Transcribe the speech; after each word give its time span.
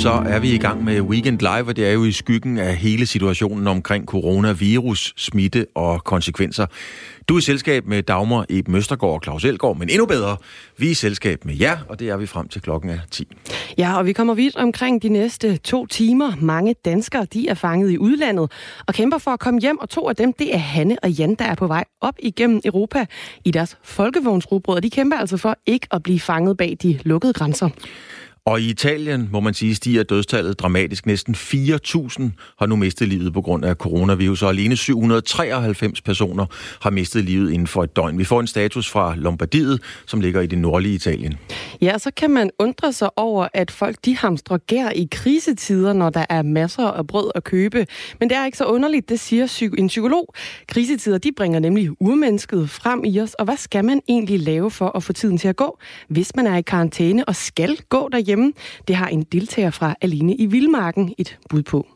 så 0.00 0.10
er 0.10 0.38
vi 0.38 0.54
i 0.54 0.58
gang 0.58 0.84
med 0.84 1.00
Weekend 1.00 1.38
Live, 1.38 1.68
og 1.68 1.76
det 1.76 1.88
er 1.88 1.92
jo 1.92 2.04
i 2.04 2.12
skyggen 2.12 2.58
af 2.58 2.76
hele 2.76 3.06
situationen 3.06 3.66
omkring 3.66 4.06
coronavirus, 4.06 5.14
smitte 5.16 5.66
og 5.74 6.04
konsekvenser. 6.04 6.66
Du 7.28 7.34
er 7.34 7.38
i 7.38 7.42
selskab 7.42 7.86
med 7.86 8.02
Dagmar 8.02 8.46
E. 8.50 8.62
Møstergaard 8.66 9.14
og 9.14 9.20
Claus 9.24 9.44
Elgaard, 9.44 9.78
men 9.78 9.88
endnu 9.88 10.06
bedre, 10.06 10.36
vi 10.78 10.86
er 10.86 10.90
i 10.90 10.94
selskab 10.94 11.44
med 11.44 11.56
jer, 11.60 11.78
og 11.88 11.98
det 11.98 12.08
er 12.08 12.16
vi 12.16 12.26
frem 12.26 12.48
til 12.48 12.62
klokken 12.62 12.90
er 12.90 12.98
10. 13.10 13.28
Ja, 13.78 13.98
og 13.98 14.06
vi 14.06 14.12
kommer 14.12 14.34
vidt 14.34 14.56
omkring 14.56 15.02
de 15.02 15.08
næste 15.08 15.56
to 15.56 15.86
timer. 15.86 16.32
Mange 16.40 16.74
danskere, 16.84 17.26
de 17.32 17.48
er 17.48 17.54
fanget 17.54 17.90
i 17.90 17.98
udlandet 17.98 18.52
og 18.86 18.94
kæmper 18.94 19.18
for 19.18 19.30
at 19.30 19.40
komme 19.40 19.60
hjem, 19.60 19.78
og 19.78 19.88
to 19.88 20.08
af 20.08 20.16
dem, 20.16 20.32
det 20.32 20.54
er 20.54 20.58
Hanne 20.58 20.96
og 21.02 21.10
Jan, 21.10 21.34
der 21.34 21.44
er 21.44 21.54
på 21.54 21.66
vej 21.66 21.84
op 22.00 22.14
igennem 22.18 22.60
Europa 22.64 23.06
i 23.44 23.50
deres 23.50 23.76
folkevognsrugbrød, 23.82 24.80
de 24.80 24.90
kæmper 24.90 25.16
altså 25.16 25.36
for 25.36 25.56
ikke 25.66 25.86
at 25.90 26.02
blive 26.02 26.20
fanget 26.20 26.56
bag 26.56 26.76
de 26.82 26.98
lukkede 27.04 27.32
grænser. 27.32 27.68
Og 28.44 28.60
i 28.60 28.70
Italien, 28.70 29.28
må 29.32 29.40
man 29.40 29.54
sige, 29.54 29.74
stiger 29.74 30.02
dødstallet 30.02 30.58
dramatisk. 30.58 31.06
Næsten 31.06 31.34
4.000 31.34 32.22
har 32.58 32.66
nu 32.66 32.76
mistet 32.76 33.08
livet 33.08 33.32
på 33.32 33.40
grund 33.40 33.64
af 33.64 33.74
coronavirus, 33.74 34.42
og 34.42 34.48
alene 34.50 34.76
793 34.76 36.00
personer 36.00 36.46
har 36.82 36.90
mistet 36.90 37.24
livet 37.24 37.52
inden 37.52 37.66
for 37.66 37.82
et 37.82 37.96
døgn. 37.96 38.18
Vi 38.18 38.24
får 38.24 38.40
en 38.40 38.46
status 38.46 38.90
fra 38.90 39.14
Lombardiet, 39.16 39.82
som 40.06 40.20
ligger 40.20 40.40
i 40.40 40.46
det 40.46 40.58
nordlige 40.58 40.94
Italien. 40.94 41.38
Ja, 41.80 41.98
så 41.98 42.10
kan 42.16 42.30
man 42.30 42.50
undre 42.58 42.92
sig 42.92 43.18
over, 43.18 43.48
at 43.54 43.70
folk 43.70 43.96
de 44.04 44.16
hamstrer 44.16 44.58
gær 44.58 44.88
i 44.88 45.08
krisetider, 45.10 45.92
når 45.92 46.10
der 46.10 46.24
er 46.28 46.42
masser 46.42 46.86
af 46.86 47.06
brød 47.06 47.30
at 47.34 47.44
købe. 47.44 47.86
Men 48.20 48.30
det 48.30 48.36
er 48.36 48.46
ikke 48.46 48.58
så 48.58 48.64
underligt, 48.64 49.08
det 49.08 49.20
siger 49.20 49.70
en 49.78 49.86
psykolog. 49.86 50.34
Krisetider, 50.68 51.18
de 51.18 51.32
bringer 51.36 51.58
nemlig 51.58 51.90
urmennesket 52.00 52.70
frem 52.70 53.04
i 53.04 53.20
os, 53.20 53.34
og 53.34 53.44
hvad 53.44 53.56
skal 53.56 53.84
man 53.84 54.00
egentlig 54.08 54.40
lave 54.40 54.70
for 54.70 54.96
at 54.96 55.02
få 55.02 55.12
tiden 55.12 55.38
til 55.38 55.48
at 55.48 55.56
gå, 55.56 55.78
hvis 56.08 56.36
man 56.36 56.46
er 56.46 56.56
i 56.56 56.62
karantæne 56.62 57.24
og 57.24 57.36
skal 57.36 57.78
gå 57.88 58.08
derhjemme? 58.12 58.29
Derhjemme. 58.30 58.52
Det 58.88 58.96
har 58.96 59.08
en 59.08 59.22
deltager 59.32 59.70
fra 59.70 59.94
Alene 60.00 60.34
i 60.34 60.46
Vildmarken 60.46 61.14
et 61.18 61.38
bud 61.48 61.62
på. 61.62 61.86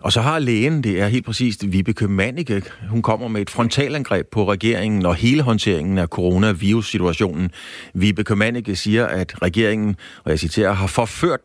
Og 0.00 0.12
så 0.12 0.20
har 0.20 0.38
lægen, 0.38 0.84
det 0.84 1.00
er 1.00 1.06
helt 1.06 1.24
præcist 1.24 1.72
Vibeke 1.72 2.08
Manike, 2.08 2.62
hun 2.90 3.02
kommer 3.02 3.28
med 3.28 3.40
et 3.40 3.50
frontalangreb 3.50 4.26
på 4.26 4.50
regeringen 4.52 5.06
og 5.06 5.14
hele 5.14 5.42
håndteringen 5.42 5.98
af 5.98 6.06
coronavirus-situationen. 6.06 7.50
Vibeke 7.94 8.36
Manike 8.36 8.76
siger, 8.76 9.06
at 9.06 9.42
regeringen, 9.42 9.96
og 10.24 10.30
jeg 10.30 10.38
citerer, 10.38 10.72
har 10.72 10.86
forført 10.86 11.40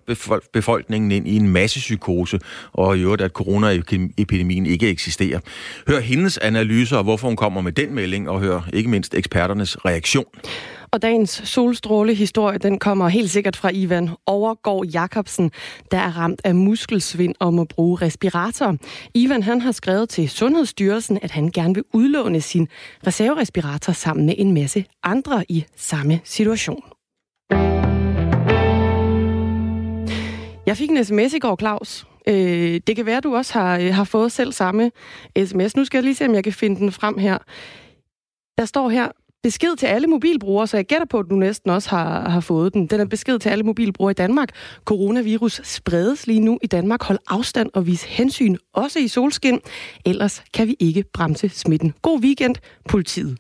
befolkningen 0.54 1.12
ind 1.12 1.28
i 1.28 1.36
en 1.36 1.50
masse 1.50 1.80
psykose, 1.80 2.40
og 2.74 2.98
i 2.98 3.02
øvrigt, 3.02 3.22
at 3.22 3.32
coronaepidemien 3.32 4.66
ikke 4.66 4.90
eksisterer. 4.90 5.40
Hør 5.88 6.00
hendes 6.00 6.38
analyser, 6.38 6.98
og 6.98 7.04
hvorfor 7.04 7.28
hun 7.28 7.36
kommer 7.36 7.62
med 7.62 7.72
den 7.72 7.96
melding, 7.96 8.30
og 8.30 8.40
hør 8.40 8.70
ikke 8.74 8.90
mindst 8.90 9.14
eksperternes 9.14 9.86
reaktion. 9.86 10.26
Og 10.96 11.02
dagens 11.02 11.42
solstrålehistorie, 11.44 12.58
den 12.58 12.80
kommer 12.80 13.08
helt 13.08 13.30
sikkert 13.30 13.56
fra 13.56 13.70
Ivan 13.74 14.10
Overgaard 14.26 14.86
Jacobsen, 14.86 15.52
der 15.92 15.98
er 15.98 16.18
ramt 16.18 16.42
af 16.44 16.56
muskelsvind 16.56 17.36
og 17.40 17.54
må 17.54 17.64
bruge 17.64 17.98
respirator. 18.02 18.78
Ivan 19.14 19.44
han 19.44 19.62
har 19.62 19.72
skrevet 19.72 20.10
til 20.10 20.30
Sundhedsstyrelsen, 20.30 21.20
at 21.22 21.32
han 21.32 21.52
gerne 21.52 21.74
vil 21.74 21.84
udlåne 21.94 22.42
sin 22.42 22.68
reserverespirator 23.08 23.94
sammen 23.94 24.26
med 24.26 24.36
en 24.38 24.54
masse 24.54 24.86
andre 25.04 25.46
i 25.50 25.66
samme 25.76 26.20
situation. 26.24 26.84
Jeg 30.66 30.78
fik 30.78 30.90
en 30.90 31.06
sms 31.06 31.34
i 31.34 31.40
går, 31.40 31.56
Claus. 31.60 32.08
Øh, 32.28 32.82
det 32.88 32.96
kan 32.96 33.06
være, 33.06 33.18
at 33.18 33.24
du 33.24 33.36
også 33.36 33.54
har, 33.54 33.80
øh, 33.80 33.94
har 33.94 34.04
fået 34.04 34.32
selv 34.32 34.52
samme 34.52 34.92
sms. 35.46 35.76
Nu 35.76 35.86
skal 35.86 35.98
jeg 35.98 36.04
lige 36.04 36.16
se, 36.16 36.26
om 36.26 36.36
jeg 36.36 36.44
kan 36.44 36.54
finde 36.54 36.80
den 36.80 36.92
frem 36.92 37.18
her. 37.18 37.38
Der 38.58 38.66
står 38.66 38.90
her, 38.90 39.08
besked 39.46 39.76
til 39.78 39.86
alle 39.86 40.08
mobilbrugere, 40.08 40.68
så 40.68 40.78
jeg 40.78 40.86
gætter 40.86 41.06
på, 41.06 41.20
at 41.20 41.26
du 41.30 41.36
næsten 41.36 41.70
også 41.72 41.90
har, 41.90 42.30
har 42.30 42.40
fået 42.40 42.74
den. 42.74 42.88
Den 42.88 43.00
er 43.00 43.06
besked 43.06 43.40
til 43.40 43.50
alle 43.50 43.64
mobilbrugere 43.64 44.12
i 44.12 44.14
Danmark. 44.14 44.50
Coronavirus 44.86 45.62
spredes 45.64 46.28
lige 46.28 46.40
nu 46.40 46.60
i 46.64 46.68
Danmark. 46.68 47.04
Hold 47.04 47.20
afstand 47.28 47.70
og 47.74 47.88
vis 47.88 48.04
hensyn, 48.04 48.58
også 48.74 49.00
i 49.00 49.08
solskin. 49.08 49.60
Ellers 50.06 50.44
kan 50.54 50.68
vi 50.68 50.76
ikke 50.80 51.04
bremse 51.14 51.50
smitten. 51.50 51.94
God 52.02 52.20
weekend, 52.22 52.56
politiet. 52.90 53.38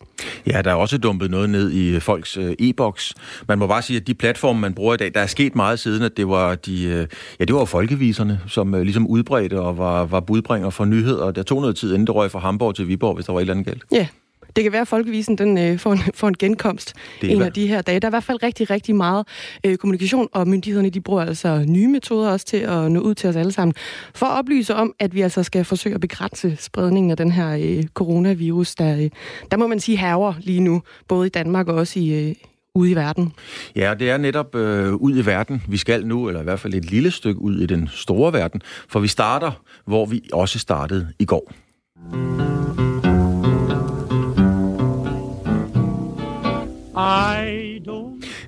Ja, 0.47 0.61
der 0.61 0.71
er 0.71 0.75
også 0.75 0.97
dumpet 0.97 1.31
noget 1.31 1.49
ned 1.49 1.71
i 1.71 1.99
folks 1.99 2.37
øh, 2.37 2.55
e-boks. 2.59 3.13
Man 3.47 3.59
må 3.59 3.67
bare 3.67 3.81
sige, 3.81 3.97
at 3.97 4.07
de 4.07 4.13
platforme, 4.13 4.59
man 4.59 4.73
bruger 4.73 4.93
i 4.93 4.97
dag, 4.97 5.11
der 5.13 5.19
er 5.19 5.27
sket 5.27 5.55
meget 5.55 5.79
siden, 5.79 6.03
at 6.03 6.17
det 6.17 6.27
var 6.27 6.55
de, 6.55 6.83
øh, 6.83 7.07
ja, 7.39 7.45
det 7.45 7.55
var 7.55 7.65
folkeviserne, 7.65 8.39
som 8.47 8.75
øh, 8.75 8.81
ligesom 8.81 9.07
udbredte 9.07 9.59
og 9.59 9.77
var, 9.77 10.05
var 10.05 10.19
budbringer 10.19 10.69
for 10.69 10.85
nyheder. 10.85 11.31
Der 11.31 11.43
tog 11.43 11.61
noget 11.61 11.75
tid, 11.75 11.93
inden 11.93 12.07
det 12.07 12.15
røg 12.15 12.31
fra 12.31 12.39
Hamburg 12.39 12.75
til 12.75 12.87
Viborg, 12.87 13.15
hvis 13.15 13.25
der 13.25 13.33
var 13.33 13.39
et 13.39 13.41
eller 13.41 13.53
andet 13.53 13.65
galt. 13.65 13.83
Ja, 13.91 14.07
det 14.55 14.63
kan 14.63 14.71
være, 14.71 14.81
at 14.81 14.87
Folkevisen 14.87 15.37
den, 15.37 15.57
øh, 15.57 15.79
får, 15.79 15.93
en, 15.93 15.99
får 16.19 16.27
en 16.27 16.37
genkomst 16.39 16.93
det 17.21 17.31
en 17.31 17.41
af 17.41 17.53
de 17.53 17.67
her 17.67 17.81
dage. 17.81 17.99
Der 17.99 18.05
er 18.05 18.09
i 18.09 18.15
hvert 18.17 18.23
fald 18.23 18.43
rigtig, 18.43 18.69
rigtig 18.69 18.95
meget 18.95 19.27
øh, 19.65 19.77
kommunikation, 19.77 20.27
og 20.31 20.47
myndighederne 20.47 20.89
de 20.89 21.01
bruger 21.01 21.25
altså 21.25 21.65
nye 21.67 21.87
metoder 21.87 22.31
også 22.31 22.45
til 22.45 22.57
at 22.57 22.91
nå 22.91 22.99
ud 22.99 23.15
til 23.15 23.29
os 23.29 23.35
alle 23.35 23.51
sammen. 23.51 23.73
For 24.15 24.25
at 24.25 24.39
oplyse 24.39 24.75
om, 24.75 24.93
at 24.99 25.15
vi 25.15 25.21
altså 25.21 25.43
skal 25.43 25.65
forsøge 25.65 25.95
at 25.95 26.01
begrænse 26.01 26.55
spredningen 26.59 27.11
af 27.11 27.17
den 27.17 27.31
her 27.31 27.49
øh, 27.51 27.83
coronavirus, 27.93 28.75
der, 28.75 28.97
øh, 28.97 29.09
der 29.51 29.57
må 29.57 29.67
man 29.67 29.79
sige 29.79 29.97
haver 29.97 30.33
lige 30.39 30.59
nu, 30.59 30.81
både 31.07 31.27
i 31.27 31.29
Danmark 31.29 31.67
og 31.67 31.75
også 31.75 31.99
i, 31.99 32.29
øh, 32.29 32.35
ude 32.75 32.91
i 32.91 32.95
verden. 32.95 33.33
Ja, 33.75 33.93
det 33.99 34.09
er 34.09 34.17
netop 34.17 34.55
øh, 34.55 34.93
ud 34.93 35.17
i 35.17 35.25
verden, 35.25 35.63
vi 35.67 35.77
skal 35.77 36.07
nu, 36.07 36.27
eller 36.27 36.41
i 36.41 36.43
hvert 36.43 36.59
fald 36.59 36.73
et 36.73 36.85
lille 36.85 37.11
stykke 37.11 37.41
ud 37.41 37.59
i 37.59 37.65
den 37.65 37.89
store 37.91 38.33
verden, 38.33 38.61
for 38.89 38.99
vi 38.99 39.07
starter, 39.07 39.51
hvor 39.85 40.05
vi 40.05 40.21
også 40.33 40.59
startede 40.59 41.07
i 41.19 41.25
går. 41.25 41.51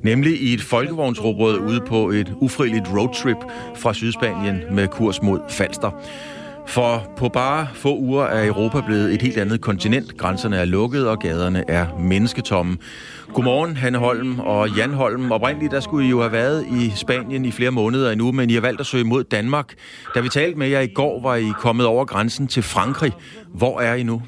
Nemlig 0.03 0.41
i 0.41 0.53
et 0.53 0.61
folkevognsrobrød 0.61 1.59
ude 1.59 1.81
på 1.87 2.09
et 2.09 2.33
ufrivilligt 2.41 2.89
roadtrip 2.97 3.37
fra 3.75 3.93
Sydspanien 3.93 4.61
med 4.71 4.87
kurs 4.87 5.21
mod 5.21 5.39
Falster. 5.49 5.91
For 6.67 7.11
på 7.17 7.29
bare 7.29 7.67
få 7.73 7.97
uger 7.97 8.25
er 8.25 8.47
Europa 8.47 8.81
blevet 8.81 9.13
et 9.13 9.21
helt 9.21 9.37
andet 9.37 9.61
kontinent. 9.61 10.17
Grænserne 10.17 10.57
er 10.57 10.65
lukket, 10.65 11.07
og 11.07 11.19
gaderne 11.19 11.63
er 11.67 11.85
mennesketomme. 11.99 12.77
Godmorgen, 13.33 13.77
Hanne 13.77 13.97
Holm 13.97 14.39
og 14.39 14.69
Jan 14.69 14.93
Holm. 14.93 15.31
Oprindeligt 15.31 15.71
der 15.71 15.79
skulle 15.79 16.07
I 16.07 16.09
jo 16.09 16.19
have 16.19 16.31
været 16.31 16.65
i 16.65 16.91
Spanien 16.95 17.45
i 17.45 17.51
flere 17.51 17.71
måneder 17.71 18.11
endnu, 18.11 18.31
men 18.31 18.49
I 18.49 18.53
har 18.53 18.61
valgt 18.61 18.79
at 18.79 18.85
søge 18.85 19.03
mod 19.03 19.23
Danmark. 19.23 19.73
Da 20.15 20.19
vi 20.19 20.29
talte 20.29 20.59
med 20.59 20.67
jer 20.67 20.81
i 20.81 20.87
går, 20.87 21.21
var 21.21 21.35
I 21.35 21.51
kommet 21.59 21.85
over 21.85 22.05
grænsen 22.05 22.47
til 22.47 22.63
Frankrig. 22.63 23.11
Hvor 23.53 23.79
er 23.79 23.93
I 23.93 24.03
nu? 24.03 24.21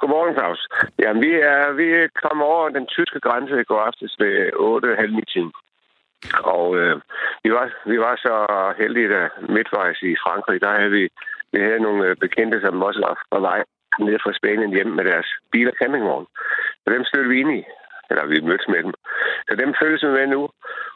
Godmorgen, 0.00 0.34
Claus. 0.34 0.60
Jamen, 0.98 1.22
vi 1.22 1.32
er, 1.52 1.72
vi 1.80 2.08
kom 2.22 2.42
over 2.42 2.68
den 2.68 2.86
tyske 2.86 3.20
grænse 3.20 3.60
i 3.60 3.68
går 3.70 3.80
aftes 3.88 4.12
ved 4.18 4.34
8.30 4.52 5.32
tiden. 5.32 5.52
Og 6.56 6.76
øh, 6.76 6.96
vi, 7.44 7.50
var, 7.56 7.66
vi 7.86 7.96
var 8.06 8.14
så 8.16 8.34
heldige, 8.78 9.14
at 9.14 9.30
midtvejs 9.48 9.98
i 10.02 10.14
Frankrig, 10.24 10.60
der 10.60 10.78
havde 10.78 10.90
vi, 10.90 11.08
vi 11.52 11.58
havde 11.60 11.86
nogle 11.86 12.06
øh, 12.06 12.16
bekendte, 12.16 12.60
som 12.60 12.82
også 12.82 13.00
var 13.06 13.14
på 13.32 13.40
vej 13.40 13.60
ned 14.06 14.18
fra 14.22 14.32
Spanien 14.32 14.74
hjem 14.76 14.90
med 14.98 15.04
deres 15.04 15.28
bil 15.52 15.68
og 15.68 15.74
campingvogn. 15.82 16.26
Så 16.82 16.86
dem 16.94 17.04
stødte 17.04 17.28
vi 17.28 17.40
ind 17.40 17.52
i. 17.58 17.62
Eller 18.10 18.26
vi 18.26 18.40
mødtes 18.40 18.68
med 18.68 18.82
dem. 18.82 18.94
Så 19.48 19.52
dem 19.62 19.74
følges 19.82 20.02
vi 20.06 20.10
med 20.18 20.26
nu. 20.26 20.42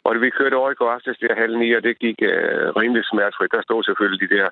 Og 0.03 0.21
vi 0.21 0.29
kørte 0.29 0.55
over 0.61 0.71
i 0.71 0.79
går 0.79 0.91
aftes, 0.91 1.17
der 1.17 1.41
halv 1.43 1.57
ni, 1.57 1.73
og 1.73 1.83
det 1.83 1.99
gik 1.99 2.17
øh, 2.21 2.69
rimelig 2.79 3.03
smertefrit. 3.05 3.51
Der 3.51 3.61
stod 3.61 3.83
selvfølgelig 3.83 4.29
de 4.29 4.35
der 4.35 4.49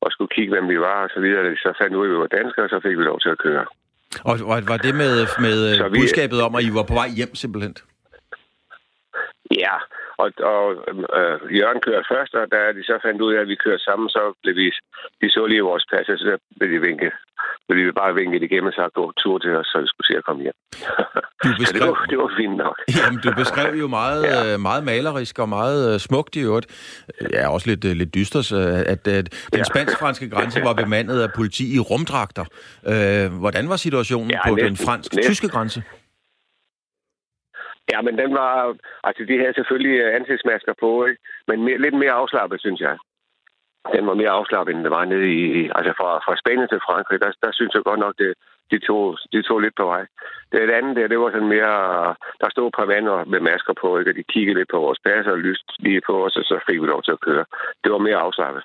og 0.00 0.08
skulle 0.12 0.34
kigge, 0.36 0.52
hvem 0.54 0.68
vi 0.68 0.80
var 0.80 0.98
og 1.04 1.10
så 1.14 1.20
videre. 1.20 1.56
Så 1.56 1.72
fandt 1.80 1.96
ud, 1.96 2.06
at 2.06 2.12
vi 2.12 2.18
var 2.18 2.36
danskere, 2.38 2.64
og 2.66 2.70
så 2.70 2.80
fik 2.80 2.98
vi 2.98 3.02
lov 3.02 3.20
til 3.20 3.28
at 3.34 3.38
køre. 3.38 3.64
Og 4.24 4.38
var 4.68 4.76
det 4.76 4.94
med, 4.94 5.26
med 5.40 5.90
vi, 5.90 5.98
budskabet 5.98 6.42
om, 6.42 6.54
at 6.54 6.64
I 6.64 6.74
var 6.74 6.82
på 6.82 6.94
vej 6.94 7.08
hjem 7.08 7.34
simpelthen? 7.34 7.76
Ja, 9.50 9.76
og, 10.22 10.28
og 10.52 10.64
øh, 11.18 11.36
Jørgen 11.58 11.80
kørte 11.86 12.06
først, 12.12 12.32
og 12.34 12.46
da 12.54 12.60
de 12.76 12.82
så 12.90 12.96
fandt 13.04 13.20
ud 13.26 13.32
af, 13.34 13.40
at 13.40 13.48
vi 13.52 13.56
kørte 13.64 13.84
sammen, 13.88 14.08
så 14.08 14.22
blev 14.42 14.54
vi, 14.56 14.66
de 15.20 15.28
så 15.30 15.46
lige 15.46 15.68
vores 15.70 15.84
pas, 15.90 16.06
så 16.06 16.24
der 16.30 16.38
blev 16.58 16.70
de 16.74 16.80
vinket. 16.88 17.12
Så 17.66 17.70
vi 17.76 17.92
bare 18.02 18.14
vinket 18.14 18.42
igennem 18.42 18.66
og 18.66 18.72
sagt, 18.72 18.92
gå 18.94 19.12
tur 19.22 19.38
til 19.38 19.52
os, 19.60 19.66
så 19.66 19.76
vi 19.80 19.88
skulle 19.92 20.08
se 20.10 20.16
at 20.20 20.24
komme 20.24 20.42
hjem. 20.42 20.56
Du 21.44 21.48
beskrev... 21.58 21.66
så 21.66 21.72
det, 21.72 21.88
var, 21.88 22.06
det 22.10 22.18
var 22.18 22.30
fint 22.40 22.56
nok. 22.64 22.76
Jamen, 22.98 23.20
du 23.24 23.30
beskrev 23.42 23.72
jo 23.82 23.88
meget, 24.00 24.22
ja. 24.24 24.52
Øh, 24.52 24.60
meget 24.60 24.82
malerisk 24.84 25.38
og 25.38 25.48
meget 25.48 25.94
øh, 25.94 26.00
smukt 26.00 26.36
i 26.36 26.40
øvrigt. 26.48 26.66
Ja, 27.36 27.52
også 27.54 27.66
lidt, 27.70 27.84
øh, 27.84 27.92
lidt 28.00 28.14
dysters, 28.14 28.52
at, 28.52 28.86
at 28.92 29.06
den 29.06 29.26
ja. 29.56 29.64
spansk-franske 29.64 30.30
grænse 30.30 30.60
var 30.68 30.72
bemandet 30.72 31.22
af 31.22 31.28
politi 31.36 31.64
i 31.76 31.78
rumdragter. 31.78 32.44
Hvordan 33.38 33.68
var 33.68 33.76
situationen 33.76 34.30
ja, 34.30 34.48
på 34.48 34.54
næsten, 34.54 34.68
den 34.68 34.86
fransk-tyske 34.86 35.48
grænse? 35.48 35.82
Ja, 37.92 38.00
men 38.00 38.18
den 38.18 38.34
var... 38.34 38.76
Altså, 39.04 39.24
de 39.24 39.38
havde 39.38 39.54
selvfølgelig 39.54 39.96
øh, 40.00 40.14
ansigtsmasker 40.16 40.74
på, 40.80 41.04
ikke? 41.04 41.20
men 41.48 41.64
mere, 41.64 41.78
lidt 41.78 41.94
mere 41.94 42.18
afslappet, 42.20 42.60
synes 42.60 42.80
jeg. 42.80 42.96
Den 43.94 44.06
var 44.06 44.14
mere 44.14 44.36
afslappet, 44.38 44.74
end 44.74 44.84
det 44.84 44.90
var 44.90 45.04
nede 45.04 45.28
i... 45.38 45.70
Altså, 45.78 45.92
fra, 45.98 46.10
fra 46.24 46.36
Spanien 46.42 46.68
til 46.68 46.86
Frankrig, 46.86 47.20
der, 47.20 47.30
der 47.42 47.52
synes 47.52 47.74
jeg 47.74 47.82
godt 47.82 48.00
nok, 48.00 48.14
det, 48.18 48.34
de, 48.70 48.78
tog, 48.78 49.18
de 49.32 49.42
tog 49.42 49.58
lidt 49.60 49.76
på 49.76 49.84
vej. 49.84 50.04
Det, 50.52 50.68
det 50.68 50.74
andet 50.80 50.96
der, 50.96 51.08
det 51.08 51.18
var 51.20 51.30
sådan 51.30 51.54
mere... 51.56 51.74
Der 52.40 52.48
stod 52.50 52.66
et 52.68 52.74
par 52.78 52.90
vander 52.94 53.24
med 53.24 53.40
masker 53.40 53.74
på, 53.80 53.98
ikke? 53.98 54.10
og 54.10 54.16
de 54.16 54.30
kiggede 54.32 54.58
lidt 54.58 54.70
på 54.72 54.80
vores 54.80 55.00
pas 55.06 55.26
og 55.26 55.38
lyst 55.38 55.68
lige 55.78 56.02
på 56.06 56.24
os, 56.26 56.36
og 56.36 56.44
så 56.44 56.56
fik 56.68 56.80
vi 56.80 56.86
lov 56.86 57.02
til 57.02 57.16
at 57.16 57.24
køre. 57.28 57.44
Det 57.84 57.92
var 57.92 57.98
mere 57.98 58.16
afslappet, 58.26 58.62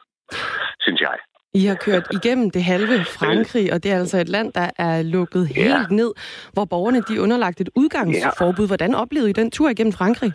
synes 0.86 1.02
jeg. 1.02 1.18
I 1.60 1.66
har 1.72 1.78
kørt 1.88 2.06
igennem 2.18 2.48
det 2.56 2.64
halve 2.64 2.98
Frankrig, 3.18 3.74
og 3.74 3.84
det 3.84 3.90
er 3.92 3.98
altså 4.04 4.18
et 4.18 4.30
land, 4.30 4.54
der 4.60 4.68
er 4.88 4.96
lukket 5.16 5.48
helt 5.48 5.82
ja. 5.90 5.96
ned, 6.00 6.12
hvor 6.54 6.66
borgerne 6.66 7.02
de 7.08 7.14
er 7.18 7.22
underlagt 7.26 7.62
et 7.62 7.70
udgangsforbud. 7.76 8.68
Hvordan 8.68 8.96
oplevede 9.04 9.30
I 9.30 9.40
den 9.42 9.52
tur 9.52 9.70
igennem 9.70 9.94
Frankrig? 10.00 10.32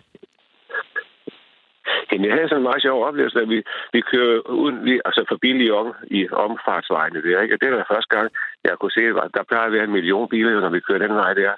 Jamen, 2.11 2.25
jeg 2.27 2.35
havde 2.35 2.49
sådan 2.49 2.61
en 2.63 2.69
meget 2.69 2.81
sjov 2.81 2.97
oplevelse, 3.09 3.39
at 3.45 3.49
vi, 3.53 3.59
vi 3.95 4.01
kører 4.11 4.39
uden, 4.61 4.77
vi, 4.87 4.93
altså 5.07 5.21
forbi 5.31 5.49
Lyon 5.59 5.89
i 6.17 6.19
omfartsvejene 6.45 7.23
der, 7.25 7.41
ikke? 7.41 7.55
Og 7.55 7.61
det 7.61 7.69
var 7.71 7.91
første 7.93 8.11
gang, 8.15 8.27
jeg 8.63 8.73
kunne 8.79 8.95
se, 8.97 9.03
at 9.25 9.31
der 9.37 9.43
plejer 9.49 9.67
at 9.67 9.75
være 9.75 9.83
en 9.83 9.97
million 9.97 10.29
biler, 10.29 10.61
når 10.61 10.69
vi 10.75 10.85
kører 10.87 11.03
den 11.05 11.15
vej 11.21 11.33
der. 11.33 11.53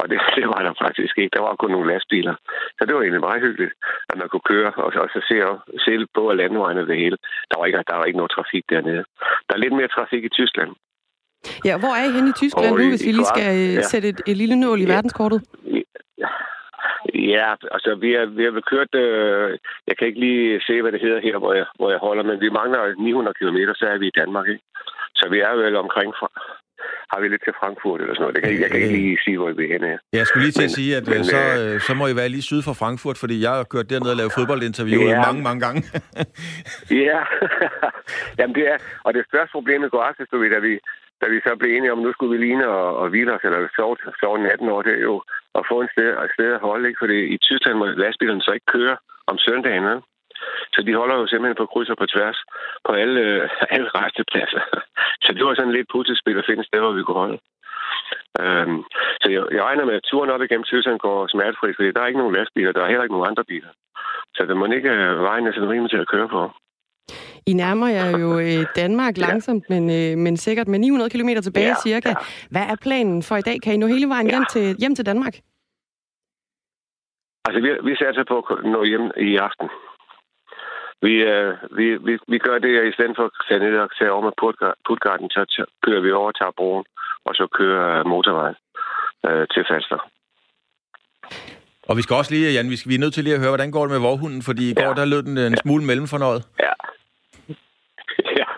Og 0.00 0.06
det, 0.10 0.18
det 0.38 0.46
var 0.52 0.60
der 0.66 0.74
faktisk 0.84 1.14
ikke. 1.18 1.34
Der 1.36 1.42
var 1.46 1.54
kun 1.56 1.70
nogle 1.70 1.92
lastbiler. 1.92 2.34
Så 2.76 2.82
det 2.86 2.94
var 2.94 3.02
egentlig 3.02 3.26
meget 3.28 3.42
hyggeligt, 3.46 3.72
at 4.10 4.16
man 4.20 4.28
kunne 4.28 4.48
køre 4.52 4.70
og, 4.84 4.88
og 5.04 5.08
så 5.14 5.20
se, 5.28 5.36
se 5.84 5.92
på 6.14 6.22
og 6.30 6.36
landevejene 6.36 6.86
det 6.90 6.96
hele. 7.02 7.16
Der 7.50 7.56
var, 7.58 7.66
ikke, 7.66 7.78
der 7.90 7.96
var 7.96 8.04
ikke 8.04 8.20
noget 8.20 8.32
trafik 8.36 8.64
dernede. 8.70 9.04
Der 9.46 9.52
er 9.54 9.64
lidt 9.64 9.74
mere 9.78 9.88
trafik 9.96 10.24
i 10.24 10.28
Tyskland. 10.38 10.70
Ja, 11.64 11.74
hvor 11.78 11.92
er 11.98 12.04
I 12.08 12.12
henne 12.16 12.30
i 12.30 12.38
Tyskland 12.42 12.76
nu, 12.76 12.88
hvis 12.88 13.06
vi 13.06 13.12
lige 13.12 13.32
skal 13.34 13.48
øh, 13.58 13.74
ja. 13.74 13.82
sætte 13.92 14.08
et, 14.08 14.20
et 14.26 14.36
lille 14.36 14.56
nål 14.56 14.80
i 14.80 14.84
ja. 14.84 14.92
verdenskortet? 14.94 15.40
Ja. 16.18 16.28
Ja, 17.14 17.48
altså 17.74 17.94
vi 17.94 18.12
har, 18.12 18.26
vi 18.26 18.42
har 18.44 18.62
kørt, 18.72 18.94
øh, 18.94 19.58
jeg 19.88 19.94
kan 19.96 20.06
ikke 20.06 20.20
lige 20.20 20.60
se, 20.66 20.82
hvad 20.82 20.92
det 20.92 21.00
hedder 21.00 21.20
her, 21.20 21.38
hvor 21.38 21.52
jeg, 21.54 21.66
hvor 21.78 21.90
jeg 21.90 21.98
holder, 21.98 22.22
men 22.22 22.40
vi 22.40 22.48
mangler 22.48 22.94
900 22.98 23.34
km, 23.40 23.58
så 23.74 23.84
er 23.86 23.98
vi 23.98 24.06
i 24.06 24.18
Danmark, 24.20 24.48
ikke? 24.48 24.64
Så 25.14 25.28
vi 25.30 25.38
er 25.38 25.54
vel 25.54 25.76
omkring, 25.76 26.14
fra, 26.18 26.28
har 27.12 27.18
vi 27.20 27.26
lidt 27.28 27.42
til 27.46 27.54
Frankfurt 27.60 28.00
eller 28.00 28.14
sådan 28.14 28.22
noget. 28.24 28.34
Det 28.36 28.42
kan, 28.44 28.60
jeg 28.64 28.70
kan 28.70 28.78
ikke 28.80 28.96
lige 29.00 29.18
sige, 29.24 29.36
hvor 29.38 29.50
vi 29.60 29.64
er 29.64 29.72
henne. 29.74 29.98
Jeg 30.18 30.26
skulle 30.26 30.44
lige 30.46 30.56
til 30.58 30.66
men, 30.66 30.72
at 30.72 30.76
sige, 30.80 30.90
at 30.98 31.04
men, 31.12 31.24
så, 31.34 31.40
øh, 31.60 31.80
så 31.86 31.92
må 31.98 32.04
I 32.12 32.16
være 32.20 32.28
lige 32.34 32.48
syd 32.50 32.62
for 32.68 32.74
Frankfurt, 32.82 33.18
fordi 33.22 33.36
jeg 33.46 33.52
har 33.58 33.64
kørt 33.74 33.90
derned 33.90 34.10
og 34.14 34.18
lavet 34.20 34.32
fodboldinterview 34.38 35.02
ja, 35.02 35.20
mange, 35.26 35.42
mange 35.48 35.60
gange. 35.66 35.80
ja, 37.06 37.18
Jamen, 38.38 38.54
det 38.58 38.64
er, 38.72 38.76
og 39.06 39.10
det 39.16 39.22
største 39.30 39.52
problem 39.58 39.80
i 39.84 39.88
går 39.92 40.02
aftes, 40.08 40.28
da 40.32 40.36
vi, 40.66 40.72
da 41.22 41.26
vi 41.32 41.38
så 41.46 41.52
blev 41.60 41.70
enige 41.72 41.92
om, 41.92 41.98
at 41.98 42.04
nu 42.06 42.12
skulle 42.12 42.32
vi 42.34 42.44
ligne 42.46 42.66
og, 42.68 42.88
og 43.00 43.06
hvile 43.08 43.32
os, 43.34 43.44
eller 43.44 43.60
sove, 43.76 43.96
sove 44.20 44.52
18 44.52 44.68
år, 44.74 44.82
det 44.82 44.94
er 44.98 45.04
jo 45.10 45.16
at 45.58 45.64
få 45.70 45.76
en 45.80 45.92
sted, 45.94 46.08
et 46.24 46.34
sted 46.36 46.50
at 46.56 46.64
holde, 46.68 46.88
ikke? 46.88 47.02
fordi 47.02 47.18
i 47.34 47.36
Tyskland 47.46 47.76
må 47.78 47.86
lastbilerne 47.86 48.42
så 48.42 48.52
ikke 48.54 48.72
køre 48.76 48.96
om 49.30 49.38
søndagen. 49.38 49.84
Ikke? 49.92 50.11
Så 50.74 50.82
de 50.86 50.94
holder 51.00 51.16
jo 51.16 51.26
simpelthen 51.26 51.60
på 51.60 51.66
kryds 51.72 51.90
og 51.90 51.98
på 51.98 52.06
tværs 52.06 52.38
på 52.86 52.92
alle, 53.02 53.22
alle 53.74 53.88
restepladser. 53.98 54.62
Så 55.24 55.28
det 55.36 55.44
var 55.44 55.54
sådan 55.54 55.76
lidt 55.76 55.92
puslespil 55.92 56.38
at 56.38 56.46
finde 56.48 56.60
et 56.60 56.66
sted, 56.66 56.80
hvor 56.80 56.92
vi 56.98 57.02
kunne 57.02 57.22
holde. 57.24 57.38
Øhm, 58.42 58.78
så 59.22 59.26
jeg, 59.34 59.42
jeg 59.56 59.62
regner 59.68 59.84
med, 59.84 59.94
at 59.94 60.06
turen 60.10 60.30
op 60.30 60.42
igennem 60.42 60.64
Tyskland 60.64 60.98
går 60.98 61.18
smertefri, 61.26 61.68
fordi 61.76 61.92
der 61.92 62.00
er 62.00 62.06
ikke 62.06 62.22
nogen 62.22 62.36
lastbiler, 62.36 62.72
der 62.72 62.82
er 62.82 62.90
heller 62.90 63.04
ikke 63.04 63.16
nogen 63.16 63.30
andre 63.30 63.44
biler. 63.44 63.72
Så 64.36 64.40
det 64.48 64.56
må 64.56 64.66
ikke 64.66 64.92
vejen 65.28 65.46
er 65.46 65.52
sådan 65.52 65.68
rimelig 65.68 65.90
til 65.90 66.04
at 66.04 66.08
køre 66.14 66.28
på. 66.28 66.50
I 67.46 67.52
nærmer 67.52 67.88
jer 67.88 68.18
jo 68.18 68.38
øh, 68.38 68.66
Danmark 68.76 69.14
langsomt, 69.26 69.64
ja. 69.68 69.74
men, 69.74 69.82
øh, 69.98 70.18
men 70.24 70.36
sikkert 70.36 70.68
med 70.68 70.78
900 70.78 71.10
km 71.10 71.28
tilbage 71.42 71.74
ja, 71.76 71.82
cirka. 71.86 72.08
Ja. 72.08 72.14
Hvad 72.50 72.62
er 72.62 72.76
planen 72.82 73.22
for 73.22 73.36
i 73.36 73.40
dag? 73.40 73.56
Kan 73.62 73.74
I 73.74 73.76
nå 73.76 73.86
hele 73.86 74.08
vejen 74.08 74.26
ja. 74.26 74.32
hjem, 74.32 74.44
til, 74.50 74.76
hjem 74.80 74.94
til 74.94 75.06
Danmark? 75.06 75.34
Altså, 77.44 77.60
vi, 77.64 77.70
vi 77.88 77.96
satser 77.96 78.24
på 78.28 78.36
at 78.38 78.64
nå 78.64 78.84
hjem 78.84 79.10
i 79.16 79.36
aften. 79.36 79.68
Vi, 81.06 81.14
øh, 81.32 81.54
vi, 81.78 81.86
vi, 82.06 82.18
vi 82.28 82.38
gør 82.38 82.58
det, 82.58 82.78
at 82.78 82.88
i 82.88 82.92
stedet 82.92 83.16
for 83.16 83.24
at 83.24 83.32
tage 83.48 83.60
ned 83.60 83.78
og 83.78 83.90
tage 83.98 84.12
over 84.12 84.24
med 84.28 84.34
Putgarden, 84.86 85.30
så 85.30 85.64
kører 85.84 86.00
vi 86.00 86.12
over 86.12 86.32
til 86.32 86.46
broen, 86.56 86.84
og 87.24 87.34
så 87.34 87.46
kører 87.58 88.04
motorvejen 88.04 88.56
øh, 89.26 89.46
til 89.52 89.64
Falster. 89.70 90.00
Og 91.88 91.96
vi 91.96 92.02
skal 92.02 92.16
også 92.16 92.32
lige, 92.34 92.52
Jan, 92.52 92.70
vi, 92.70 92.76
skal, 92.76 92.90
vi 92.90 92.94
er 92.94 93.04
nødt 93.04 93.14
til 93.14 93.24
lige 93.24 93.34
at 93.34 93.40
høre, 93.40 93.54
hvordan 93.54 93.72
går 93.72 93.84
det 93.84 93.94
med 93.96 94.06
vorhunden, 94.08 94.42
fordi 94.48 94.64
i 94.70 94.74
går 94.80 94.92
ja. 94.92 94.98
der 95.00 95.04
lød 95.12 95.22
den 95.22 95.38
en 95.38 95.56
smule 95.56 95.84
mellemfornøjet. 95.84 96.42
Ja. 96.66 96.74
ja. 98.40 98.48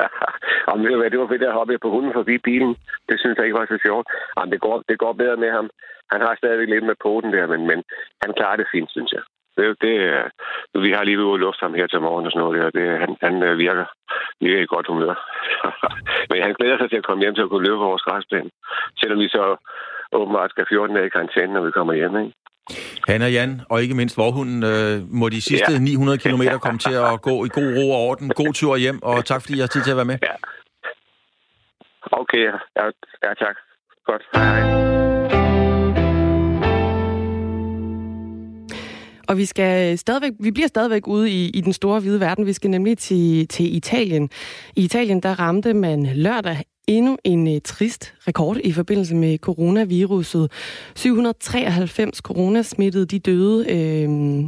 Om 0.72 0.78
det, 0.82 0.98
var, 0.98 1.08
det 1.12 1.18
var 1.18 1.28
fedt 1.32 1.42
at 1.42 1.58
hoppe 1.58 1.78
på 1.78 1.90
hunden 1.94 2.12
forbi 2.18 2.38
bilen. 2.38 2.72
Det 3.08 3.16
synes 3.20 3.36
jeg 3.36 3.44
ikke 3.46 3.58
var 3.60 3.66
så 3.66 3.78
sjovt. 3.86 4.06
Jamen, 4.36 4.52
det, 4.52 4.60
går, 4.60 4.76
det 4.88 4.98
går 4.98 5.12
bedre 5.12 5.36
med 5.36 5.50
ham. 5.50 5.70
Han 6.12 6.20
har 6.20 6.34
stadigvæk 6.36 6.68
lidt 6.68 6.86
med 6.90 7.02
poten 7.02 7.32
der, 7.32 7.46
men, 7.46 7.66
men 7.70 7.78
han 8.22 8.30
klarer 8.38 8.56
det 8.56 8.66
fint, 8.74 8.90
synes 8.90 9.12
jeg. 9.12 9.22
Det, 9.56 9.66
det, 9.84 9.94
vi 10.84 10.90
har 10.92 11.04
lige 11.04 11.24
ude 11.24 11.44
luft 11.44 11.60
ham 11.60 11.74
her 11.74 11.86
til 11.86 12.00
morgen 12.00 12.26
og 12.26 12.32
sådan 12.32 12.42
noget 12.42 12.56
der. 12.58 12.70
Det, 12.78 12.86
han, 13.02 13.10
han 13.26 13.34
øh, 13.48 13.58
virker, 13.58 13.86
virker 14.40 14.62
i 14.62 14.72
godt 14.74 14.86
humør. 14.86 15.14
men 16.30 16.42
han 16.46 16.54
glæder 16.58 16.78
sig 16.78 16.88
til 16.90 17.00
at 17.00 17.06
komme 17.06 17.22
hjem 17.22 17.34
til 17.34 17.46
at 17.46 17.50
kunne 17.50 17.66
løbe 17.66 17.86
vores 17.88 18.02
græsplæne. 18.02 18.50
Selvom 19.00 19.18
vi 19.20 19.28
så 19.28 19.44
åbenbart 20.12 20.50
skal 20.50 20.66
14 20.68 20.96
dage 20.96 21.06
i 21.06 21.14
karantæne, 21.16 21.52
når 21.52 21.64
vi 21.64 21.70
kommer 21.70 21.94
hjem. 21.94 22.16
Ikke? 22.16 22.32
Han 23.08 23.22
og 23.22 23.32
Jan, 23.32 23.60
og 23.70 23.82
ikke 23.82 23.94
mindst 23.94 24.18
vorhunden, 24.18 24.62
øh, 24.72 24.94
må 25.20 25.28
de 25.28 25.40
sidste 25.42 25.72
ja. 25.72 25.78
900 25.78 26.18
km 26.24 26.42
komme 26.60 26.78
til 26.78 26.94
at 26.94 27.22
gå 27.22 27.34
i 27.44 27.48
god 27.58 27.70
ro 27.76 27.86
og 27.96 28.00
orden. 28.08 28.28
God 28.28 28.52
tur 28.52 28.76
hjem, 28.76 29.02
og 29.02 29.24
tak 29.24 29.40
fordi 29.42 29.54
I 29.56 29.60
har 29.60 29.66
tid 29.66 29.82
til 29.82 29.90
at 29.90 29.96
være 29.96 30.10
med. 30.12 30.18
Ja. 30.22 30.34
Okay, 32.12 32.44
ja, 32.78 32.84
ja 33.24 33.34
tak. 33.44 33.56
Godt. 34.06 34.22
Hej. 34.34 35.73
Og 39.28 39.38
vi 39.38 39.44
skal 39.44 39.98
stadigvæk, 39.98 40.32
vi 40.40 40.50
bliver 40.50 40.68
stadigvæk 40.68 41.06
ude 41.06 41.30
i, 41.30 41.48
i 41.48 41.60
den 41.60 41.72
store 41.72 42.00
hvide 42.00 42.20
verden. 42.20 42.46
Vi 42.46 42.52
skal 42.52 42.70
nemlig 42.70 42.98
til, 42.98 43.48
til 43.48 43.76
Italien. 43.76 44.30
I 44.76 44.84
Italien, 44.84 45.20
der 45.20 45.40
ramte 45.40 45.74
man 45.74 46.06
lørdag 46.06 46.62
endnu 46.86 47.16
en 47.24 47.54
øh, 47.54 47.60
trist 47.64 48.14
rekord 48.28 48.56
i 48.64 48.72
forbindelse 48.72 49.14
med 49.14 49.38
coronaviruset. 49.38 50.52
793 50.94 52.18
coronasmittede, 52.18 53.06
de 53.06 53.18
døde 53.18 53.70
øh, 53.70 54.44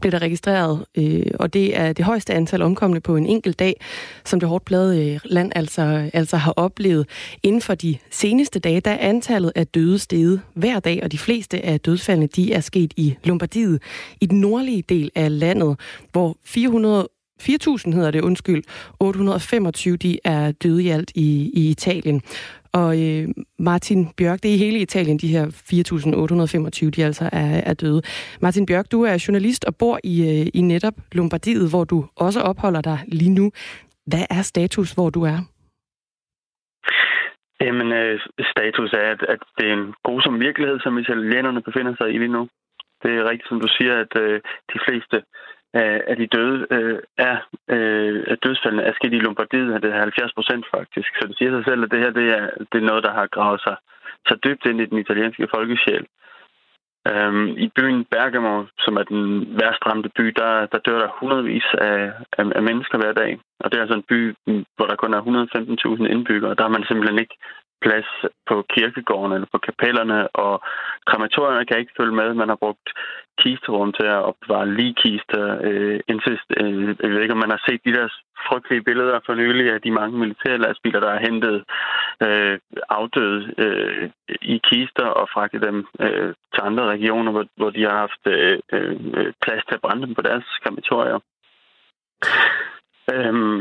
blev 0.00 0.12
der 0.12 0.22
registreret, 0.22 0.84
øh, 0.98 1.26
og 1.34 1.54
det 1.54 1.76
er 1.76 1.92
det 1.92 2.04
højeste 2.04 2.34
antal 2.34 2.62
omkomne 2.62 3.00
på 3.00 3.16
en 3.16 3.26
enkelt 3.26 3.58
dag, 3.58 3.80
som 4.24 4.40
det 4.40 4.48
hårdt 4.48 4.64
plade 4.64 5.12
øh, 5.12 5.20
land 5.24 5.52
altså, 5.56 6.10
altså 6.12 6.36
har 6.36 6.52
oplevet. 6.52 7.08
Inden 7.42 7.60
for 7.60 7.74
de 7.74 7.98
seneste 8.10 8.58
dage, 8.58 8.80
der 8.80 8.90
er 8.90 9.08
antallet 9.08 9.52
af 9.54 9.66
døde 9.66 9.98
steget 9.98 10.40
hver 10.54 10.80
dag, 10.80 11.00
og 11.02 11.12
de 11.12 11.18
fleste 11.18 11.64
af 11.64 11.80
dødsfaldene 11.80 12.26
de 12.26 12.52
er 12.52 12.60
sket 12.60 12.92
i 12.96 13.16
Lombardiet, 13.24 13.82
i 14.20 14.26
den 14.26 14.40
nordlige 14.40 14.84
del 14.88 15.10
af 15.14 15.38
landet, 15.38 15.80
hvor 16.12 16.36
400 16.44 17.08
4.000 17.42 17.94
hedder 17.94 18.10
det, 18.10 18.20
undskyld. 18.20 18.62
825 19.00 19.96
de 19.96 20.18
er 20.24 20.52
døde 20.52 20.82
i 20.82 20.88
alt 20.88 21.12
i, 21.14 21.50
i 21.54 21.70
Italien. 21.70 22.22
Og 22.80 22.90
øh, 23.04 23.24
Martin 23.58 24.00
Bjørk, 24.18 24.38
det 24.42 24.50
er 24.50 24.54
i 24.54 24.64
hele 24.66 24.78
Italien, 24.78 25.18
de 25.18 25.28
her 25.36 25.44
4.825, 25.46 26.90
de 26.90 27.04
altså 27.04 27.24
er, 27.32 27.60
er 27.70 27.74
døde. 27.74 28.02
Martin 28.42 28.66
Bjørk, 28.66 28.86
du 28.92 29.02
er 29.02 29.24
journalist 29.28 29.64
og 29.64 29.74
bor 29.76 29.98
i, 30.04 30.14
øh, 30.30 30.46
i 30.54 30.60
netop 30.60 30.94
Lombardiet, 31.12 31.70
hvor 31.70 31.84
du 31.84 31.98
også 32.16 32.40
opholder 32.40 32.80
dig 32.80 32.98
lige 33.08 33.34
nu. 33.34 33.50
Hvad 34.06 34.24
er 34.30 34.42
status, 34.42 34.92
hvor 34.92 35.10
du 35.10 35.22
er? 35.22 35.38
Jamen, 37.60 37.92
øh, 37.92 38.20
status 38.52 38.92
er, 38.92 39.08
at, 39.14 39.22
at 39.34 39.40
det 39.58 39.68
er 39.68 39.72
en 39.72 39.94
som 40.22 40.40
virkelighed, 40.40 40.80
som 40.80 40.98
italienerne 40.98 41.62
befinder 41.62 41.94
sig 41.96 42.08
i 42.14 42.18
lige 42.18 42.36
nu. 42.38 42.48
Det 43.02 43.10
er 43.18 43.28
rigtigt, 43.30 43.48
som 43.48 43.60
du 43.60 43.68
siger, 43.78 43.94
at 44.04 44.12
øh, 44.22 44.40
de 44.72 44.78
fleste 44.86 45.16
af 45.82 46.16
de 46.16 46.26
døde 46.26 46.66
øh, 46.70 46.98
er 47.18 47.36
øh, 47.70 48.36
dødsfaldene 48.44 48.82
er 48.82 48.92
sket 48.92 49.12
i 49.12 49.18
Lombardiet, 49.18 49.82
det 49.82 49.90
er 49.90 50.00
70 50.00 50.32
procent 50.32 50.66
faktisk. 50.74 51.10
Så 51.18 51.26
det 51.28 51.38
siger 51.38 51.50
sig 51.50 51.64
selv, 51.64 51.82
at 51.84 51.90
det 51.90 52.00
her 52.00 52.10
det 52.10 52.28
er, 52.38 52.50
det 52.72 52.78
er 52.78 52.88
noget, 52.90 53.04
der 53.04 53.12
har 53.12 53.26
gravet 53.26 53.60
sig 53.60 53.76
så 54.28 54.34
dybt 54.44 54.66
ind 54.66 54.80
i 54.80 54.86
den 54.86 54.98
italienske 54.98 55.48
folkesjæl. 55.54 56.06
Øhm, 57.08 57.48
I 57.64 57.68
byen 57.76 58.04
Bergamo, 58.04 58.64
som 58.78 58.96
er 58.96 59.02
den 59.02 59.24
værst 59.60 59.86
ramte 59.86 60.10
by, 60.16 60.26
der, 60.40 60.66
der 60.72 60.78
dør 60.78 60.98
der 60.98 61.16
hundredvis 61.20 61.68
af, 61.78 62.12
af, 62.38 62.44
af 62.58 62.62
mennesker 62.62 62.98
hver 62.98 63.12
dag. 63.12 63.40
Og 63.60 63.70
det 63.70 63.76
er 63.76 63.82
altså 63.82 63.96
en 63.96 64.08
by, 64.12 64.34
hvor 64.76 64.86
der 64.86 64.96
kun 64.96 65.14
er 65.14 65.22
115.000 65.22 66.12
indbyggere. 66.14 66.54
Der 66.54 66.62
har 66.62 66.74
man 66.76 66.84
simpelthen 66.84 67.18
ikke 67.18 67.36
plads 67.84 68.10
på 68.48 68.54
kirkegården 68.74 69.32
eller 69.32 69.48
på 69.52 69.58
kapellerne, 69.68 70.18
og 70.44 70.54
krematorierne 71.06 71.66
kan 71.66 71.78
ikke 71.78 71.98
følge 71.98 72.18
med. 72.20 72.34
Man 72.34 72.48
har 72.48 72.60
brugt 72.64 72.88
kisterum 73.42 73.92
til 73.92 74.06
at 74.06 74.24
opbevare 74.30 74.74
ligekister. 74.78 75.44
Øh, 75.68 76.00
indtil, 76.08 76.38
øh, 76.60 76.96
jeg 77.02 77.10
ved 77.10 77.20
ikke, 77.20 77.36
om 77.36 77.44
man 77.44 77.54
har 77.56 77.62
set 77.68 77.80
de 77.84 77.96
der 77.98 78.08
frygtelige 78.48 78.86
billeder 78.88 79.20
for 79.26 79.34
nylig 79.34 79.72
af 79.72 79.80
de 79.80 79.90
mange 79.90 80.18
militære 80.18 80.58
lastbiler, 80.58 81.00
der 81.00 81.10
har 81.10 81.26
hentet 81.28 81.64
øh, 82.26 82.58
afdøde 82.90 83.54
øh, 83.58 84.10
i 84.54 84.60
kister 84.68 85.06
og 85.20 85.28
fragtet 85.34 85.62
dem 85.62 85.86
øh, 86.00 86.34
til 86.54 86.62
andre 86.62 86.84
regioner, 86.94 87.32
hvor, 87.32 87.46
hvor 87.56 87.70
de 87.70 87.82
har 87.82 87.96
haft 88.04 88.22
øh, 88.26 88.58
øh, 88.72 89.32
plads 89.42 89.64
til 89.64 89.74
at 89.74 89.80
brænde 89.80 90.06
dem 90.06 90.14
på 90.14 90.22
deres 90.22 90.44
krematorier. 90.62 91.18
Øhm, 93.12 93.60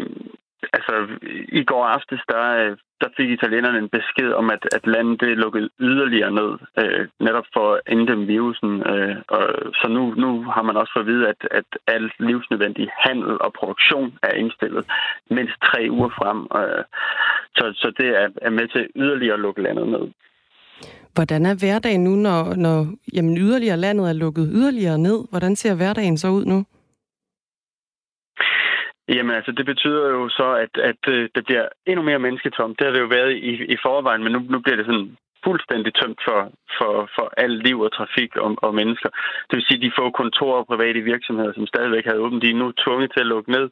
altså, 0.73 0.93
i 1.59 1.63
går 1.63 1.85
aftes, 1.85 2.21
der, 2.29 2.75
der 3.01 3.09
fik 3.17 3.29
italienerne 3.29 3.77
en 3.79 3.89
besked 3.89 4.31
om, 4.33 4.49
at, 4.49 4.63
at 4.77 4.87
landet 4.87 5.21
det 5.21 5.37
lukket 5.37 5.69
yderligere 5.79 6.31
ned, 6.31 6.51
øh, 6.81 7.07
netop 7.19 7.47
for 7.53 7.67
at 7.73 7.81
inddæmme 7.93 8.25
virusen. 8.25 8.71
Øh, 8.91 9.15
og, 9.27 9.43
så 9.79 9.87
nu, 9.95 10.03
nu 10.23 10.29
har 10.55 10.61
man 10.61 10.77
også 10.77 10.91
fået 10.95 11.07
at 11.07 11.11
vide, 11.13 11.27
at, 11.33 11.41
at 11.59 11.69
al 11.87 12.11
livsnødvendig 12.19 12.87
handel 13.05 13.41
og 13.45 13.53
produktion 13.59 14.17
er 14.23 14.33
indstillet 14.41 14.85
mindst 15.29 15.57
tre 15.69 15.81
uger 15.89 16.09
frem. 16.19 16.39
Øh, 16.59 16.83
så, 17.57 17.65
så 17.81 17.87
det 17.99 18.09
er, 18.21 18.27
er 18.41 18.49
med 18.49 18.67
til 18.67 18.87
yderligere 18.95 19.33
at 19.33 19.39
lukke 19.45 19.61
landet 19.61 19.87
ned. 19.87 20.05
Hvordan 21.13 21.45
er 21.45 21.55
hverdagen 21.55 22.03
nu, 22.03 22.09
når, 22.09 22.55
når 22.55 22.87
jamen, 23.13 23.37
yderligere 23.37 23.77
landet 23.77 24.09
er 24.09 24.13
lukket 24.13 24.49
yderligere 24.53 24.97
ned? 24.97 25.17
Hvordan 25.29 25.55
ser 25.55 25.75
hverdagen 25.75 26.17
så 26.17 26.27
ud 26.27 26.45
nu? 26.45 26.65
Jamen 29.07 29.35
altså, 29.35 29.51
det 29.51 29.65
betyder 29.65 30.09
jo 30.09 30.29
så, 30.29 30.47
at, 30.63 30.73
at 30.89 31.01
øh, 31.07 31.29
det 31.35 31.45
bliver 31.45 31.67
endnu 31.85 32.03
mere 32.03 32.19
mennesketomt. 32.19 32.79
Det 32.79 32.87
har 32.87 32.93
det 32.93 33.01
jo 33.01 33.15
været 33.17 33.31
i, 33.31 33.51
i 33.73 33.77
forvejen, 33.85 34.23
men 34.23 34.31
nu, 34.31 34.39
nu 34.39 34.59
bliver 34.59 34.75
det 34.75 34.85
sådan 34.85 35.17
fuldstændig 35.43 35.93
tømt 35.93 36.19
for, 36.27 36.39
for, 36.77 37.09
for 37.15 37.25
alt 37.37 37.63
liv 37.67 37.79
og 37.79 37.93
trafik 37.93 38.35
og, 38.35 38.55
og 38.57 38.75
mennesker. 38.75 39.09
Det 39.47 39.55
vil 39.55 39.65
sige, 39.65 39.77
at 39.77 39.85
de 39.85 39.97
få 39.99 40.09
kontorer 40.09 40.59
og 40.59 40.67
private 40.67 41.01
virksomheder, 41.01 41.53
som 41.53 41.67
stadigvæk 41.67 42.05
havde 42.05 42.23
åbent, 42.25 42.43
de 42.43 42.49
er 42.49 42.61
nu 42.61 42.71
tvunget 42.71 43.11
til 43.11 43.19
at 43.19 43.31
lukke 43.33 43.51
ned 43.51 43.69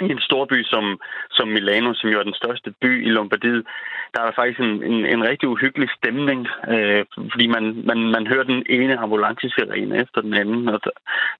i 0.00 0.04
en 0.04 0.20
stor 0.20 0.44
by 0.44 0.64
som, 0.64 1.00
som 1.30 1.48
Milano, 1.48 1.94
som 1.94 2.10
jo 2.10 2.18
er 2.18 2.22
den 2.22 2.40
største 2.42 2.74
by 2.82 3.06
i 3.06 3.10
Lombardiet, 3.10 3.66
der 4.14 4.22
er 4.22 4.32
faktisk 4.36 4.60
en, 4.60 4.82
en, 4.82 5.06
en 5.06 5.28
rigtig 5.28 5.48
uhyggelig 5.48 5.88
stemning, 5.98 6.48
øh, 6.68 7.04
fordi 7.32 7.46
man, 7.46 7.82
man, 7.86 7.98
man 7.98 8.26
hører 8.26 8.42
den 8.44 8.66
ene 8.68 8.98
ambulancesirene 8.98 9.96
efter 10.02 10.20
den 10.20 10.34
anden, 10.34 10.68
og 10.68 10.80
der, 10.84 10.90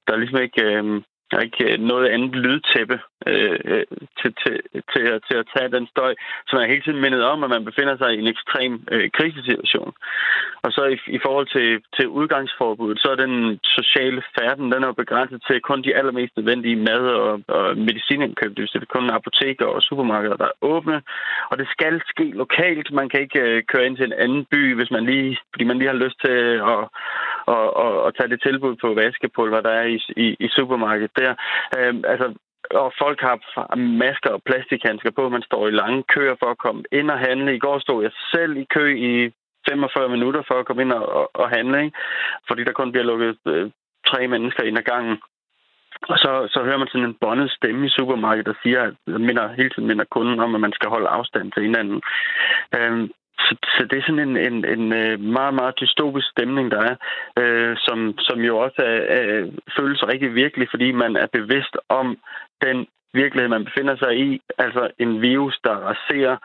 der 0.07 0.13
er 0.13 0.17
ligesom 0.17 0.41
ikke... 0.41 0.63
Øh, 0.63 1.03
der 1.35 1.41
er 1.41 1.51
ikke 1.51 1.73
øh, 1.73 1.81
noget 1.93 2.07
andet 2.15 2.33
lydtæppe 2.45 2.99
øh, 3.27 3.59
øh, 3.65 3.85
til, 4.21 4.31
til, 4.43 4.55
til, 4.93 5.05
at, 5.15 5.21
til 5.29 5.37
at 5.43 5.47
tage 5.55 5.75
den 5.77 5.87
støj, 5.87 6.13
som 6.49 6.59
er 6.59 6.67
hele 6.73 6.83
tiden 6.83 7.01
mindet 7.01 7.23
om, 7.33 7.45
at 7.45 7.51
man 7.51 7.65
befinder 7.65 7.97
sig 7.97 8.11
i 8.15 8.19
en 8.19 8.33
ekstrem 8.35 8.73
øh, 8.93 9.11
krisesituation. 9.17 9.93
Og 10.65 10.71
så 10.73 10.83
i, 10.95 10.97
i 11.17 11.19
forhold 11.25 11.47
til, 11.57 11.69
til 11.97 12.07
udgangsforbuddet, 12.09 12.99
så 13.03 13.09
er 13.11 13.19
den 13.25 13.59
sociale 13.79 14.23
færden, 14.39 14.73
den 14.73 14.83
er 14.85 14.93
begrænset 14.93 15.41
til 15.49 15.61
kun 15.61 15.83
de 15.83 15.97
allermest 15.99 16.33
nødvendige 16.37 16.77
mad- 16.77 17.15
og, 17.27 17.41
og 17.49 17.77
medicinindkøb. 17.89 18.57
Det 18.57 18.75
er 18.75 18.95
kun 18.97 19.11
apoteker 19.11 19.67
og 19.67 19.83
supermarkeder, 19.83 20.37
der 20.37 20.45
er 20.45 20.59
åbne. 20.63 21.03
Og 21.51 21.59
det 21.59 21.69
skal 21.75 22.03
ske 22.13 22.27
lokalt. 22.43 22.93
Man 22.93 23.09
kan 23.09 23.21
ikke 23.21 23.41
øh, 23.41 23.63
køre 23.71 23.87
ind 23.87 23.97
til 23.97 24.07
en 24.07 24.21
anden 24.25 24.45
by, 24.53 24.75
hvis 24.75 24.91
man 24.91 25.05
lige, 25.05 25.39
fordi 25.53 25.65
man 25.65 25.79
lige 25.79 25.93
har 25.93 26.03
lyst 26.05 26.19
til 26.25 26.39
at, 26.75 26.81
og, 27.47 27.77
og, 27.77 28.07
at 28.07 28.15
tage 28.19 28.29
det 28.29 28.43
tilbud 28.43 28.75
på 28.77 28.95
vaskepulver, 28.95 29.61
der 29.61 29.71
er 29.71 29.87
i, 29.95 29.99
i, 30.17 30.37
i 30.41 30.49
supermarkedet 30.49 31.17
der. 31.17 31.35
Øh, 31.79 31.95
altså, 32.13 32.35
og 32.71 32.93
folk 33.03 33.21
har 33.21 33.37
masker 33.77 34.31
og 34.31 34.43
plastikhandsker 34.43 35.11
på. 35.11 35.29
Man 35.29 35.43
står 35.43 35.69
i 35.69 35.71
lange 35.71 36.03
køer 36.15 36.37
for 36.43 36.51
at 36.51 36.59
komme 36.59 36.83
ind 36.93 37.11
og 37.11 37.19
handle. 37.19 37.55
I 37.55 37.59
går 37.59 37.79
stod 37.79 38.03
jeg 38.03 38.13
selv 38.33 38.57
i 38.57 38.67
kø 38.75 38.97
i 38.97 39.33
45 39.69 40.09
minutter 40.09 40.43
for 40.49 40.55
at 40.55 40.67
komme 40.67 40.83
ind 40.83 40.93
og, 40.93 41.07
og, 41.19 41.31
og 41.35 41.49
handle, 41.49 41.85
ikke? 41.85 41.97
fordi 42.49 42.65
der 42.65 42.73
kun 42.73 42.93
bliver 42.93 43.05
lukket 43.05 43.39
øh, 43.47 43.71
tre 44.07 44.29
mennesker 44.29 44.63
ind 44.63 44.79
ad 44.79 44.83
gangen. 44.83 45.17
Og 46.09 46.19
så, 46.19 46.49
så 46.51 46.63
hører 46.65 46.79
man 46.79 46.89
sådan 46.89 47.09
en 47.09 47.21
bondet 47.21 47.51
stemme 47.51 47.87
i 47.87 47.95
supermarkedet, 47.99 48.47
der 48.47 48.61
siger, 48.63 48.83
at 48.83 49.21
minder, 49.21 49.55
hele 49.55 49.71
tiden 49.71 49.89
minder 49.89 50.05
kunden 50.05 50.41
om, 50.41 50.55
at 50.55 50.61
man 50.61 50.73
skal 50.73 50.89
holde 50.89 51.09
afstand 51.09 51.53
til 51.53 51.63
hinanden. 51.63 52.03
Øhm, 52.77 53.11
så, 53.47 53.53
så 53.77 53.83
det 53.91 53.97
er 53.99 54.07
sådan 54.07 54.29
en, 54.29 54.37
en, 54.49 54.57
en 54.75 54.85
øh, 54.93 55.21
meget, 55.21 55.55
meget 55.55 55.75
dystopisk 55.81 56.27
stemning, 56.31 56.71
der 56.71 56.81
er, 56.91 56.97
øh, 57.41 57.77
som, 57.87 57.99
som 58.19 58.39
jo 58.49 58.59
også 58.59 58.81
er, 58.93 59.01
er, 59.17 59.51
føles 59.79 60.01
rigtig 60.13 60.35
virkelig, 60.35 60.67
fordi 60.71 60.93
man 60.93 61.17
er 61.17 61.27
bevidst 61.39 61.75
om 61.89 62.07
den 62.65 62.77
virkelighed, 63.15 63.49
man 63.49 63.65
befinder 63.65 63.97
sig 63.97 64.13
i. 64.27 64.41
Altså 64.59 64.83
en 64.99 65.21
virus, 65.21 65.57
der 65.65 65.75
raserer 65.91 66.37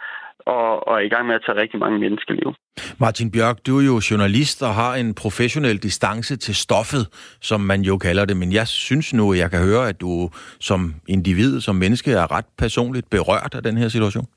og, 0.46 0.88
og 0.88 0.94
er 1.00 1.03
i 1.06 1.10
gang 1.10 1.27
med 1.27 1.36
at 1.36 1.41
tage 1.46 1.62
rigtig 1.62 1.79
mange 1.79 2.00
menneskeliv. 2.00 2.53
Martin 2.98 3.32
Bjørk, 3.32 3.58
du 3.68 3.79
er 3.79 3.86
jo 3.86 4.01
journalist 4.12 4.63
og 4.63 4.74
har 4.74 4.96
en 4.96 5.13
professionel 5.13 5.77
distance 5.77 6.38
til 6.38 6.56
stoffet, 6.56 7.03
som 7.41 7.62
man 7.62 7.82
jo 7.82 7.98
kalder 7.98 8.25
det, 8.25 8.38
men 8.38 8.53
jeg 8.53 8.68
synes 8.68 9.13
nu, 9.13 9.34
jeg 9.34 9.51
kan 9.51 9.60
høre, 9.60 9.89
at 9.89 10.01
du 10.01 10.29
som 10.60 10.94
individ, 11.08 11.62
som 11.62 11.75
menneske, 11.75 12.12
er 12.12 12.32
ret 12.32 12.46
personligt 12.58 13.10
berørt 13.10 13.56
af 13.56 13.63
den 13.63 13.77
her 13.77 13.88
situation. 13.88 14.27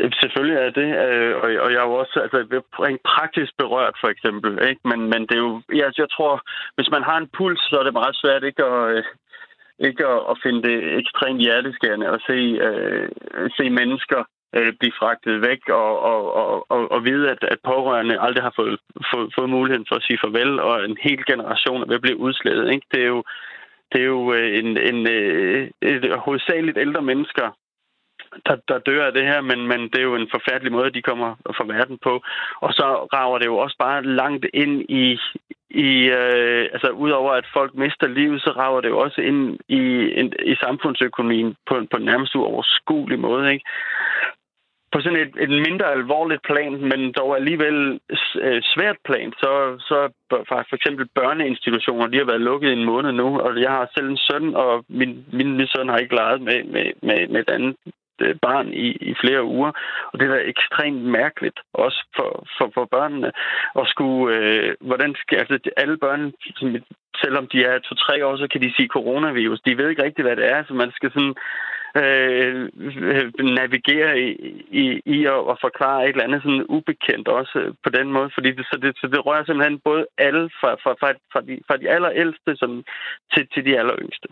Øh, 0.00 0.10
selvfølgelig 0.22 0.58
er 0.66 0.70
det, 0.80 0.88
øh, 1.06 1.32
og 1.42 1.48
jeg 1.72 1.80
er 1.82 1.88
jo 1.90 1.94
også 2.02 2.16
altså, 2.24 2.38
rent 2.86 3.02
praktisk 3.12 3.52
berørt, 3.58 3.96
for 4.00 4.08
eksempel. 4.14 4.52
Ikke? 4.68 4.80
Men, 4.90 5.00
men 5.12 5.20
det 5.28 5.34
er 5.36 5.44
jo, 5.48 5.62
jeg, 5.74 5.84
altså, 5.86 6.02
jeg 6.02 6.10
tror, 6.16 6.34
hvis 6.76 6.90
man 6.90 7.02
har 7.02 7.16
en 7.18 7.30
puls, 7.36 7.60
så 7.70 7.76
er 7.78 7.84
det 7.84 8.00
meget 8.00 8.16
svært 8.22 8.44
ikke 8.44 8.64
at, 8.64 8.96
øh, 8.96 9.04
ikke 9.78 10.06
at, 10.06 10.20
at 10.30 10.36
finde 10.42 10.62
det 10.68 10.76
ekstremt 11.00 11.40
hjerteskærende 11.40 12.06
at 12.08 12.20
se, 12.28 12.38
øh, 12.66 13.08
se 13.58 13.70
mennesker 13.70 14.20
øh, 14.56 14.72
blive 14.80 14.98
fragtet 15.00 15.42
væk 15.48 15.62
og, 15.68 16.00
og, 16.12 16.22
og, 16.34 16.66
og, 16.74 16.92
og 16.94 17.04
vide, 17.04 17.30
at, 17.30 17.44
at 17.52 17.58
pårørende 17.64 18.20
aldrig 18.20 18.42
har 18.42 18.54
fået, 18.56 18.78
fået, 19.12 19.32
fået 19.38 19.50
muligheden 19.50 19.86
for 19.88 19.96
at 19.96 20.02
sige 20.06 20.18
farvel, 20.24 20.60
og 20.60 20.84
en 20.84 20.96
hel 21.02 21.24
generation 21.26 21.82
er 21.82 21.86
ved 21.86 22.00
at 22.00 22.06
blive 22.06 22.22
udslettet. 22.26 22.72
Ikke? 22.74 22.86
Det 22.92 23.00
er 23.02 23.10
jo, 23.14 23.22
det 23.92 24.00
er 24.00 24.08
jo 24.16 24.32
øh, 24.32 24.58
en, 24.58 24.68
en, 24.90 25.08
øh, 25.08 25.70
en, 25.82 26.04
en 26.04 26.18
hovedsageligt 26.26 26.78
ældre 26.78 27.02
mennesker, 27.02 27.48
der, 28.46 28.56
der 28.68 28.78
dør 28.78 29.06
af 29.06 29.12
det 29.12 29.22
her, 29.22 29.40
men, 29.40 29.66
men 29.66 29.80
det 29.80 29.98
er 29.98 30.08
jo 30.10 30.14
en 30.14 30.28
forfærdelig 30.30 30.72
måde, 30.72 30.90
de 30.90 31.02
kommer 31.02 31.34
fra 31.56 31.64
verden 31.64 31.98
på. 31.98 32.22
Og 32.60 32.72
så 32.72 33.08
rager 33.12 33.38
det 33.38 33.46
jo 33.46 33.56
også 33.56 33.76
bare 33.78 34.02
langt 34.02 34.46
ind 34.54 34.82
i, 34.88 35.18
i 35.70 35.90
øh, 36.20 36.68
altså 36.74 36.88
udover 36.90 37.32
at 37.32 37.46
folk 37.52 37.74
mister 37.74 38.08
livet, 38.08 38.42
så 38.42 38.50
rager 38.50 38.80
det 38.80 38.88
jo 38.88 38.98
også 38.98 39.20
ind 39.20 39.58
i, 39.68 39.82
in, 40.20 40.32
i 40.42 40.54
samfundsøkonomien 40.54 41.56
på, 41.68 41.74
på 41.90 41.96
en 41.96 42.04
nærmest 42.04 42.34
uoverskuelig 42.34 43.18
måde. 43.18 43.52
Ikke? 43.52 43.64
På 44.92 45.00
sådan 45.00 45.18
et, 45.18 45.34
et 45.44 45.50
mindre 45.68 45.92
alvorligt 45.92 46.42
plan, 46.42 46.72
men 46.72 47.12
dog 47.12 47.36
alligevel 47.36 48.00
øh, 48.40 48.62
svært 48.62 48.96
plan, 49.04 49.32
så, 49.32 49.50
så 49.78 49.98
for 50.30 50.74
eksempel 50.74 51.08
børneinstitutioner, 51.14 52.06
de 52.06 52.18
har 52.18 52.24
været 52.24 52.40
lukket 52.40 52.68
i 52.68 52.72
en 52.72 52.84
måned 52.84 53.12
nu, 53.12 53.40
og 53.40 53.60
jeg 53.60 53.70
har 53.70 53.90
selv 53.94 54.08
en 54.08 54.16
søn, 54.16 54.54
og 54.54 54.84
min, 54.88 55.24
min 55.32 55.66
søn 55.66 55.88
har 55.88 55.98
ikke 55.98 56.14
leget 56.14 56.40
med, 56.40 56.64
med, 56.64 56.86
med, 57.02 57.28
med 57.28 57.40
et 57.40 57.50
andet 57.50 57.76
Øh, 58.20 58.34
barn 58.42 58.68
i, 58.72 58.88
i 59.10 59.14
flere 59.20 59.44
uger. 59.44 59.72
Og 60.12 60.18
det 60.18 60.24
er 60.26 60.34
da 60.34 60.40
ekstremt 60.54 61.02
mærkeligt, 61.02 61.60
også 61.74 62.04
for, 62.16 62.46
for, 62.58 62.70
for 62.74 62.84
børnene, 62.84 63.32
at 63.80 63.86
skulle... 63.88 64.36
Øh, 64.36 64.74
hvordan 64.80 65.14
skal... 65.22 65.38
Altså, 65.38 65.58
alle 65.76 65.96
børn, 65.96 66.32
selvom 67.22 67.46
de 67.52 67.64
er 67.64 67.78
to-tre 67.78 68.26
år, 68.26 68.36
så 68.36 68.48
kan 68.52 68.62
de 68.62 68.74
sige 68.76 68.88
coronavirus. 68.88 69.60
De 69.60 69.78
ved 69.78 69.88
ikke 69.88 70.02
rigtigt, 70.02 70.26
hvad 70.26 70.36
det 70.36 70.46
er, 70.50 70.64
så 70.64 70.74
man 70.74 70.90
skal 70.96 71.10
sådan 71.12 71.34
Øh, 72.02 72.68
øh, 73.14 73.32
navigere 73.60 74.20
i, 74.20 74.28
i, 74.82 74.84
i 75.16 75.18
at, 75.34 75.40
at 75.52 75.56
forklare 75.66 76.04
et 76.04 76.08
eller 76.08 76.24
andet 76.24 76.42
sådan 76.42 76.66
ubekendt 76.68 77.28
også 77.28 77.58
øh, 77.58 77.74
på 77.84 77.90
den 77.98 78.12
måde, 78.12 78.30
fordi 78.34 78.50
det, 78.56 78.66
så, 78.70 78.78
det, 78.82 78.96
så 79.00 79.06
det 79.06 79.26
rører 79.26 79.44
simpelthen 79.44 79.78
både 79.84 80.06
alle 80.18 80.50
fra, 80.60 80.70
fra, 80.82 80.92
fra, 81.00 81.08
fra, 81.32 81.40
de, 81.40 81.54
fra 81.66 81.76
de 81.76 81.88
allerældste 81.96 82.56
som, 82.56 82.84
til, 83.32 83.48
til 83.52 83.64
de 83.64 83.78
alleryngste. 83.78 84.28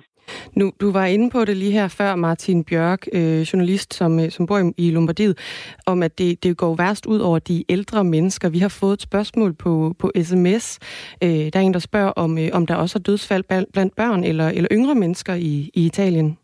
Nu, 0.55 0.73
du 0.81 0.93
var 0.93 1.07
inde 1.07 1.31
på 1.31 1.45
det 1.45 1.57
lige 1.57 1.73
her 1.73 1.89
før, 1.89 2.15
Martin 2.15 2.65
Bjørk, 2.65 3.07
øh, 3.13 3.41
journalist, 3.41 3.95
som, 3.95 4.21
øh, 4.21 4.31
som 4.31 4.47
bor 4.47 4.59
i, 4.59 4.73
i 4.79 4.91
Lombardiet, 4.91 5.39
om 5.87 6.03
at 6.03 6.19
det, 6.19 6.45
det 6.45 6.57
går 6.57 6.75
værst 6.77 7.07
ud 7.07 7.19
over 7.19 7.39
de 7.39 7.65
ældre 7.69 8.05
mennesker. 8.05 8.49
Vi 8.49 8.59
har 8.59 8.77
fået 8.81 8.93
et 8.93 9.03
spørgsmål 9.03 9.55
på, 9.55 9.95
på 9.99 10.13
sms. 10.23 10.79
Øh, 11.23 11.29
der 11.29 11.57
er 11.59 11.61
en, 11.61 11.75
der 11.75 11.79
spørger, 11.79 12.11
om, 12.11 12.39
øh, 12.39 12.49
om 12.53 12.67
der 12.67 12.75
også 12.75 12.99
er 12.99 13.03
dødsfald 13.03 13.45
blandt 13.73 13.97
børn 13.97 14.25
eller, 14.25 14.49
eller 14.49 14.69
yngre 14.73 14.95
mennesker 14.95 15.35
i, 15.35 15.71
i 15.75 15.87
Italien. 15.87 16.39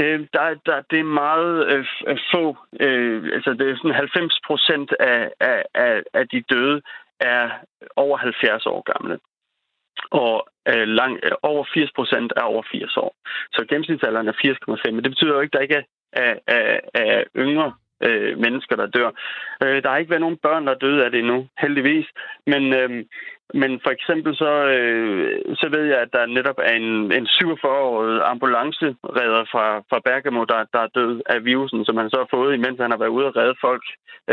Øh, 0.00 0.20
der, 0.32 0.54
der, 0.66 0.82
det 0.90 0.98
er 0.98 1.14
meget 1.24 1.66
øh, 1.72 1.86
øh 2.06 2.18
få. 2.32 2.56
Øh, 2.80 3.24
altså, 3.36 3.50
det 3.52 3.70
er 3.70 3.76
sådan 3.76 3.94
90 3.94 4.40
procent 4.46 4.92
af, 5.00 5.30
af, 5.40 5.64
af, 5.74 6.02
af 6.14 6.28
de 6.28 6.40
døde 6.50 6.82
er 7.20 7.50
over 7.96 8.16
70 8.16 8.66
år 8.66 8.82
gamle 8.92 9.18
og 10.10 10.48
øh, 10.68 10.88
lang, 10.88 11.20
øh, 11.22 11.32
over 11.42 11.64
80 11.74 11.90
procent 11.92 12.32
er 12.36 12.42
over 12.42 12.62
80 12.72 12.96
år. 12.96 13.14
Så 13.52 13.66
gennemsnitsalderen 13.68 14.28
er 14.28 14.32
80,5, 14.32 14.90
men 14.90 15.04
det 15.04 15.10
betyder 15.10 15.34
jo 15.34 15.40
ikke, 15.40 15.52
at 15.52 15.58
der 15.58 15.66
ikke 15.66 15.74
er, 15.74 15.84
er, 16.12 16.34
er, 16.46 16.80
er 16.94 17.24
yngre 17.36 17.72
øh, 18.06 18.38
mennesker, 18.38 18.76
der 18.76 18.86
dør. 18.86 19.10
Øh, 19.62 19.82
der 19.82 19.90
har 19.90 19.98
ikke 19.98 20.10
været 20.10 20.26
nogen 20.26 20.42
børn, 20.46 20.66
der 20.66 20.72
er 20.72 20.84
døde 20.84 21.04
af 21.04 21.10
det 21.10 21.18
endnu, 21.18 21.48
heldigvis. 21.58 22.06
Men, 22.46 22.74
øh, 22.74 22.90
men 23.54 23.80
for 23.84 23.90
eksempel 23.90 24.36
så, 24.36 24.52
øh, 24.76 25.56
så 25.60 25.68
ved 25.68 25.84
jeg, 25.84 25.98
at 25.98 26.12
der 26.12 26.26
netop 26.26 26.58
er 26.58 26.72
en, 26.72 27.12
en 27.18 27.26
47-årig 27.26 28.22
ambulanceredder 28.24 29.44
fra, 29.52 29.66
fra 29.90 30.00
Bergamo, 30.04 30.44
der, 30.44 30.64
der 30.72 30.80
er 30.80 30.94
død 30.94 31.20
af 31.26 31.44
virusen, 31.44 31.84
som 31.84 31.96
han 31.96 32.10
så 32.10 32.16
har 32.16 32.28
fået, 32.30 32.54
imens 32.54 32.80
han 32.80 32.90
har 32.90 32.98
været 32.98 33.16
ude 33.16 33.26
og 33.26 33.36
redde 33.36 33.54
folk, 33.60 33.82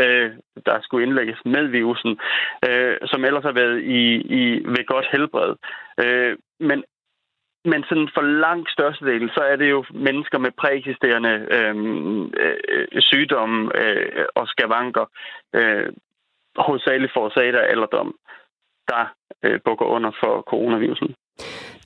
øh, 0.02 0.30
der 0.66 0.76
skulle 0.82 1.06
indlægges 1.06 1.38
med 1.44 1.64
virusen, 1.66 2.18
øh, 2.68 2.96
som 3.04 3.24
ellers 3.24 3.44
har 3.44 3.52
været 3.52 3.78
i, 3.82 4.02
i, 4.40 4.42
ved 4.64 4.86
godt 4.86 5.06
helbred. 5.12 5.54
Øh, 6.04 6.36
men 6.60 6.84
men 7.64 7.84
sådan 7.88 8.08
for 8.14 8.22
langt 8.22 8.70
størstedelen, 8.70 9.28
så 9.28 9.40
er 9.40 9.56
det 9.56 9.70
jo 9.70 9.84
mennesker 9.94 10.38
med 10.38 10.50
præeksisterende 10.50 11.34
øhm, 11.56 12.24
øh, 12.24 12.86
sygdomme 13.00 13.70
øh, 13.80 14.24
og 14.34 14.48
skavanker, 14.48 15.06
øh, 15.54 15.92
hovedsageligt 16.56 17.12
forårsaget 17.12 17.54
af 17.54 17.70
alderdom, 17.70 18.14
der 18.88 19.14
øh, 19.44 19.60
bukker 19.64 19.86
under 19.86 20.10
for 20.22 20.42
coronavirusen. 20.42 21.14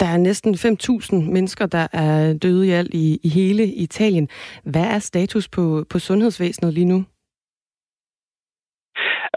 Der 0.00 0.06
er 0.06 0.16
næsten 0.16 0.54
5.000 0.54 1.32
mennesker, 1.32 1.66
der 1.66 1.86
er 1.92 2.38
døde 2.42 2.66
i 2.66 2.70
alt 2.70 2.94
i, 2.94 3.18
i 3.24 3.28
hele 3.28 3.64
Italien. 3.64 4.28
Hvad 4.64 4.86
er 4.94 4.98
status 4.98 5.48
på, 5.48 5.84
på 5.90 5.98
sundhedsvæsenet 5.98 6.74
lige 6.74 6.92
nu? 6.94 7.04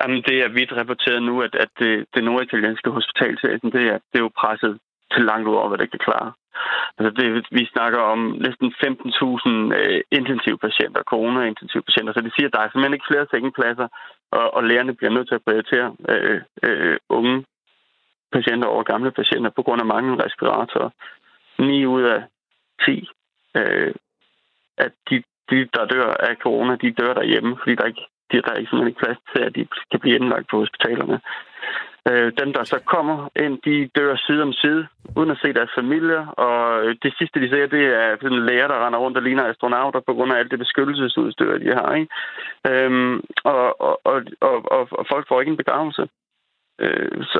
Jamen, 0.01 0.23
det 0.27 0.37
er 0.43 0.49
vidt 0.49 0.71
rapporteret 0.71 1.23
nu, 1.23 1.41
at, 1.41 1.55
at 1.55 1.69
det, 1.79 2.05
det 2.13 2.23
norditalienske 2.23 2.89
hospitalsvæsen, 2.89 3.71
det 3.71 3.83
er, 3.93 3.97
det 4.09 4.15
er 4.19 4.25
jo 4.27 4.31
presset 4.37 4.79
til 5.13 5.23
langt 5.29 5.47
ud 5.47 5.55
over, 5.55 5.67
hvad 5.69 5.77
det 5.77 5.91
kan 5.91 6.05
klare. 6.07 6.31
Altså 6.97 7.11
det, 7.19 7.45
vi 7.51 7.65
snakker 7.65 7.99
om 7.99 8.19
næsten 8.45 8.67
15.000 8.83 9.79
øh, 9.79 10.01
intensivpatienter, 10.11 11.01
corona-intensivpatienter, 11.03 12.13
så 12.13 12.21
det 12.21 12.33
siger, 12.35 12.47
at 12.47 12.53
der 12.53 12.59
er 12.59 12.69
simpelthen 12.69 12.97
ikke 12.97 13.09
flere 13.11 13.27
sengepladser, 13.33 13.87
og, 14.31 14.53
og 14.53 14.63
lægerne 14.63 14.95
bliver 14.95 15.13
nødt 15.13 15.27
til 15.27 15.35
at 15.35 15.45
prioritere 15.47 15.87
øh, 16.09 16.41
øh, 16.63 16.97
unge 17.09 17.45
patienter 18.31 18.67
over 18.67 18.83
gamle 18.83 19.11
patienter 19.11 19.49
på 19.49 19.63
grund 19.63 19.81
af 19.81 19.87
mange 19.95 20.23
respiratorer. 20.25 20.89
9 21.59 21.85
ud 21.85 22.03
af 22.03 22.23
10 22.85 23.09
øh, 23.57 23.93
at 24.77 24.91
de, 25.09 25.23
de, 25.49 25.57
der 25.73 25.85
dør 25.85 26.13
af 26.29 26.35
corona, 26.35 26.75
de 26.75 26.91
dør 26.91 27.13
derhjemme, 27.13 27.57
fordi 27.59 27.75
der 27.75 27.85
ikke 27.85 28.05
de, 28.31 28.41
der 28.41 28.51
er 28.51 28.59
ikke 28.59 28.69
simpelthen 28.69 28.87
ikke 28.87 29.03
plads 29.03 29.17
til, 29.31 29.41
at 29.43 29.55
de 29.55 29.67
kan 29.91 29.99
blive 29.99 30.15
indlagt 30.15 30.47
på 30.49 30.57
hospitalerne. 30.57 31.21
Øh, 32.09 32.31
dem, 32.39 32.53
der 32.53 32.63
så 32.63 32.79
kommer 32.79 33.29
ind, 33.35 33.61
de 33.61 33.89
dør 33.95 34.15
side 34.15 34.41
om 34.41 34.53
side, 34.53 34.87
uden 35.17 35.31
at 35.31 35.37
se 35.41 35.53
deres 35.53 35.71
familier. 35.75 36.27
Og 36.27 36.85
øh, 36.85 36.95
det 37.03 37.13
sidste, 37.17 37.39
de 37.39 37.49
ser, 37.49 37.67
det 37.67 37.85
er 37.85 38.17
sådan 38.21 38.45
læger, 38.45 38.67
der 38.67 38.85
render 38.85 38.99
rundt 38.99 39.17
og 39.17 39.23
ligner 39.23 39.45
astronauter 39.45 39.99
på 39.99 40.13
grund 40.13 40.33
af 40.33 40.37
alt 40.37 40.51
det 40.51 40.59
beskyttelsesudstyr, 40.59 41.57
de 41.57 41.75
har. 41.79 41.93
Ikke? 41.93 42.09
Øhm, 42.69 43.21
og, 43.43 43.81
og, 43.81 44.01
og, 44.03 44.23
og, 44.71 44.87
og 44.91 45.05
folk 45.11 45.27
får 45.27 45.39
ikke 45.39 45.49
en 45.49 45.57
begravelse. 45.63 46.07
Øh, 46.79 47.23
så, 47.23 47.39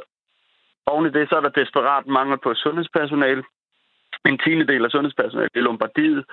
oven 0.86 1.06
i 1.06 1.10
det, 1.10 1.30
så 1.30 1.36
er 1.36 1.42
der 1.42 1.50
desperat 1.62 2.08
mangel 2.08 2.38
på 2.38 2.54
sundhedspersonale. 2.54 3.44
En 4.26 4.38
tiende 4.38 4.68
del 4.68 4.86
af 4.86 4.92
sundhedspersonale 4.92 5.50
i 5.56 5.60
Lombardiet, 5.60 6.26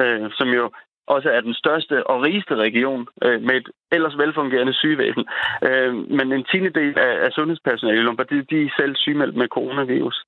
øh, 0.00 0.30
som 0.32 0.48
jo 0.48 0.70
også 1.14 1.28
er 1.30 1.40
den 1.40 1.54
største 1.54 2.06
og 2.06 2.22
rigeste 2.22 2.54
region 2.54 3.08
øh, 3.24 3.42
med 3.42 3.54
et 3.60 3.68
ellers 3.92 4.18
velfungerende 4.18 4.74
sygevæsen. 4.74 5.24
Øh, 5.68 5.94
men 5.94 6.32
en 6.32 6.44
tiende 6.44 6.72
del 6.80 6.98
af, 6.98 7.14
af 7.26 7.30
sundhedspersonalet 7.32 8.00
i 8.00 8.02
Lombardiet, 8.02 8.50
de 8.50 8.62
er 8.62 8.74
selv 8.76 8.96
sygemeldt 8.96 9.36
med 9.36 9.48
coronavirus. 9.48 10.18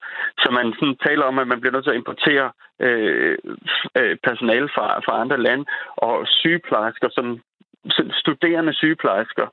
Så 0.42 0.48
man 0.58 0.66
sådan 0.78 0.98
taler 1.06 1.24
om, 1.24 1.38
at 1.38 1.48
man 1.48 1.60
bliver 1.60 1.72
nødt 1.72 1.84
til 1.84 1.94
at 1.94 2.00
importere 2.02 2.50
øh, 2.80 3.36
øh 3.98 4.16
personale 4.28 4.68
fra, 4.74 4.86
fra 5.06 5.20
andre 5.20 5.38
lande, 5.46 5.64
og 5.96 6.26
sygeplejersker, 6.26 7.08
som 7.10 7.26
studerende 8.22 8.74
sygeplejersker, 8.74 9.46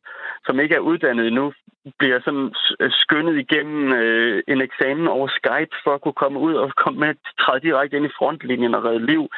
som 0.45 0.59
ikke 0.59 0.75
er 0.75 0.79
uddannet 0.79 1.27
endnu, 1.27 1.53
bliver 2.00 2.19
sådan 2.25 2.53
øh, 2.79 2.91
skyndet 2.91 3.38
igennem 3.39 3.93
øh, 3.93 4.43
en 4.48 4.62
eksamen 4.62 5.07
over 5.07 5.27
Skype 5.27 5.75
for 5.83 5.91
at 5.93 6.01
kunne 6.01 6.19
komme 6.24 6.39
ud 6.39 6.53
og 6.53 6.71
komme 6.75 7.00
med 7.00 7.15
træde 7.39 7.59
direkte 7.59 7.98
ind 7.98 8.05
i 8.05 8.15
frontlinjen 8.17 8.75
og 8.75 8.83
redde 8.83 9.05
liv. 9.05 9.29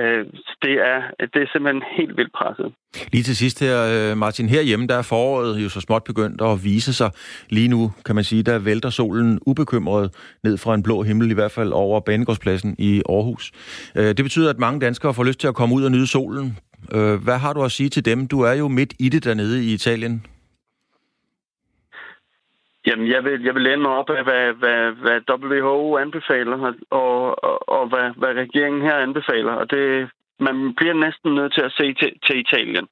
Øh, 0.00 0.26
det, 0.62 0.74
er, 0.90 0.98
det 1.32 1.42
er 1.42 1.48
simpelthen 1.52 1.82
helt 1.96 2.16
vildt 2.16 2.32
presset. 2.32 2.72
Lige 3.12 3.22
til 3.22 3.36
sidst 3.36 3.60
her, 3.60 3.76
øh, 3.92 4.16
Martin, 4.16 4.48
herhjemme, 4.48 4.86
der 4.86 4.96
er 4.96 5.02
foråret 5.02 5.64
jo 5.64 5.68
så 5.68 5.80
småt 5.80 6.04
begyndt 6.04 6.42
at 6.42 6.64
vise 6.64 6.92
sig. 6.94 7.10
Lige 7.50 7.68
nu, 7.68 7.92
kan 8.04 8.14
man 8.14 8.24
sige, 8.24 8.42
der 8.42 8.58
vælter 8.58 8.90
solen 8.90 9.38
ubekymret 9.46 10.10
ned 10.44 10.58
fra 10.58 10.74
en 10.74 10.82
blå 10.82 11.02
himmel, 11.02 11.30
i 11.30 11.34
hvert 11.34 11.50
fald 11.50 11.72
over 11.72 12.00
Banegårdspladsen 12.00 12.76
i 12.78 13.02
Aarhus. 13.08 13.52
Øh, 13.96 14.04
det 14.04 14.22
betyder, 14.24 14.50
at 14.50 14.58
mange 14.58 14.80
danskere 14.80 15.14
får 15.14 15.24
lyst 15.24 15.40
til 15.40 15.48
at 15.48 15.54
komme 15.54 15.74
ud 15.74 15.84
og 15.84 15.90
nyde 15.90 16.06
solen. 16.06 16.58
Øh, 16.92 17.14
hvad 17.14 17.38
har 17.38 17.52
du 17.52 17.62
at 17.64 17.72
sige 17.72 17.88
til 17.88 18.04
dem? 18.04 18.28
Du 18.28 18.40
er 18.40 18.52
jo 18.52 18.68
midt 18.68 18.94
i 18.98 19.08
det 19.08 19.24
dernede 19.24 19.64
i 19.64 19.74
Italien. 19.74 20.22
Jamen, 22.86 23.06
jeg 23.10 23.24
vil, 23.24 23.42
jeg 23.42 23.54
vil 23.54 23.62
læne 23.62 23.82
mig 23.82 23.90
op 23.90 24.10
af, 24.10 24.24
hvad, 24.24 24.52
hvad, 24.52 24.92
hvad 24.92 25.20
WHO 25.30 25.96
anbefaler, 25.96 26.72
og, 26.90 27.44
og, 27.44 27.68
og 27.68 27.88
hvad, 27.88 28.10
hvad 28.16 28.32
regeringen 28.34 28.82
her 28.82 28.96
anbefaler. 28.96 29.52
Og 29.52 29.70
det, 29.70 30.10
man 30.40 30.74
bliver 30.74 30.94
næsten 30.94 31.34
nødt 31.34 31.54
til 31.54 31.62
at 31.62 31.72
se 31.72 31.94
til, 31.94 32.12
til 32.26 32.38
Italien. 32.38 32.86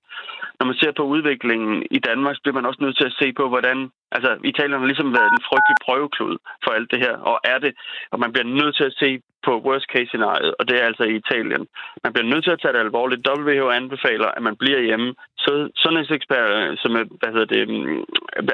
Når 0.59 0.67
man 0.67 0.77
ser 0.81 0.93
på 0.97 1.05
udviklingen 1.15 1.87
i 1.91 1.99
Danmark, 1.99 2.35
så 2.37 2.43
bliver 2.43 2.59
man 2.59 2.67
også 2.67 2.83
nødt 2.83 2.97
til 2.99 3.11
at 3.11 3.19
se 3.21 3.33
på, 3.33 3.49
hvordan... 3.49 3.79
Altså, 4.17 4.31
Italien 4.45 4.81
har 4.81 4.87
ligesom 4.87 5.13
været 5.19 5.31
en 5.33 5.47
frygtelig 5.49 5.79
prøveklud 5.87 6.37
for 6.65 6.71
alt 6.71 6.91
det 6.93 7.01
her, 7.05 7.15
og 7.31 7.37
er 7.45 7.59
det. 7.59 7.73
Og 8.13 8.19
man 8.21 8.33
bliver 8.33 8.49
nødt 8.59 8.77
til 8.77 8.85
at 8.85 8.99
se 9.03 9.11
på 9.47 9.53
worst 9.67 9.87
case 9.93 10.07
scenariet, 10.07 10.55
og 10.59 10.69
det 10.69 10.75
er 10.77 10.85
altså 10.91 11.05
i 11.05 11.17
Italien. 11.23 11.63
Man 12.05 12.13
bliver 12.13 12.31
nødt 12.33 12.45
til 12.45 12.55
at 12.55 12.61
tage 12.61 12.73
det 12.75 12.87
alvorligt. 12.87 13.29
WHO 13.29 13.69
anbefaler, 13.71 14.29
at 14.37 14.43
man 14.43 14.57
bliver 14.57 14.81
hjemme. 14.89 15.15
Så 15.39 15.53
sundhedseksperter, 15.77 16.77
som 16.83 16.93
er, 17.01 17.05
hvad 17.21 17.31
hedder 17.35 17.51
det, 17.55 17.63
mm, 17.69 18.05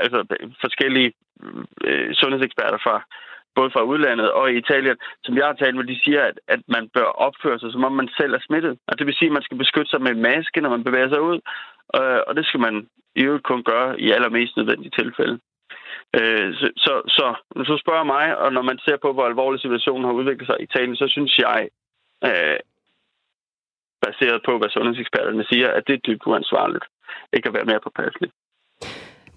altså 0.04 0.19
forskellige 0.64 1.12
øh, 1.88 2.14
sundhedseksperter 2.14 2.78
fra 2.87 2.97
både 3.54 3.71
fra 3.75 3.83
udlandet 3.83 4.28
og 4.38 4.45
i 4.50 4.59
Italien, 4.62 4.97
som 5.25 5.37
jeg 5.37 5.47
har 5.47 5.52
talt 5.52 5.76
med, 5.76 5.85
de 5.85 6.04
siger, 6.04 6.23
at, 6.30 6.37
at 6.54 6.61
man 6.69 6.85
bør 6.97 7.09
opføre 7.26 7.59
sig, 7.59 7.73
som 7.73 7.85
om 7.85 7.92
man 7.92 8.09
selv 8.19 8.33
er 8.35 8.42
smittet. 8.47 8.75
Og 8.88 8.99
det 8.99 9.07
vil 9.07 9.14
sige, 9.19 9.30
at 9.30 9.37
man 9.38 9.47
skal 9.47 9.59
beskytte 9.59 9.90
sig 9.90 10.02
med 10.02 10.14
maske, 10.14 10.61
når 10.61 10.71
man 10.71 10.85
bevæger 10.85 11.09
sig 11.09 11.23
ud, 11.30 11.38
Øh, 11.99 12.20
og 12.26 12.37
det 12.37 12.47
skal 12.47 12.61
man 12.61 12.88
i 13.14 13.23
øvrigt 13.23 13.44
kun 13.44 13.62
gøre 13.62 14.00
i 14.00 14.11
allermest 14.11 14.56
nødvendige 14.56 14.97
tilfælde. 15.00 15.40
Øh, 16.18 16.55
så, 16.55 16.68
så, 16.76 16.92
så, 17.16 17.26
så 17.64 17.76
spørger 17.83 18.05
mig, 18.05 18.38
og 18.38 18.53
når 18.53 18.62
man 18.62 18.79
ser 18.79 18.96
på, 19.03 19.12
hvor 19.12 19.26
alvorlig 19.26 19.61
situationen 19.61 20.05
har 20.05 20.12
udviklet 20.12 20.46
sig 20.46 20.57
i 20.61 20.62
Italien, 20.62 20.96
så 20.96 21.07
synes 21.09 21.38
jeg, 21.38 21.68
øh, 22.24 22.59
baseret 24.07 24.40
på, 24.44 24.59
hvad 24.59 24.70
sundhedseksperterne 24.70 25.44
siger, 25.44 25.68
at 25.68 25.83
det 25.87 25.94
er 25.94 26.07
dybt 26.07 26.26
uansvarligt 26.26 26.85
ikke 27.33 27.48
at 27.48 27.55
være 27.55 27.70
mere 27.70 27.81
påpasselig. 27.81 28.31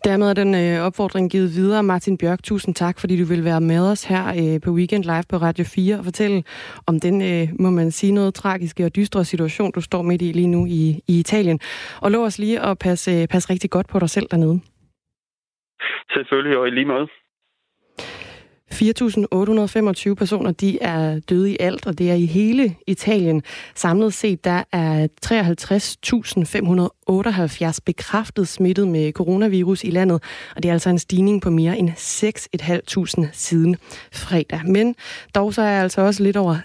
Dermed 0.10 0.30
er 0.30 0.34
den 0.34 0.56
øh, 0.56 0.86
opfordring 0.88 1.32
givet 1.32 1.50
videre. 1.56 1.84
Martin 1.84 2.18
Bjørk, 2.18 2.44
tusind 2.44 2.76
tak, 2.76 3.00
fordi 3.00 3.20
du 3.22 3.26
vil 3.26 3.44
være 3.46 3.62
med 3.62 3.92
os 3.92 4.04
her 4.04 4.24
øh, 4.39 4.62
på 4.66 4.72
Weekend 4.72 5.04
Live 5.04 5.24
på 5.30 5.38
Radio 5.38 5.66
4 5.76 5.98
og 6.00 6.04
fortælle 6.04 6.44
om 6.88 7.00
den, 7.00 7.16
øh, 7.22 7.48
må 7.60 7.70
man 7.70 7.92
sige, 7.92 8.13
noget 8.13 8.34
tragiske 8.34 8.86
og 8.86 8.96
dystre 8.96 9.26
situation, 9.26 9.72
du 9.72 9.82
står 9.82 10.02
midt 10.02 10.22
i 10.22 10.32
lige 10.32 10.48
nu 10.48 10.66
i, 10.66 10.82
i 11.08 11.20
Italien. 11.20 11.60
Og 12.02 12.12
lov 12.12 12.24
os 12.26 12.39
lige 12.39 12.60
at 12.60 12.80
passe, 12.80 13.12
øh, 13.12 13.28
passe 13.28 13.50
rigtig 13.54 13.70
godt 13.70 13.88
på 13.88 14.00
dig 14.00 14.10
selv 14.10 14.28
dernede. 14.32 14.60
Selvfølgelig, 16.13 16.58
og 16.58 16.68
i 16.68 16.72
lige 16.72 16.86
måde. 16.86 17.08
4.825 18.74 20.14
personer 20.14 20.52
de 20.52 20.82
er 20.82 21.20
døde 21.20 21.52
i 21.52 21.58
alt, 21.60 21.88
og 21.88 21.98
det 21.98 22.10
er 22.12 22.14
i 22.14 22.26
hele 22.26 22.76
Italien. 22.88 23.44
Samlet 23.76 24.14
set 24.14 24.44
der 24.44 24.64
er 24.72 25.08
53.578 27.74 27.78
bekræftet 27.86 28.48
smittet 28.48 28.88
med 28.88 29.12
coronavirus 29.12 29.84
i 29.84 29.90
landet, 29.90 30.24
og 30.56 30.64
det 30.64 30.70
er 30.70 30.74
altså 30.74 30.90
en 30.90 31.00
stigning 31.00 31.42
på 31.42 31.50
mere 31.50 31.78
end 31.78 31.90
6.500 31.90 33.30
siden 33.34 33.76
fredag. 34.12 34.62
Men 34.66 34.96
dog 35.36 35.54
så 35.54 35.62
er 35.62 35.82
altså 35.82 36.02
også 36.02 36.24
lidt 36.24 36.38
over 36.38 36.58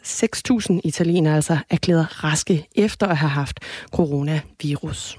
6.000 0.73 0.81
italienere 0.85 1.35
altså 1.35 1.59
erklæret 1.71 2.25
raske 2.25 2.67
efter 2.75 3.07
at 3.07 3.17
have 3.17 3.31
haft 3.31 3.61
coronavirus. 3.93 5.19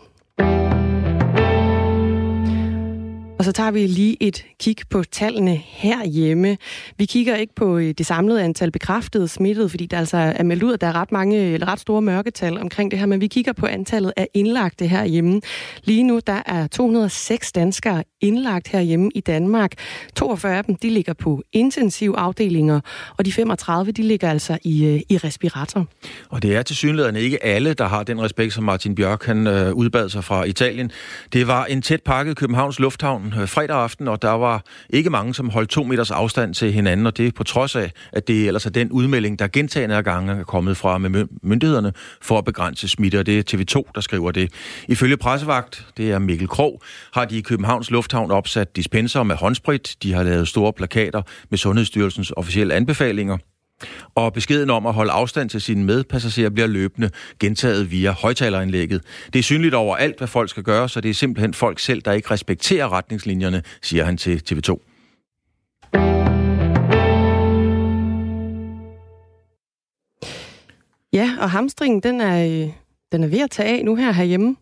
Og 3.39 3.45
så 3.45 3.51
tager 3.51 3.71
vi 3.71 3.87
lige 3.87 4.17
et 4.19 4.45
kig 4.59 4.75
på 4.89 5.03
tallene 5.03 5.55
herhjemme. 5.65 6.57
Vi 6.97 7.05
kigger 7.05 7.35
ikke 7.35 7.55
på 7.55 7.77
øh, 7.77 7.93
det 7.97 8.05
samlede 8.05 8.43
antal 8.43 8.71
bekræftede 8.71 9.27
smittede, 9.27 9.69
fordi 9.69 9.85
der 9.85 9.97
altså 9.97 10.17
er 10.17 10.43
meldt 10.43 10.63
ud, 10.63 10.73
at 10.73 10.81
der 10.81 10.87
er 10.87 10.95
ret 10.95 11.11
mange, 11.11 11.37
eller 11.37 11.67
ret 11.67 11.79
store 11.79 12.01
mørketal 12.01 12.57
omkring 12.57 12.91
det 12.91 12.99
her, 12.99 13.05
men 13.05 13.21
vi 13.21 13.27
kigger 13.27 13.53
på 13.53 13.65
antallet 13.65 14.13
af 14.17 14.27
indlagte 14.33 14.87
herhjemme. 14.87 15.41
Lige 15.83 16.03
nu 16.03 16.19
der 16.27 16.41
er 16.45 16.67
206 16.67 17.51
danskere 17.51 18.03
indlagt 18.21 18.67
herhjemme 18.67 19.09
i 19.15 19.19
Danmark. 19.19 19.71
42 20.15 20.57
af 20.57 20.63
dem 20.63 20.75
de 20.75 20.89
ligger 20.89 21.13
på 21.13 21.43
intensiv 21.53 22.15
afdelinger, 22.17 22.79
og 23.17 23.25
de 23.25 23.31
35 23.31 23.91
de 23.91 24.01
ligger 24.01 24.29
altså 24.29 24.57
i, 24.63 24.85
øh, 24.85 25.01
i 25.09 25.17
respirator. 25.17 25.85
Og 26.29 26.41
det 26.41 26.55
er 26.55 26.61
til 26.61 26.75
synligheden 26.75 27.15
ikke 27.15 27.43
alle, 27.43 27.73
der 27.73 27.87
har 27.87 28.03
den 28.03 28.21
respekt, 28.21 28.53
som 28.53 28.63
Martin 28.63 28.95
Bjørk 28.95 29.25
han 29.25 29.47
øh, 29.47 29.73
udbad 29.73 30.09
sig 30.09 30.23
fra 30.23 30.43
Italien. 30.43 30.91
Det 31.33 31.47
var 31.47 31.65
en 31.65 31.81
tæt 31.81 32.01
pakket 32.03 32.37
Københavns 32.37 32.79
Lufthavn 32.79 33.28
øh, 33.39 33.47
fredag 33.47 33.77
aften, 33.77 34.07
og 34.07 34.21
der 34.21 34.31
var 34.31 34.63
ikke 34.89 35.09
mange, 35.09 35.33
som 35.33 35.49
holdt 35.49 35.69
to 35.69 35.83
meters 35.83 36.11
afstand 36.11 36.53
til 36.53 36.71
hinanden, 36.71 37.05
og 37.05 37.17
det 37.17 37.35
på 37.35 37.43
trods 37.43 37.75
af, 37.75 37.91
at 38.13 38.27
det 38.27 38.47
ellers 38.47 38.65
er 38.65 38.69
den 38.69 38.91
udmelding, 38.91 39.39
der 39.39 39.47
gentagende 39.47 40.03
gange 40.03 40.33
er 40.33 40.43
kommet 40.43 40.77
fra 40.77 40.97
med 40.97 41.27
myndighederne 41.43 41.93
for 42.21 42.37
at 42.37 42.45
begrænse 42.45 42.87
smitte, 42.87 43.19
og 43.19 43.25
det 43.25 43.39
er 43.39 43.57
TV2, 43.57 43.91
der 43.95 44.01
skriver 44.01 44.31
det. 44.31 44.53
Ifølge 44.87 45.17
pressevagt, 45.17 45.87
det 45.97 46.11
er 46.11 46.19
Mikkel 46.19 46.47
Krog, 46.47 46.81
har 47.13 47.25
de 47.25 47.37
i 47.37 47.41
Københavns 47.41 47.91
Lufthavn 47.91 48.31
opsat 48.31 48.75
dispenser 48.75 49.23
med 49.23 49.35
håndsprit, 49.35 49.95
de 50.03 50.13
har 50.13 50.23
lavet 50.23 50.47
store 50.47 50.73
plakater 50.73 51.21
med 51.49 51.57
Sundhedsstyrelsens 51.57 52.31
officielle 52.31 52.73
anbefalinger, 52.73 53.37
og 54.15 54.33
beskeden 54.33 54.69
om 54.69 54.85
at 54.85 54.93
holde 54.93 55.11
afstand 55.11 55.49
til 55.49 55.61
sine 55.61 55.83
medpassagerer 55.83 56.49
bliver 56.49 56.67
løbende 56.67 57.09
gentaget 57.39 57.91
via 57.91 58.11
højtaleranlægget. 58.11 59.01
Det 59.33 59.39
er 59.39 59.43
synligt 59.43 59.73
over 59.73 59.95
alt, 59.95 60.17
hvad 60.17 60.27
folk 60.27 60.49
skal 60.49 60.63
gøre, 60.63 60.89
så 60.89 61.01
det 61.01 61.09
er 61.09 61.13
simpelthen 61.13 61.53
folk 61.53 61.79
selv, 61.79 62.01
der 62.01 62.11
ikke 62.11 62.31
respekterer 62.31 62.93
retningslinjerne, 62.93 63.63
siger 63.81 64.05
han 64.05 64.17
til 64.17 64.41
TV2. 64.51 64.89
Ja, 71.13 71.31
og 71.39 71.51
hamstringen, 71.51 71.99
den 71.99 72.21
er, 72.21 72.45
øh, 72.45 72.69
den 73.11 73.23
er 73.23 73.27
ved 73.27 73.39
at 73.39 73.51
tage 73.51 73.79
af 73.79 73.85
nu 73.85 73.95
her 73.95 74.11
herhjemme. 74.11 74.55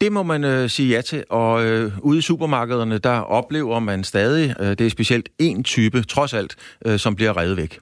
Det 0.00 0.12
må 0.12 0.22
man 0.22 0.44
øh, 0.44 0.70
sige 0.70 0.94
ja 0.94 1.00
til, 1.00 1.24
og 1.30 1.64
øh, 1.64 1.92
ude 2.00 2.18
i 2.18 2.20
supermarkederne, 2.20 2.98
der 2.98 3.18
oplever 3.18 3.78
man 3.78 4.04
stadig, 4.04 4.54
øh, 4.60 4.66
det 4.66 4.80
er 4.80 4.90
specielt 4.90 5.28
en 5.38 5.64
type, 5.64 6.02
trods 6.02 6.34
alt, 6.34 6.56
øh, 6.86 6.98
som 6.98 7.14
bliver 7.14 7.36
revet 7.36 7.56
væk 7.56 7.80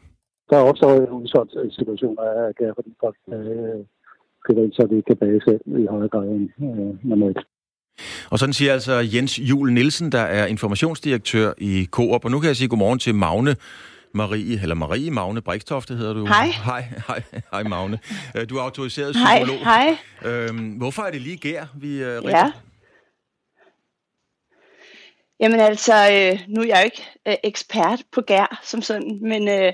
der 0.51 0.57
opstår 0.57 0.93
jo 0.93 1.27
sådan 1.27 1.71
situationer 1.71 2.23
af 2.23 2.55
gær, 2.59 2.73
fordi 2.75 2.91
folk 3.01 3.17
øh, 3.29 3.85
flytter 4.45 4.63
ind, 4.65 4.73
så 4.73 4.83
de 4.91 5.03
kan 5.07 5.17
bage 5.17 5.41
selv 5.49 5.61
i 5.67 5.87
højere 5.87 6.09
grad 6.09 6.29
end 6.29 6.49
øh, 6.63 7.09
normalt. 7.11 7.39
Og 8.31 8.39
sådan 8.39 8.53
siger 8.53 8.73
altså 8.73 8.93
Jens 9.15 9.39
Jul 9.39 9.73
Nielsen, 9.73 10.13
der 10.13 10.21
er 10.21 10.47
informationsdirektør 10.47 11.53
i 11.59 11.89
Coop. 11.91 12.25
Og 12.25 12.31
nu 12.31 12.41
kan 12.41 12.49
jeg 12.49 12.57
sige 12.57 12.69
godmorgen 12.69 12.99
til 12.99 13.15
Magne 13.15 13.57
Marie, 14.15 14.63
eller 14.63 14.75
Marie 14.75 15.11
Magne 15.11 15.41
Brikstofte 15.43 15.95
hedder 15.95 16.15
du. 16.15 16.27
Hej. 16.27 16.47
Hej, 16.65 16.85
hej, 17.07 17.23
hej 17.53 17.63
Magne. 17.63 17.99
Øh, 18.37 18.49
du 18.49 18.57
er 18.57 18.63
autoriseret 18.63 19.15
psykolog. 19.15 19.65
Hej, 19.65 19.97
hej. 20.23 20.47
Øhm, 20.49 20.69
hvorfor 20.69 21.03
er 21.03 21.11
det 21.11 21.21
lige 21.21 21.37
gær, 21.37 21.65
vi 21.81 22.03
øh, 22.03 22.25
Ja. 22.25 22.53
Jamen 25.41 25.61
altså, 25.61 25.93
øh, 25.93 26.41
nu 26.49 26.61
er 26.61 26.67
jeg 26.67 26.79
jo 26.81 26.85
ikke 26.85 27.03
øh, 27.29 27.35
ekspert 27.45 28.03
på 28.13 28.21
gær 28.21 28.61
som 28.63 28.83
sådan, 28.83 29.19
men 29.23 29.49
øh, 29.49 29.73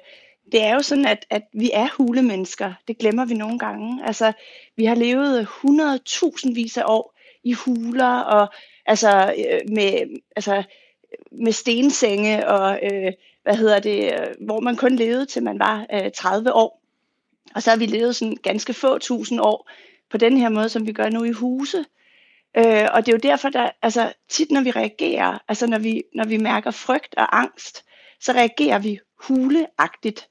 det 0.53 0.63
er 0.63 0.75
jo 0.75 0.83
sådan, 0.83 1.07
at, 1.07 1.27
at 1.31 1.43
vi 1.53 1.71
er 1.73 1.89
hulemennesker. 1.97 2.73
Det 2.89 2.99
glemmer 2.99 3.25
vi 3.25 3.35
nogle 3.35 3.59
gange. 3.59 4.07
Altså, 4.07 4.33
vi 4.77 4.85
har 4.85 4.95
levet 4.95 5.47
hundredtusindvis 5.47 6.77
af 6.77 6.83
år 6.87 7.15
i 7.45 7.53
huler, 7.53 8.21
og 8.21 8.49
Altså 8.87 9.35
øh, 9.39 9.71
med, 9.75 10.19
altså, 10.37 10.63
med 11.33 11.53
stensenge 11.53 12.49
og 12.49 12.81
øh, 12.83 13.13
hvad 13.43 13.57
hedder 13.57 13.79
det, 13.79 14.15
hvor 14.41 14.61
man 14.61 14.77
kun 14.77 14.97
levede 14.97 15.27
til 15.27 15.43
man 15.43 15.59
var 15.59 15.87
øh, 15.93 16.11
30 16.15 16.53
år. 16.53 16.83
Og 17.55 17.63
så 17.63 17.71
har 17.71 17.77
vi 17.77 17.87
levet 17.87 18.17
sådan 18.17 18.37
ganske 18.43 18.73
få 18.73 18.99
tusind 18.99 19.41
år 19.41 19.71
på 20.11 20.17
den 20.17 20.37
her 20.37 20.49
måde, 20.49 20.69
som 20.69 20.87
vi 20.87 20.93
gør 20.93 21.09
nu 21.09 21.25
i 21.25 21.31
huse. 21.31 21.85
Øh, 22.57 22.89
og 22.93 23.07
det 23.07 23.13
er 23.13 23.17
jo 23.17 23.31
derfor, 23.31 23.49
der, 23.49 23.71
altså 23.83 24.13
tit 24.29 24.51
når 24.51 24.61
vi 24.61 24.71
reagerer, 24.71 25.39
altså 25.49 25.67
når 25.67 25.79
vi, 25.79 26.03
når 26.15 26.25
vi 26.25 26.37
mærker 26.37 26.71
frygt 26.71 27.15
og 27.17 27.39
angst, 27.39 27.85
så 28.21 28.33
reagerer 28.33 28.79
vi 28.79 28.99
huleagtigt. 29.21 30.29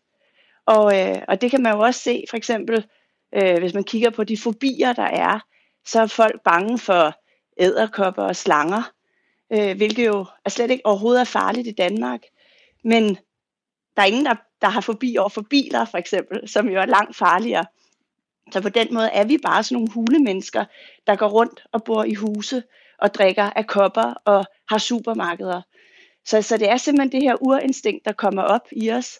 Og, 0.65 0.99
øh, 0.99 1.21
og 1.28 1.41
det 1.41 1.51
kan 1.51 1.63
man 1.63 1.73
jo 1.73 1.80
også 1.80 1.99
se, 1.99 2.23
for 2.30 2.38
eksempel, 2.38 2.86
øh, 3.36 3.58
hvis 3.58 3.73
man 3.73 3.84
kigger 3.84 4.10
på 4.10 4.23
de 4.23 4.38
fobier, 4.38 4.93
der 4.93 5.04
er, 5.04 5.39
så 5.86 6.01
er 6.01 6.08
folk 6.08 6.43
bange 6.43 6.80
for 6.80 7.13
æderkopper 7.58 8.23
og 8.23 8.36
slanger, 8.36 8.91
øh, 9.54 9.78
hvilket 9.78 10.06
jo 10.06 10.25
er 10.45 10.49
slet 10.49 10.71
ikke 10.71 10.86
overhovedet 10.86 11.21
er 11.21 11.25
farligt 11.25 11.67
i 11.67 11.71
Danmark. 11.71 12.19
Men 12.84 13.17
der 13.95 14.01
er 14.01 14.06
ingen, 14.06 14.25
der, 14.25 14.36
der 14.62 14.67
har 14.67 14.82
fobi 14.82 15.17
over 15.19 15.30
for 15.30 15.41
biler, 15.49 15.86
for 15.86 15.97
eksempel, 15.97 16.49
som 16.49 16.69
jo 16.69 16.80
er 16.80 16.86
langt 16.86 17.15
farligere. 17.15 17.65
Så 18.51 18.62
på 18.62 18.69
den 18.69 18.88
måde 18.93 19.10
er 19.10 19.23
vi 19.23 19.38
bare 19.38 19.63
sådan 19.63 19.75
nogle 19.75 19.91
hulemennesker, 19.91 20.65
der 21.08 21.15
går 21.15 21.28
rundt 21.28 21.63
og 21.71 21.84
bor 21.84 22.04
i 22.04 22.13
huse 22.13 22.63
og 22.97 23.13
drikker 23.13 23.43
af 23.43 23.67
kopper 23.67 24.13
og 24.25 24.45
har 24.69 24.78
supermarkeder. 24.78 25.62
Så, 26.25 26.41
så 26.41 26.58
det 26.58 26.69
er 26.69 26.78
simpelthen 26.78 27.12
det 27.12 27.21
her 27.21 27.36
urinstinkt, 27.41 28.06
der 28.06 28.12
kommer 28.12 28.41
op 28.41 28.67
i 28.71 28.91
os. 28.91 29.19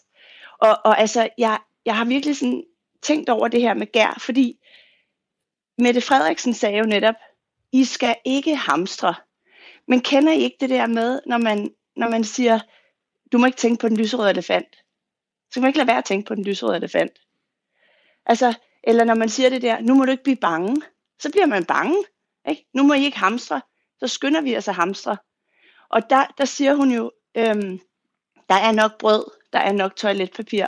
Og, 0.58 0.78
og 0.84 1.00
altså, 1.00 1.28
jeg, 1.38 1.58
jeg 1.84 1.96
har 1.96 2.04
virkelig 2.04 2.36
sådan 2.36 2.64
tænkt 3.02 3.28
over 3.28 3.48
det 3.48 3.60
her 3.60 3.74
med 3.74 3.92
gær, 3.92 4.18
fordi 4.20 4.58
Mette 5.78 6.00
Frederiksen 6.00 6.54
sagde 6.54 6.78
jo 6.78 6.84
netop, 6.84 7.14
I 7.72 7.84
skal 7.84 8.16
ikke 8.24 8.56
hamstre. 8.56 9.14
Men 9.88 10.00
kender 10.00 10.32
I 10.32 10.40
ikke 10.40 10.56
det 10.60 10.70
der 10.70 10.86
med, 10.86 11.20
når 11.26 11.38
man, 11.38 11.74
når 11.96 12.08
man 12.08 12.24
siger, 12.24 12.60
du 13.32 13.38
må 13.38 13.46
ikke 13.46 13.58
tænke 13.58 13.80
på 13.80 13.88
den 13.88 13.96
lyserøde 13.96 14.30
elefant. 14.30 14.76
Så 15.50 15.54
kan 15.54 15.62
man 15.62 15.68
ikke 15.68 15.78
lade 15.78 15.88
være 15.88 15.98
at 15.98 16.04
tænke 16.04 16.28
på 16.28 16.34
den 16.34 16.44
lyserøde 16.44 16.76
elefant. 16.76 17.12
Altså, 18.26 18.54
eller 18.82 19.04
når 19.04 19.14
man 19.14 19.28
siger 19.28 19.50
det 19.50 19.62
der, 19.62 19.80
nu 19.80 19.94
må 19.94 20.04
du 20.04 20.10
ikke 20.10 20.22
blive 20.22 20.36
bange. 20.36 20.82
Så 21.18 21.30
bliver 21.30 21.46
man 21.46 21.64
bange. 21.64 22.04
Ikke? 22.48 22.66
Nu 22.74 22.82
må 22.82 22.94
I 22.94 23.04
ikke 23.04 23.18
hamstre. 23.18 23.60
Så 23.98 24.08
skynder 24.08 24.40
vi 24.40 24.56
os 24.56 24.68
at 24.68 24.74
hamstre. 24.74 25.16
Og 25.88 26.10
der, 26.10 26.26
der 26.38 26.44
siger 26.44 26.74
hun 26.74 26.90
jo, 26.90 27.12
øhm, 27.36 27.80
der 28.48 28.54
er 28.54 28.72
nok 28.72 28.98
brød, 28.98 29.24
der 29.52 29.58
er 29.58 29.72
nok 29.72 29.96
toiletpapir. 29.96 30.66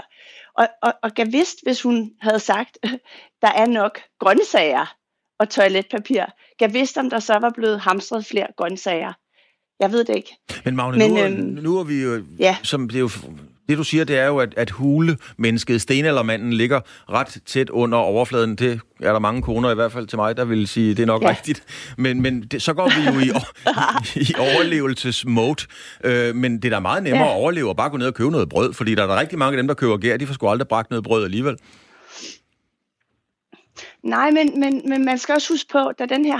Og, 0.54 0.68
og, 0.82 0.92
og 1.02 1.14
gav 1.14 1.26
vist, 1.32 1.56
hvis 1.62 1.82
hun 1.82 2.10
havde 2.20 2.40
sagt, 2.40 2.78
der 3.42 3.48
er 3.48 3.66
nok 3.66 4.00
grøntsager 4.20 4.94
og 5.38 5.50
toiletpapir, 5.50 6.24
gav 6.58 6.72
vist, 6.72 6.98
om 6.98 7.10
der 7.10 7.18
så 7.18 7.38
var 7.38 7.50
blevet 7.50 7.80
hamstret 7.80 8.26
flere 8.26 8.46
grøntsager. 8.56 9.12
Jeg 9.80 9.92
ved 9.92 10.04
det 10.04 10.16
ikke. 10.16 10.36
Men 10.64 10.76
Magne, 10.76 10.98
Men, 10.98 11.10
nu, 11.10 11.22
øhm, 11.22 11.62
nu 11.62 11.78
er 11.78 11.84
vi 11.84 12.02
jo... 12.02 12.24
Ja. 12.38 12.56
Som, 12.62 12.88
det, 12.88 12.96
er 12.96 13.00
jo 13.00 13.10
det 13.68 13.78
du 13.78 13.84
siger, 13.84 14.04
det 14.04 14.18
er 14.18 14.26
jo, 14.26 14.38
at, 14.38 14.54
at 14.56 14.70
hulemennesket, 14.70 15.80
stenaldermanden, 15.80 16.52
ligger 16.52 16.80
ret 17.10 17.38
tæt 17.46 17.70
under 17.70 17.98
overfladen. 17.98 18.56
Det 18.56 18.80
er 19.00 19.12
der 19.12 19.18
mange 19.18 19.42
koner, 19.42 19.70
i 19.70 19.74
hvert 19.74 19.92
fald 19.92 20.06
til 20.06 20.18
mig, 20.18 20.36
der 20.36 20.44
vil 20.44 20.68
sige, 20.68 20.94
det 20.94 21.02
er 21.02 21.06
nok 21.06 21.22
ja. 21.22 21.28
rigtigt. 21.28 21.62
Men, 21.98 22.22
men 22.22 22.42
det, 22.42 22.62
så 22.62 22.74
går 22.74 22.88
vi 22.88 23.06
jo 23.06 23.18
i, 23.20 23.30
i 24.30 24.34
overlevelsesmode. 24.38 25.64
Øh, 26.04 26.34
men 26.34 26.56
det 26.56 26.64
er 26.64 26.70
da 26.70 26.80
meget 26.80 27.02
nemmere 27.02 27.24
ja. 27.24 27.30
at 27.30 27.36
overleve 27.36 27.68
og 27.68 27.76
bare 27.76 27.90
gå 27.90 27.96
ned 27.96 28.06
og 28.06 28.14
købe 28.14 28.30
noget 28.30 28.48
brød, 28.48 28.72
fordi 28.72 28.94
der 28.94 29.02
er 29.02 29.06
der 29.06 29.20
rigtig 29.20 29.38
mange 29.38 29.56
af 29.56 29.62
dem, 29.62 29.66
der 29.66 29.74
køber 29.74 29.96
gær, 29.96 30.16
de 30.16 30.26
får 30.26 30.34
sgu 30.34 30.48
aldrig 30.48 30.68
bragt 30.68 30.90
noget 30.90 31.04
brød 31.04 31.24
alligevel. 31.24 31.56
Nej, 34.02 34.30
men, 34.30 34.60
men, 34.60 34.82
men 34.88 35.04
man 35.04 35.18
skal 35.18 35.32
også 35.32 35.52
huske 35.52 35.68
på, 35.72 35.92
da 35.98 36.06
den 36.06 36.24
her 36.24 36.36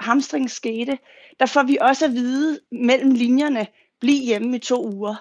hamstring 0.00 0.50
skete, 0.50 0.98
der 1.40 1.46
får 1.46 1.62
vi 1.62 1.78
også 1.80 2.04
at 2.04 2.12
vide 2.12 2.58
mellem 2.72 3.10
linjerne, 3.10 3.66
bliv 4.00 4.20
hjemme 4.24 4.56
i 4.56 4.58
to 4.58 4.86
uger. 4.94 5.14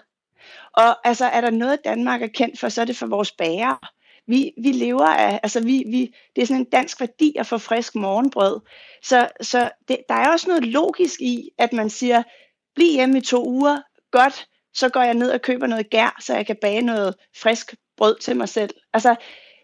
Og 0.73 1.07
altså, 1.07 1.25
er 1.25 1.41
der 1.41 1.49
noget, 1.49 1.85
Danmark 1.85 2.21
er 2.21 2.27
kendt 2.27 2.59
for, 2.59 2.69
så 2.69 2.81
er 2.81 2.85
det 2.85 2.97
for 2.97 3.07
vores 3.07 3.31
bager. 3.31 3.89
Vi, 4.27 4.51
vi 4.63 4.71
lever 4.71 5.05
af, 5.05 5.39
altså 5.43 5.59
vi, 5.63 5.83
vi, 5.87 6.15
det 6.35 6.41
er 6.41 6.45
sådan 6.45 6.61
en 6.61 6.69
dansk 6.69 6.99
værdi 6.99 7.35
at 7.39 7.47
få 7.47 7.57
frisk 7.57 7.95
morgenbrød. 7.95 8.59
Så, 9.03 9.27
så 9.41 9.69
det, 9.87 9.97
der 10.09 10.15
er 10.15 10.31
også 10.31 10.47
noget 10.47 10.65
logisk 10.65 11.21
i, 11.21 11.49
at 11.57 11.73
man 11.73 11.89
siger, 11.89 12.23
bliv 12.75 12.93
hjemme 12.93 13.17
i 13.17 13.21
to 13.21 13.45
uger, 13.45 13.81
godt, 14.11 14.47
så 14.73 14.89
går 14.89 15.01
jeg 15.01 15.13
ned 15.13 15.31
og 15.31 15.41
køber 15.41 15.67
noget 15.67 15.89
gær, 15.89 16.17
så 16.21 16.35
jeg 16.35 16.45
kan 16.45 16.55
bage 16.61 16.81
noget 16.81 17.15
frisk 17.41 17.75
brød 17.97 18.19
til 18.19 18.35
mig 18.35 18.49
selv. 18.49 18.69
Altså, 18.93 19.15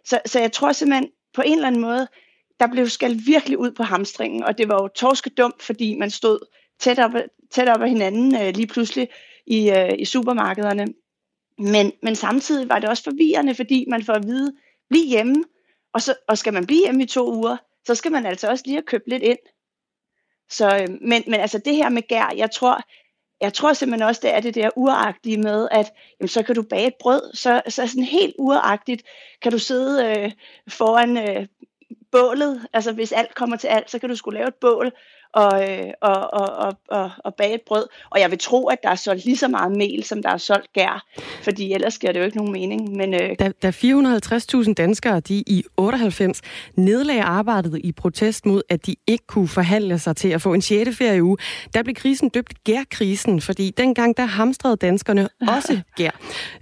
så, 0.06 0.20
så 0.26 0.40
jeg 0.40 0.52
tror 0.52 0.72
simpelthen, 0.72 1.10
på 1.34 1.42
en 1.46 1.54
eller 1.54 1.68
anden 1.68 1.82
måde, 1.82 2.08
der 2.60 2.68
blev 2.68 2.90
skal 2.90 3.20
virkelig 3.26 3.58
ud 3.58 3.72
på 3.72 3.84
hamstringen, 3.84 4.44
og 4.44 4.58
det 4.58 4.68
var 4.68 4.82
jo 4.82 4.88
torskedumt, 4.88 5.64
fordi 5.64 5.96
man 5.96 6.10
stod 6.10 6.40
tæt 6.80 7.00
op, 7.00 7.12
tæt 7.52 7.70
op 7.70 7.82
af 7.82 7.90
hinanden 7.90 8.36
øh, 8.36 8.56
lige 8.56 8.68
pludselig 8.68 9.08
i, 9.52 9.70
øh, 9.70 9.94
i 10.00 10.06
supermarkederne. 10.06 10.88
Men, 11.58 11.92
men 12.04 12.16
samtidig 12.16 12.70
var 12.70 12.80
det 12.80 12.90
også 12.90 13.04
forvirrende, 13.04 13.56
fordi 13.56 13.86
man 13.88 14.04
får 14.04 14.14
at 14.14 14.28
vide, 14.28 14.54
bliv 14.90 15.06
hjemme, 15.08 15.44
og, 15.94 16.02
så, 16.02 16.16
og 16.28 16.38
skal 16.38 16.54
man 16.54 16.66
blive 16.66 16.84
hjemme 16.86 17.04
i 17.04 17.06
to 17.06 17.34
uger, 17.34 17.58
så 17.88 17.96
skal 17.96 18.12
man 18.12 18.26
altså 18.26 18.48
også 18.48 18.64
lige 18.66 18.76
have 18.76 18.84
købt 18.84 19.08
lidt 19.08 19.24
ind. 19.24 19.38
Så, 20.50 20.78
øh, 20.78 20.90
men, 21.02 21.24
men 21.28 21.40
altså 21.40 21.58
det 21.58 21.76
her 21.76 21.90
med 21.90 22.08
gær, 22.08 22.34
jeg 22.38 22.52
tror, 22.52 22.82
jeg 23.42 23.54
tror 23.54 23.74
simpelthen 23.74 24.08
også, 24.08 24.22
det 24.24 24.34
er 24.34 24.40
det 24.40 24.56
der 24.56 24.70
uragtige 24.76 25.38
med, 25.38 25.68
at 25.72 25.94
jamen, 26.20 26.28
så 26.28 26.44
kan 26.44 26.56
du 26.56 26.62
bage 26.62 26.88
et 26.88 26.96
brød, 27.00 27.34
så, 27.34 27.62
så 27.68 27.88
sådan 27.88 28.04
helt 28.04 28.36
uragtigt 28.40 29.04
kan 29.42 29.52
du 29.52 29.60
sidde 29.60 30.06
øh, 30.06 30.32
foran 30.68 31.18
øh, 31.18 31.48
bålet, 32.12 32.68
altså 32.74 32.92
hvis 32.92 33.12
alt 33.12 33.36
kommer 33.36 33.58
til 33.58 33.68
alt, 33.68 33.92
så 33.92 34.00
kan 34.00 34.10
du 34.10 34.16
skulle 34.16 34.38
lave 34.38 34.48
et 34.48 34.56
bål, 34.56 34.92
og, 35.34 35.70
øh, 35.70 35.88
og, 36.02 36.34
og, 36.34 36.48
og, 36.48 36.78
og, 36.88 37.12
og 37.18 37.36
bage 37.36 37.54
et 37.54 37.62
brød. 37.68 37.86
Og 38.10 38.20
jeg 38.20 38.32
vil 38.32 38.40
tro, 38.40 38.68
at 38.68 38.78
der 38.84 38.90
er 38.90 38.96
solgt 38.96 39.26
lige 39.26 39.38
så 39.38 39.48
meget 39.48 39.72
mel, 39.72 40.04
som 40.04 40.24
der 40.24 40.30
er 40.30 40.38
solgt 40.38 40.74
gær, 40.74 41.06
fordi 41.44 41.74
ellers 41.74 41.98
giver 41.98 42.14
det 42.14 42.20
jo 42.20 42.26
ikke 42.26 42.38
nogen 42.38 42.52
mening. 42.52 42.96
Men, 42.98 43.14
øh... 43.14 43.36
da, 43.40 43.52
da 43.64 43.70
450.000 43.70 44.74
danskere 44.74 45.20
de 45.20 45.44
i 45.48 45.64
98 45.78 46.42
nedlagde 46.76 47.24
arbejdet 47.24 47.82
i 47.84 47.92
protest 47.92 48.46
mod, 48.46 48.62
at 48.70 48.86
de 48.86 48.96
ikke 49.08 49.28
kunne 49.28 49.48
forhandle 49.48 50.00
sig 50.00 50.16
til 50.16 50.28
at 50.28 50.42
få 50.42 50.54
en 50.54 50.62
6. 50.62 50.98
ferieuge, 50.98 51.38
der 51.74 51.84
blev 51.84 51.96
krisen 51.96 52.30
døbt 52.30 52.64
gærkrisen, 52.64 53.42
fordi 53.42 53.74
dengang 53.78 54.18
der 54.18 54.26
hamstrede 54.26 54.76
danskerne 54.76 55.30
også 55.56 55.80
gær. 55.96 56.12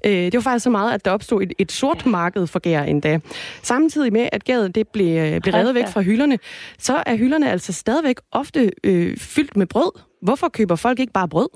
Øh, 0.06 0.12
det 0.12 0.34
var 0.34 0.42
faktisk 0.42 0.64
så 0.64 0.70
meget, 0.70 0.94
at 0.94 1.06
der 1.06 1.12
opstod 1.12 1.42
et, 1.42 1.54
et 1.60 1.72
sort 1.72 2.06
marked 2.06 2.48
for 2.48 2.60
gær 2.60 2.84
endda. 2.84 3.20
Samtidig 3.62 4.14
med, 4.14 4.30
at 4.32 4.44
gæret 4.44 4.76
det 4.76 4.88
blev, 4.88 5.18
øh, 5.18 5.42
blev 5.42 5.54
revet 5.54 5.76
væk 5.76 5.88
fra 5.88 6.02
hylderne, 6.02 6.40
så 6.80 7.04
er 7.06 7.16
hylderne 7.16 7.52
altså 7.52 7.74
stadigvæk 7.74 8.16
ofte 8.32 8.59
ofte 8.60 8.72
øh, 8.84 9.18
fyldt 9.18 9.58
med 9.58 9.68
brød. 9.68 9.92
Hvorfor 10.22 10.50
køber 10.50 10.76
folk 10.76 11.00
ikke 11.00 11.14
bare 11.14 11.30
brød? 11.30 11.50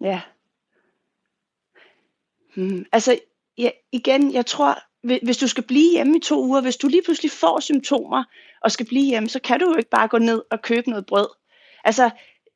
Ja. 0.00 0.20
Hmm. 2.56 2.84
Altså, 2.92 3.18
ja, 3.58 3.70
igen, 3.92 4.32
jeg 4.32 4.46
tror, 4.46 4.78
hvis 5.24 5.36
du 5.36 5.48
skal 5.48 5.64
blive 5.64 5.92
hjemme 5.92 6.16
i 6.16 6.20
to 6.20 6.44
uger, 6.44 6.60
hvis 6.60 6.76
du 6.76 6.88
lige 6.88 7.02
pludselig 7.02 7.30
får 7.30 7.60
symptomer 7.60 8.24
og 8.62 8.72
skal 8.72 8.86
blive 8.86 9.06
hjemme, 9.06 9.28
så 9.28 9.40
kan 9.40 9.60
du 9.60 9.70
jo 9.70 9.76
ikke 9.76 9.90
bare 9.90 10.08
gå 10.08 10.18
ned 10.18 10.42
og 10.50 10.62
købe 10.62 10.90
noget 10.90 11.06
brød. 11.06 11.28
Altså, 11.84 12.10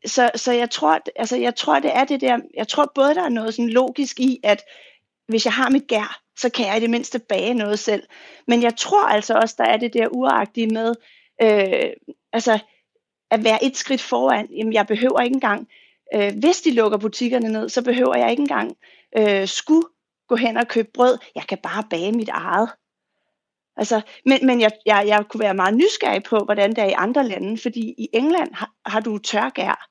så, 0.07 0.31
så 0.35 0.53
jeg, 0.53 0.71
tror, 0.71 1.01
altså, 1.17 1.37
jeg 1.37 1.55
tror, 1.55 1.81
det 1.81 1.91
er 1.95 2.05
det 2.05 2.21
der, 2.21 2.39
jeg 2.55 2.69
tror 2.69 2.93
både, 2.95 3.15
der 3.15 3.23
er 3.23 3.29
noget 3.29 3.55
sådan 3.55 3.71
logisk 3.71 4.21
i, 4.21 4.41
at 4.43 4.63
hvis 5.29 5.45
jeg 5.45 5.53
har 5.53 5.71
mit 5.71 5.87
gær, 5.89 6.23
så 6.37 6.51
kan 6.51 6.67
jeg 6.67 6.77
i 6.77 6.81
det 6.81 6.91
mindste 6.91 7.19
bage 7.19 7.55
noget 7.55 7.79
selv. 7.79 8.03
Men 8.47 8.63
jeg 8.63 8.77
tror 8.77 9.09
altså 9.09 9.35
også, 9.35 9.55
der 9.59 9.65
er 9.65 9.77
det 9.77 9.95
der 9.95 10.09
uragtige 10.09 10.67
med, 10.67 10.95
øh, 11.43 11.91
altså, 12.33 12.59
at 13.31 13.45
være 13.45 13.65
et 13.65 13.77
skridt 13.77 14.03
foran. 14.03 14.49
Jamen, 14.57 14.73
jeg 14.73 14.87
behøver 14.87 15.21
ikke 15.21 15.35
engang, 15.35 15.69
øh, 16.15 16.33
hvis 16.41 16.61
de 16.61 16.75
lukker 16.75 16.99
butikkerne 16.99 17.49
ned, 17.49 17.69
så 17.69 17.83
behøver 17.83 18.17
jeg 18.17 18.31
ikke 18.31 18.41
engang 18.41 18.77
øh, 19.19 19.49
skulle 19.49 19.87
gå 20.29 20.37
hen 20.37 20.57
og 20.57 20.69
købe 20.69 20.89
brød. 20.95 21.19
Jeg 21.35 21.43
kan 21.49 21.59
bare 21.63 21.85
bage 21.91 22.13
mit 22.13 22.29
eget. 22.29 22.71
Altså, 23.77 24.01
men 24.27 24.47
men 24.47 24.61
jeg, 24.61 24.71
jeg, 24.87 25.05
jeg 25.07 25.25
kunne 25.29 25.41
være 25.41 25.55
meget 25.55 25.75
nysgerrig 25.75 26.23
på, 26.23 26.39
hvordan 26.39 26.71
det 26.71 26.79
er 26.79 26.89
i 26.89 26.95
andre 26.97 27.29
lande, 27.29 27.59
fordi 27.59 27.95
i 27.99 28.09
England 28.13 28.55
har, 28.55 28.71
har 28.87 29.01
du 29.01 29.19
tørgær. 29.19 29.89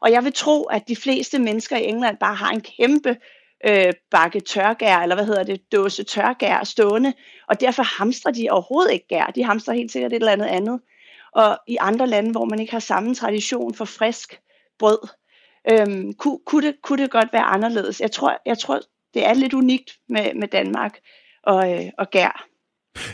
Og 0.00 0.12
jeg 0.12 0.24
vil 0.24 0.32
tro, 0.32 0.62
at 0.62 0.88
de 0.88 0.96
fleste 0.96 1.38
mennesker 1.38 1.76
i 1.76 1.84
England 1.84 2.16
bare 2.18 2.34
har 2.34 2.50
en 2.50 2.60
kæmpe 2.60 3.16
øh, 3.66 3.92
bakke 4.10 4.40
tørgær, 4.40 4.98
eller 4.98 5.14
hvad 5.14 5.26
hedder 5.26 5.42
det, 5.42 5.72
dåse 5.72 6.04
tørgær 6.04 6.64
stående, 6.64 7.12
og 7.48 7.60
derfor 7.60 7.82
hamstrer 7.82 8.32
de 8.32 8.50
overhovedet 8.50 8.92
ikke 8.92 9.08
gær. 9.08 9.26
De 9.26 9.44
hamstrer 9.44 9.74
helt 9.74 9.92
sikkert 9.92 10.12
et 10.12 10.16
eller 10.16 10.32
andet 10.32 10.46
andet 10.46 10.80
og 11.34 11.58
i 11.68 11.76
andre 11.80 12.06
lande, 12.06 12.30
hvor 12.30 12.44
man 12.44 12.60
ikke 12.60 12.72
har 12.72 12.80
samme 12.80 13.14
tradition 13.14 13.74
for 13.74 13.84
frisk 13.84 14.40
brød, 14.78 15.08
øhm, 15.70 16.12
kunne, 16.12 16.38
kunne, 16.46 16.66
det, 16.66 16.76
kunne 16.82 17.02
det 17.02 17.10
godt 17.10 17.32
være 17.32 17.42
anderledes. 17.42 18.00
Jeg 18.00 18.10
tror, 18.10 18.38
jeg 18.46 18.58
tror 18.58 18.80
det 19.14 19.26
er 19.26 19.34
lidt 19.34 19.54
unikt 19.54 19.90
med, 20.08 20.34
med 20.34 20.48
Danmark 20.48 20.98
og, 21.42 21.72
øh, 21.72 21.90
og 21.98 22.10
gær. 22.10 22.46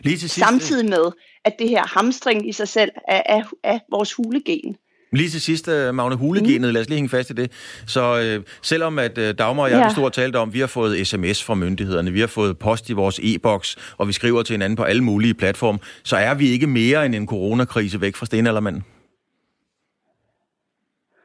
Lige 0.02 0.16
til 0.16 0.30
sidst, 0.30 0.46
Samtidig 0.46 0.88
med, 0.88 1.12
at 1.44 1.58
det 1.58 1.68
her 1.68 1.86
hamstring 1.86 2.48
i 2.48 2.52
sig 2.52 2.68
selv 2.68 2.90
er, 3.08 3.22
er, 3.26 3.44
er 3.62 3.78
vores 3.90 4.12
hulegene. 4.12 4.74
Lige 5.12 5.30
til 5.30 5.40
sidst, 5.40 5.68
øh, 5.68 5.94
Magne, 5.94 6.16
hulegenet, 6.16 6.68
mm. 6.68 6.72
lad 6.72 6.80
os 6.80 6.88
lige 6.88 6.96
hænge 6.96 7.08
fast 7.08 7.30
i 7.30 7.32
det. 7.32 7.52
Så 7.86 8.20
øh, 8.20 8.44
selvom 8.62 8.98
at 8.98 9.18
øh, 9.18 9.34
Dagmar 9.38 9.62
og 9.62 9.70
jeg 9.70 9.76
ja. 9.76 9.82
har 9.82 9.90
stort 9.90 10.12
talt 10.12 10.36
om, 10.36 10.54
vi 10.54 10.60
har 10.60 10.66
fået 10.66 11.06
sms 11.06 11.44
fra 11.44 11.54
myndighederne, 11.54 12.10
vi 12.10 12.20
har 12.20 12.26
fået 12.26 12.58
post 12.58 12.90
i 12.90 12.92
vores 12.92 13.20
e-boks, 13.22 13.76
og 13.98 14.08
vi 14.08 14.12
skriver 14.12 14.42
til 14.42 14.54
hinanden 14.54 14.76
på 14.76 14.82
alle 14.82 15.04
mulige 15.04 15.34
platforme, 15.34 15.78
så 16.02 16.16
er 16.16 16.34
vi 16.34 16.48
ikke 16.48 16.66
mere 16.66 17.06
end 17.06 17.14
en 17.14 17.26
coronakrise 17.26 18.00
væk 18.00 18.16
fra 18.16 18.26
stenaldermanden. 18.26 18.84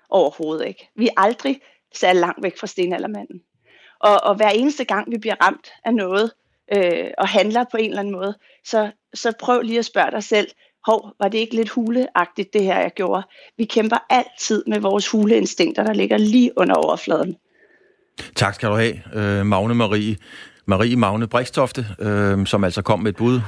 Overhovedet 0.09 0.67
ikke. 0.67 0.89
Vi 0.95 1.07
er 1.07 1.21
aldrig 1.21 1.61
særlig 1.95 2.19
langt 2.19 2.43
væk 2.43 2.59
fra 2.59 2.67
stenaldermanden. 2.67 3.41
Og, 3.99 4.23
og 4.23 4.35
hver 4.35 4.49
eneste 4.49 4.83
gang, 4.85 5.11
vi 5.11 5.17
bliver 5.17 5.35
ramt 5.41 5.71
af 5.85 5.93
noget, 5.93 6.31
øh, 6.73 7.11
og 7.17 7.27
handler 7.27 7.65
på 7.71 7.77
en 7.77 7.89
eller 7.89 7.99
anden 7.99 8.13
måde, 8.13 8.37
så, 8.65 8.91
så 9.13 9.31
prøv 9.39 9.61
lige 9.61 9.79
at 9.79 9.85
spørge 9.85 10.11
dig 10.11 10.23
selv, 10.23 10.47
hov, 10.85 11.13
var 11.19 11.27
det 11.27 11.37
ikke 11.37 11.55
lidt 11.55 11.69
huleagtigt, 11.69 12.53
det 12.53 12.63
her, 12.63 12.79
jeg 12.79 12.91
gjorde? 12.95 13.23
Vi 13.57 13.65
kæmper 13.65 13.97
altid 14.09 14.63
med 14.67 14.79
vores 14.79 15.07
huleinstinkter, 15.07 15.83
der 15.83 15.93
ligger 15.93 16.17
lige 16.17 16.51
under 16.57 16.75
overfladen. 16.75 17.35
Tak 18.35 18.55
skal 18.55 18.69
du 18.69 18.75
have, 18.75 18.93
øh, 19.13 19.45
Magne 19.45 19.75
Marie. 19.75 20.17
Marie 20.65 20.95
Magne 20.95 21.27
Brikstofte, 21.27 21.85
øh, 21.99 22.45
som 22.47 22.63
altså 22.63 22.81
kom 22.81 22.99
med 22.99 23.11
et 23.11 23.15
bud. 23.15 23.41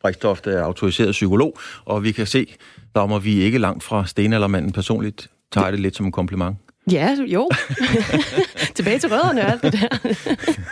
Brikstofte 0.00 0.50
er 0.50 0.62
autoriseret 0.62 1.12
psykolog, 1.12 1.58
og 1.84 2.04
vi 2.04 2.12
kan 2.12 2.26
se, 2.26 2.54
der 2.94 3.06
må 3.06 3.18
vi 3.18 3.40
ikke 3.42 3.58
langt 3.58 3.84
fra 3.84 4.06
stenaldermanden 4.06 4.72
personligt 4.72 5.30
tager 5.52 5.70
det 5.70 5.80
lidt 5.80 5.96
som 5.96 6.06
en 6.06 6.12
kompliment. 6.12 6.56
Ja, 6.92 7.16
jo. 7.26 7.50
Tilbage 8.74 8.98
til 8.98 9.08
rødderne 9.08 9.40
og 9.40 9.50
alt 9.50 9.62
det 9.62 9.72
der. 9.72 9.88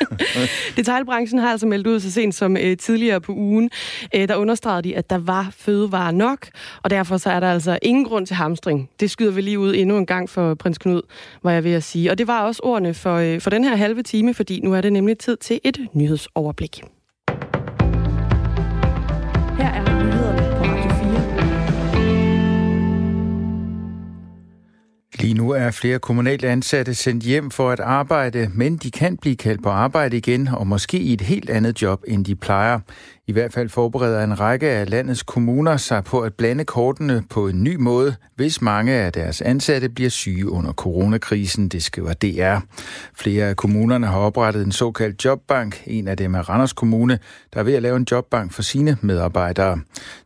Detailbranchen 0.77 1.39
har 1.39 1.51
altså 1.51 1.67
meldt 1.67 1.87
ud 1.87 2.01
så 2.01 2.13
sent 2.13 2.35
som 2.35 2.53
uh, 2.53 2.77
tidligere 2.79 3.21
på 3.21 3.33
ugen. 3.33 3.71
Uh, 4.17 4.23
der 4.23 4.37
understregede 4.37 4.83
de, 4.83 4.97
at 4.97 5.11
der 5.11 5.19
var 5.19 5.49
fødevarer 5.57 6.11
nok, 6.11 6.49
og 6.83 6.91
derfor 6.91 7.17
så 7.17 7.31
er 7.31 7.41
der 7.41 7.53
altså 7.53 7.79
ingen 7.83 8.05
grund 8.05 8.27
til 8.27 8.37
hamstring. 8.37 8.91
Det 9.01 9.11
skyder 9.11 9.33
vi 9.33 9.41
lige 9.41 9.59
ud 9.59 9.75
endnu 9.75 9.99
en 9.99 10.07
gang 10.07 10.31
for 10.31 10.55
prins 10.55 10.79
Knud, 10.79 11.03
var 11.43 11.53
jeg 11.53 11.65
ved 11.65 11.73
at 11.73 11.83
sige. 11.83 12.11
Og 12.11 12.19
det 12.19 12.27
var 12.27 12.43
også 12.43 12.61
ordene 12.65 12.95
for, 12.95 13.35
uh, 13.35 13.41
for 13.41 13.51
den 13.51 13.65
her 13.65 13.77
halve 13.77 14.03
time, 14.03 14.35
fordi 14.35 14.61
nu 14.61 14.75
er 14.75 14.81
det 14.81 14.93
nemlig 14.93 15.19
tid 15.19 15.37
til 15.37 15.61
et 15.65 15.79
nyhedsoverblik. 15.93 16.83
Lige 25.21 25.35
nu 25.35 25.51
er 25.51 25.71
flere 25.71 25.99
kommunale 25.99 26.49
ansatte 26.49 26.95
sendt 26.95 27.25
hjem 27.25 27.51
for 27.51 27.71
at 27.71 27.81
arbejde, 27.81 28.51
men 28.55 28.77
de 28.77 28.91
kan 28.91 29.17
blive 29.17 29.37
kaldt 29.37 29.63
på 29.63 29.69
arbejde 29.69 30.17
igen, 30.17 30.49
og 30.49 30.67
måske 30.67 30.99
i 30.99 31.13
et 31.13 31.21
helt 31.21 31.51
andet 31.51 31.83
job, 31.83 32.03
end 32.09 32.25
de 32.25 32.35
plejer. 32.37 32.81
I 33.31 33.33
hvert 33.33 33.53
fald 33.53 33.69
forbereder 33.69 34.25
en 34.25 34.41
række 34.41 34.69
af 34.69 34.91
landets 34.91 35.23
kommuner 35.23 35.77
sig 35.77 36.05
på 36.05 36.21
at 36.21 36.35
blande 36.35 36.65
kortene 36.65 37.25
på 37.31 37.49
en 37.49 37.63
ny 37.63 37.77
måde, 37.77 38.15
hvis 38.37 38.63
mange 38.63 38.93
af 38.93 39.13
deres 39.13 39.43
ansatte 39.43 39.89
bliver 39.89 40.11
syge 40.11 40.51
under 40.51 40.73
coronakrisen, 40.73 41.69
det 41.69 41.83
skriver 41.83 42.13
DR. 42.13 42.61
Flere 43.15 43.45
af 43.49 43.57
kommunerne 43.57 44.07
har 44.07 44.19
oprettet 44.19 44.65
en 44.65 44.73
såkaldt 44.73 45.25
jobbank. 45.25 45.83
En 45.87 46.09
af 46.09 46.17
dem 46.17 46.35
er 46.35 46.51
Randers 46.51 46.73
Kommune, 46.73 47.19
der 47.55 47.61
er 47.61 47.65
ved 47.65 47.75
at 47.75 47.83
lave 47.83 47.97
en 47.97 48.07
jobbank 48.11 48.53
for 48.53 48.63
sine 48.63 48.97
medarbejdere. 49.01 49.81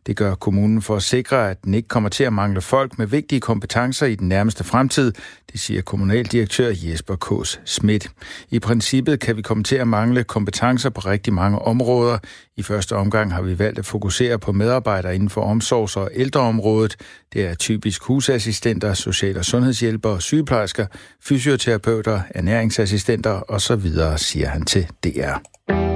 Det 0.07 0.17
gør 0.17 0.35
kommunen 0.35 0.81
for 0.81 0.95
at 0.95 1.03
sikre, 1.03 1.49
at 1.49 1.63
den 1.63 1.73
ikke 1.73 1.87
kommer 1.87 2.09
til 2.09 2.23
at 2.23 2.33
mangle 2.33 2.61
folk 2.61 2.97
med 2.97 3.07
vigtige 3.07 3.41
kompetencer 3.41 4.05
i 4.05 4.15
den 4.15 4.29
nærmeste 4.29 4.63
fremtid, 4.63 5.13
det 5.55 5.61
siger 5.61 5.81
kommunaldirektør 5.81 6.71
Jesper 6.73 7.15
Kås 7.15 7.59
Schmidt. 7.65 8.11
I 8.49 8.59
princippet 8.59 9.19
kan 9.19 9.37
vi 9.37 9.41
komme 9.41 9.63
til 9.63 9.75
at 9.75 9.87
mangle 9.87 10.23
kompetencer 10.23 10.89
på 10.89 11.01
rigtig 11.01 11.33
mange 11.33 11.59
områder. 11.59 12.17
I 12.57 12.63
første 12.63 12.95
omgang 12.95 13.33
har 13.33 13.41
vi 13.41 13.59
valgt 13.59 13.79
at 13.79 13.85
fokusere 13.85 14.39
på 14.39 14.51
medarbejdere 14.51 15.15
inden 15.15 15.29
for 15.29 15.41
omsorgs- 15.41 15.97
og 15.97 16.09
ældreområdet. 16.13 16.95
Det 17.33 17.45
er 17.45 17.55
typisk 17.55 18.03
husassistenter, 18.03 18.93
social- 18.93 19.37
og 19.37 19.45
sundhedshjælpere, 19.45 20.21
sygeplejersker, 20.21 20.85
fysioterapeuter, 21.23 22.21
ernæringsassistenter 22.29 23.51
osv., 23.51 23.81
siger 24.17 24.47
han 24.47 24.65
til 24.65 24.87
DR. 25.03 25.94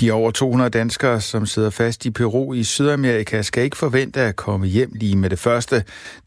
De 0.00 0.12
over 0.12 0.30
200 0.30 0.70
danskere, 0.70 1.20
som 1.20 1.46
sidder 1.46 1.70
fast 1.82 2.06
i 2.06 2.10
Peru 2.18 2.54
i 2.54 2.62
Sydamerika, 2.62 3.42
skal 3.42 3.62
ikke 3.64 3.82
forvente 3.86 4.20
at 4.20 4.36
komme 4.36 4.66
hjem 4.66 4.90
lige 5.02 5.18
med 5.22 5.30
det 5.30 5.40
første. 5.46 5.76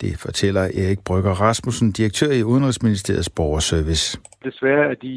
Det 0.02 0.14
fortæller 0.26 0.64
Erik 0.82 1.02
Brygger 1.08 1.34
Rasmussen, 1.46 1.92
direktør 1.92 2.32
i 2.40 2.44
Udenrigsministeriets 2.44 3.30
borgerservice. 3.30 4.06
Desværre 4.44 4.86
er 4.92 4.98
de 5.06 5.16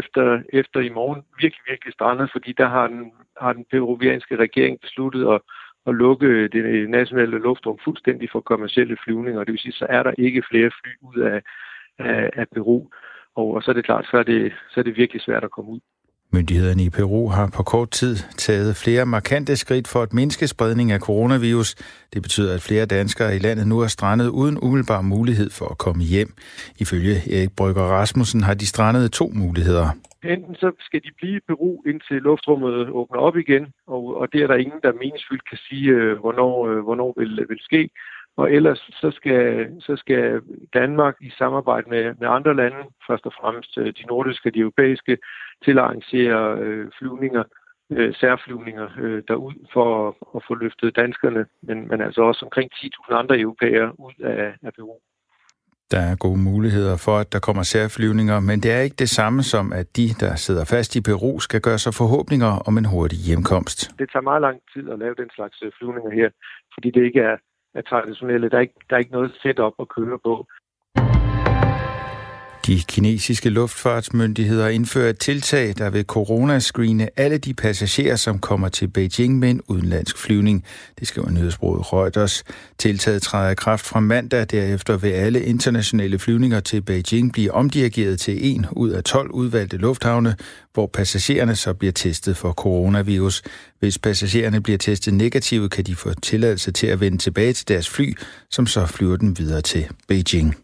efter, 0.00 0.42
efter 0.60 0.80
i 0.80 0.88
morgen 0.98 1.20
virkelig, 1.42 1.64
virkelig 1.70 1.92
strandet, 1.94 2.28
fordi 2.34 2.50
der 2.52 2.68
har 2.68 2.86
den, 2.86 3.02
har 3.40 3.52
den 3.52 3.64
peruvianske 3.70 4.36
regering 4.36 4.80
besluttet 4.80 5.22
at, 5.34 5.40
at 5.86 5.94
lukke 5.94 6.48
det 6.48 6.90
nationale 6.90 7.38
luftrum 7.38 7.78
fuldstændig 7.84 8.28
for 8.32 8.40
kommersielle 8.40 8.96
flyvninger. 9.04 9.44
Det 9.44 9.52
vil 9.52 9.64
sige, 9.66 9.80
så 9.82 9.86
er 9.88 10.02
der 10.02 10.12
ikke 10.18 10.42
flere 10.50 10.70
fly 10.78 10.92
ud 11.08 11.18
af, 11.32 11.40
af, 11.98 12.30
af 12.40 12.46
Peru. 12.54 12.78
Og, 13.36 13.46
og 13.54 13.62
så 13.62 13.70
er 13.70 13.74
det 13.74 13.84
klart, 13.84 14.06
så 14.10 14.16
er 14.16 14.22
det, 14.22 14.52
så 14.70 14.80
er 14.80 14.84
det 14.84 14.96
virkelig 14.96 15.22
svært 15.22 15.44
at 15.44 15.50
komme 15.50 15.70
ud. 15.70 15.80
Myndighederne 16.34 16.82
i 16.82 16.90
Peru 16.90 17.28
har 17.28 17.50
på 17.56 17.62
kort 17.62 17.90
tid 17.90 18.16
taget 18.38 18.76
flere 18.76 19.06
markante 19.06 19.56
skridt 19.56 19.88
for 19.88 20.02
at 20.02 20.12
mindske 20.12 20.46
spredning 20.48 20.92
af 20.92 21.00
coronavirus. 21.00 21.74
Det 22.12 22.22
betyder, 22.22 22.54
at 22.54 22.62
flere 22.62 22.86
danskere 22.86 23.36
i 23.36 23.38
landet 23.38 23.66
nu 23.66 23.80
er 23.80 23.86
strandet 23.86 24.28
uden 24.28 24.58
umiddelbar 24.62 25.02
mulighed 25.02 25.50
for 25.50 25.66
at 25.68 25.78
komme 25.78 26.02
hjem. 26.02 26.30
Ifølge 26.80 27.14
Erik 27.36 27.52
Brygger 27.56 27.82
Rasmussen 27.82 28.40
har 28.42 28.54
de 28.54 28.66
strandede 28.66 29.08
to 29.08 29.30
muligheder. 29.34 29.88
Enten 30.24 30.54
så 30.54 30.72
skal 30.80 31.00
de 31.06 31.10
blive 31.18 31.36
i 31.36 31.44
Peru, 31.48 31.82
indtil 31.86 32.16
luftrummet 32.16 32.88
åbner 32.88 33.18
op 33.18 33.36
igen, 33.36 33.64
og, 33.86 34.16
og 34.20 34.32
det 34.32 34.42
er 34.42 34.46
der 34.46 34.54
ingen, 34.54 34.80
der 34.82 34.92
meningsfyldt 34.92 35.48
kan 35.50 35.58
sige, 35.68 35.88
øh, 35.90 36.18
hvornår, 36.18 36.68
øh, 36.68 36.78
hvornår 36.86 37.14
vil, 37.16 37.46
vil 37.48 37.60
ske. 37.60 37.90
Og 38.36 38.52
ellers 38.52 38.78
så 38.78 39.10
skal, 39.10 39.68
så 39.80 39.96
skal 39.96 40.40
Danmark 40.74 41.16
i 41.20 41.30
samarbejde 41.38 41.90
med, 41.90 42.14
med 42.20 42.28
andre 42.28 42.56
lande, 42.56 42.82
først 43.06 43.26
og 43.26 43.32
fremmest 43.40 43.78
øh, 43.78 43.86
de 43.86 44.06
nordiske 44.06 44.48
og 44.48 44.54
de 44.54 44.58
europæiske, 44.58 45.18
til 45.64 45.70
at 45.70 45.84
arrangere 45.84 46.58
øh, 46.58 46.90
flyvninger, 46.98 47.44
øh, 47.90 48.14
særflyvninger 48.14 48.88
øh, 48.98 49.22
derud 49.28 49.54
for 49.72 50.08
at, 50.08 50.14
at 50.36 50.42
få 50.48 50.54
løftet 50.54 50.96
danskerne, 50.96 51.46
men, 51.62 51.88
men 51.88 52.00
altså 52.00 52.22
også 52.22 52.44
omkring 52.44 52.70
10.000 52.74 53.14
andre 53.14 53.40
europæere 53.40 54.00
ud 54.00 54.16
af, 54.24 54.54
af 54.62 54.72
Peru. 54.76 54.96
Der 55.90 56.00
er 56.00 56.16
gode 56.16 56.40
muligheder 56.50 56.96
for, 56.96 57.16
at 57.18 57.32
der 57.32 57.38
kommer 57.38 57.62
særflyvninger, 57.62 58.40
men 58.40 58.60
det 58.62 58.70
er 58.72 58.80
ikke 58.80 58.96
det 59.04 59.08
samme 59.08 59.42
som, 59.42 59.72
at 59.72 59.96
de, 59.96 60.06
der 60.20 60.34
sidder 60.34 60.64
fast 60.64 60.96
i 60.96 61.00
Peru, 61.00 61.38
skal 61.38 61.60
gøre 61.60 61.78
sig 61.78 61.94
forhåbninger 61.94 62.52
om 62.68 62.78
en 62.78 62.84
hurtig 62.84 63.18
hjemkomst. 63.18 63.78
Det 63.98 64.08
tager 64.12 64.28
meget 64.30 64.42
lang 64.46 64.56
tid 64.72 64.90
at 64.90 64.98
lave 64.98 65.14
den 65.14 65.30
slags 65.36 65.62
øh, 65.62 65.72
flyvninger 65.78 66.10
her, 66.10 66.28
fordi 66.74 66.90
det 66.90 67.02
ikke 67.04 67.20
er, 67.20 67.36
er 67.74 67.82
traditionelle. 67.82 68.48
Der 68.48 68.56
er, 68.56 68.60
ikke, 68.60 68.74
der 68.90 68.96
er 68.96 69.00
ikke 69.00 69.12
noget 69.12 69.38
setup 69.42 69.64
op 69.64 69.74
at 69.78 69.88
køre 69.88 70.18
på. 70.18 70.46
De 72.66 72.82
kinesiske 72.88 73.48
luftfartsmyndigheder 73.48 74.68
indfører 74.68 75.10
et 75.10 75.18
tiltag, 75.18 75.74
der 75.78 75.90
vil 75.90 76.04
coronascreene 76.04 77.08
alle 77.16 77.38
de 77.38 77.54
passagerer, 77.54 78.16
som 78.16 78.38
kommer 78.38 78.68
til 78.68 78.88
Beijing 78.88 79.38
med 79.38 79.50
en 79.50 79.60
udenlandsk 79.68 80.18
flyvning. 80.18 80.64
Det 81.00 81.08
skriver 81.08 81.30
nyhedsbruget 81.30 81.92
Reuters. 81.92 82.44
Tiltaget 82.78 83.22
træder 83.22 83.50
i 83.50 83.54
kraft 83.54 83.86
fra 83.86 84.00
mandag. 84.00 84.46
Derefter 84.50 84.96
vil 84.96 85.08
alle 85.08 85.44
internationale 85.44 86.18
flyvninger 86.18 86.60
til 86.60 86.82
Beijing 86.82 87.32
blive 87.32 87.52
omdirigeret 87.52 88.20
til 88.20 88.52
en 88.54 88.66
ud 88.72 88.90
af 88.90 89.04
12 89.04 89.30
udvalgte 89.30 89.76
lufthavne, 89.76 90.36
hvor 90.72 90.86
passagererne 90.86 91.56
så 91.56 91.74
bliver 91.74 91.92
testet 91.92 92.36
for 92.36 92.52
coronavirus. 92.52 93.42
Hvis 93.80 93.98
passagererne 93.98 94.60
bliver 94.60 94.78
testet 94.78 95.14
negativt, 95.14 95.72
kan 95.72 95.84
de 95.84 95.96
få 95.96 96.14
tilladelse 96.14 96.72
til 96.72 96.86
at 96.86 97.00
vende 97.00 97.18
tilbage 97.18 97.52
til 97.52 97.68
deres 97.68 97.88
fly, 97.88 98.16
som 98.50 98.66
så 98.66 98.86
flyver 98.86 99.16
den 99.16 99.38
videre 99.38 99.60
til 99.60 99.86
Beijing. 100.08 100.61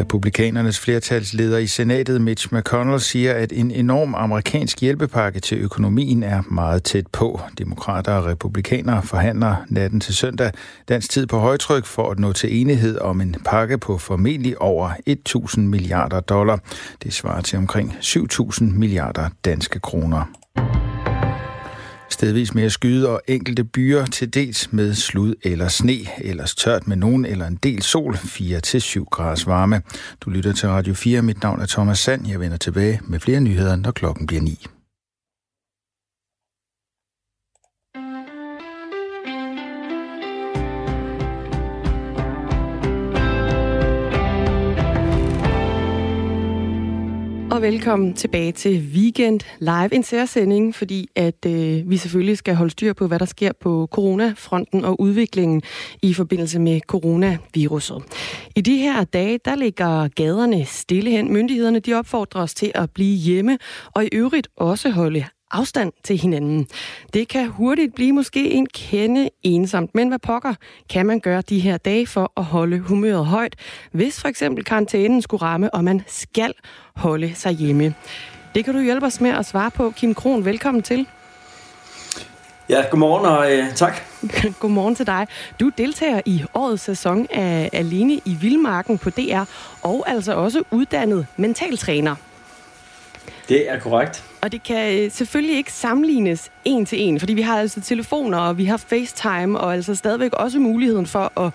Republikanernes 0.00 0.80
flertalsleder 0.80 1.58
i 1.58 1.66
senatet, 1.66 2.20
Mitch 2.20 2.54
McConnell, 2.54 3.00
siger, 3.00 3.34
at 3.34 3.52
en 3.52 3.70
enorm 3.70 4.14
amerikansk 4.14 4.80
hjælpepakke 4.80 5.40
til 5.40 5.58
økonomien 5.58 6.22
er 6.22 6.42
meget 6.50 6.82
tæt 6.82 7.06
på. 7.06 7.40
Demokrater 7.58 8.12
og 8.12 8.24
republikanere 8.24 9.02
forhandler 9.02 9.56
natten 9.68 10.00
til 10.00 10.14
søndag 10.14 10.52
dansk 10.88 11.10
tid 11.10 11.26
på 11.26 11.38
højtryk 11.38 11.84
for 11.84 12.10
at 12.10 12.18
nå 12.18 12.32
til 12.32 12.60
enighed 12.60 12.98
om 12.98 13.20
en 13.20 13.36
pakke 13.44 13.78
på 13.78 13.98
formentlig 13.98 14.62
over 14.62 14.90
1.000 15.08 15.60
milliarder 15.60 16.20
dollar. 16.20 16.60
Det 17.02 17.12
svarer 17.12 17.40
til 17.40 17.58
omkring 17.58 17.92
7.000 18.00 18.64
milliarder 18.64 19.28
danske 19.44 19.80
kroner. 19.80 20.24
Stedvis 22.10 22.54
mere 22.54 22.70
skyde 22.70 23.08
og 23.08 23.22
enkelte 23.28 23.64
byer 23.64 24.06
til 24.06 24.34
dels 24.34 24.72
med 24.72 24.94
slud 24.94 25.34
eller 25.42 25.68
sne. 25.68 25.98
Ellers 26.18 26.54
tørt 26.54 26.88
med 26.88 26.96
nogen 26.96 27.24
eller 27.24 27.46
en 27.46 27.56
del 27.56 27.82
sol, 27.82 28.14
4-7 28.14 29.04
graders 29.10 29.46
varme. 29.46 29.82
Du 30.20 30.30
lytter 30.30 30.52
til 30.52 30.68
Radio 30.68 30.94
4. 30.94 31.22
Mit 31.22 31.42
navn 31.42 31.60
er 31.60 31.66
Thomas 31.66 31.98
Sand. 31.98 32.28
Jeg 32.28 32.40
vender 32.40 32.56
tilbage 32.56 33.00
med 33.04 33.20
flere 33.20 33.40
nyheder, 33.40 33.76
når 33.76 33.90
klokken 33.90 34.26
bliver 34.26 34.42
9. 34.42 34.66
Og 47.60 47.64
velkommen 47.64 48.14
tilbage 48.14 48.52
til 48.52 48.90
Weekend 48.94 49.40
Live, 49.58 49.94
en 49.94 50.02
særsending, 50.02 50.74
fordi 50.74 51.08
at 51.16 51.46
øh, 51.46 51.90
vi 51.90 51.96
selvfølgelig 51.96 52.38
skal 52.38 52.54
holde 52.54 52.70
styr 52.70 52.92
på, 52.92 53.06
hvad 53.06 53.18
der 53.18 53.24
sker 53.24 53.52
på 53.60 53.88
coronafronten 53.90 54.84
og 54.84 55.00
udviklingen 55.00 55.62
i 56.02 56.14
forbindelse 56.14 56.58
med 56.58 56.80
coronaviruset. 56.80 58.02
I 58.56 58.60
de 58.60 58.76
her 58.76 59.04
dage, 59.04 59.38
der 59.44 59.54
ligger 59.54 60.08
gaderne 60.08 60.64
stille 60.64 61.10
hen. 61.10 61.32
Myndighederne 61.32 61.80
de 61.80 61.94
opfordrer 61.94 62.42
os 62.42 62.54
til 62.54 62.72
at 62.74 62.90
blive 62.90 63.16
hjemme, 63.16 63.58
og 63.94 64.04
i 64.04 64.08
øvrigt 64.12 64.48
også 64.56 64.90
holde 64.90 65.24
afstand 65.50 65.92
til 66.04 66.18
hinanden. 66.18 66.66
Det 67.14 67.28
kan 67.28 67.48
hurtigt 67.48 67.94
blive 67.94 68.12
måske 68.12 68.50
en 68.50 68.66
kende 68.66 69.30
ensomt, 69.42 69.94
men 69.94 70.08
hvad 70.08 70.18
pokker 70.18 70.54
kan 70.88 71.06
man 71.06 71.20
gøre 71.20 71.42
de 71.42 71.60
her 71.60 71.76
dage 71.76 72.06
for 72.06 72.32
at 72.36 72.44
holde 72.44 72.78
humøret 72.78 73.26
højt, 73.26 73.56
hvis 73.92 74.20
for 74.20 74.28
eksempel 74.28 74.64
karantænen 74.64 75.22
skulle 75.22 75.42
ramme, 75.42 75.74
og 75.74 75.84
man 75.84 76.02
skal 76.06 76.52
holde 76.96 77.34
sig 77.34 77.52
hjemme? 77.52 77.94
Det 78.54 78.64
kan 78.64 78.74
du 78.74 78.80
hjælpe 78.80 79.06
os 79.06 79.20
med 79.20 79.30
at 79.30 79.46
svare 79.46 79.70
på. 79.70 79.90
Kim 79.90 80.14
Kron, 80.14 80.44
velkommen 80.44 80.82
til. 80.82 81.06
Ja, 82.68 82.84
godmorgen 82.90 83.26
og 83.26 83.52
øh, 83.52 83.74
tak. 83.74 83.94
godmorgen 84.60 84.94
til 84.94 85.06
dig. 85.06 85.26
Du 85.60 85.70
deltager 85.78 86.20
i 86.26 86.44
årets 86.54 86.82
sæson 86.82 87.26
af 87.30 87.70
Alene 87.72 88.14
i 88.14 88.36
Vildmarken 88.40 88.98
på 88.98 89.10
DR, 89.10 89.44
og 89.82 90.04
altså 90.06 90.34
også 90.34 90.62
uddannet 90.70 91.26
mentaltræner. 91.36 92.14
Det 93.50 93.70
er 93.70 93.78
korrekt. 93.78 94.24
Og 94.40 94.52
det 94.52 94.62
kan 94.62 94.98
øh, 94.98 95.10
selvfølgelig 95.10 95.56
ikke 95.56 95.72
sammenlignes 95.72 96.50
en 96.64 96.86
til 96.86 97.00
en, 97.00 97.20
fordi 97.20 97.34
vi 97.34 97.42
har 97.42 97.58
altså 97.60 97.80
telefoner, 97.80 98.38
og 98.38 98.58
vi 98.58 98.64
har 98.64 98.76
FaceTime, 98.76 99.60
og 99.60 99.74
altså 99.74 99.94
stadigvæk 99.94 100.32
også 100.32 100.58
muligheden 100.58 101.06
for 101.06 101.40
at 101.40 101.52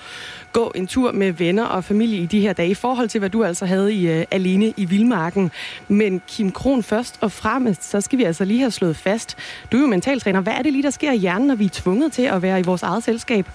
gå 0.54 0.72
en 0.76 0.88
tur 0.88 1.12
med 1.12 1.32
venner 1.32 1.64
og 1.64 1.84
familie 1.84 2.20
i 2.20 2.26
de 2.26 2.40
her 2.40 2.54
dage, 2.54 2.70
i 2.70 2.74
forhold 2.74 3.10
til, 3.10 3.20
hvad 3.20 3.30
du 3.30 3.44
altså 3.44 3.66
havde 3.66 3.94
i 3.94 4.20
uh, 4.20 4.24
alene 4.32 4.74
i 4.78 4.86
Vildmarken. 4.86 5.52
Men 5.88 6.22
Kim 6.28 6.52
Kron, 6.52 6.84
først 6.84 7.18
og 7.22 7.32
fremmest, 7.32 7.90
så 7.90 8.02
skal 8.02 8.20
vi 8.20 8.24
altså 8.24 8.46
lige 8.46 8.60
have 8.60 8.72
slået 8.72 8.98
fast. 8.98 9.38
Du 9.72 9.78
er 9.78 9.82
jo 9.82 9.88
mentaltræner. 9.88 10.42
Hvad 10.42 10.54
er 10.54 10.62
det 10.62 10.74
lige, 10.74 10.84
der 10.84 10.90
sker 10.90 11.12
i 11.12 11.18
hjernen, 11.18 11.48
når 11.48 11.56
vi 11.56 11.66
er 11.66 11.70
tvunget 11.74 12.12
til 12.12 12.24
at 12.24 12.42
være 12.42 12.60
i 12.60 12.64
vores 12.64 12.84
eget 12.84 13.04
selskab? 13.04 13.46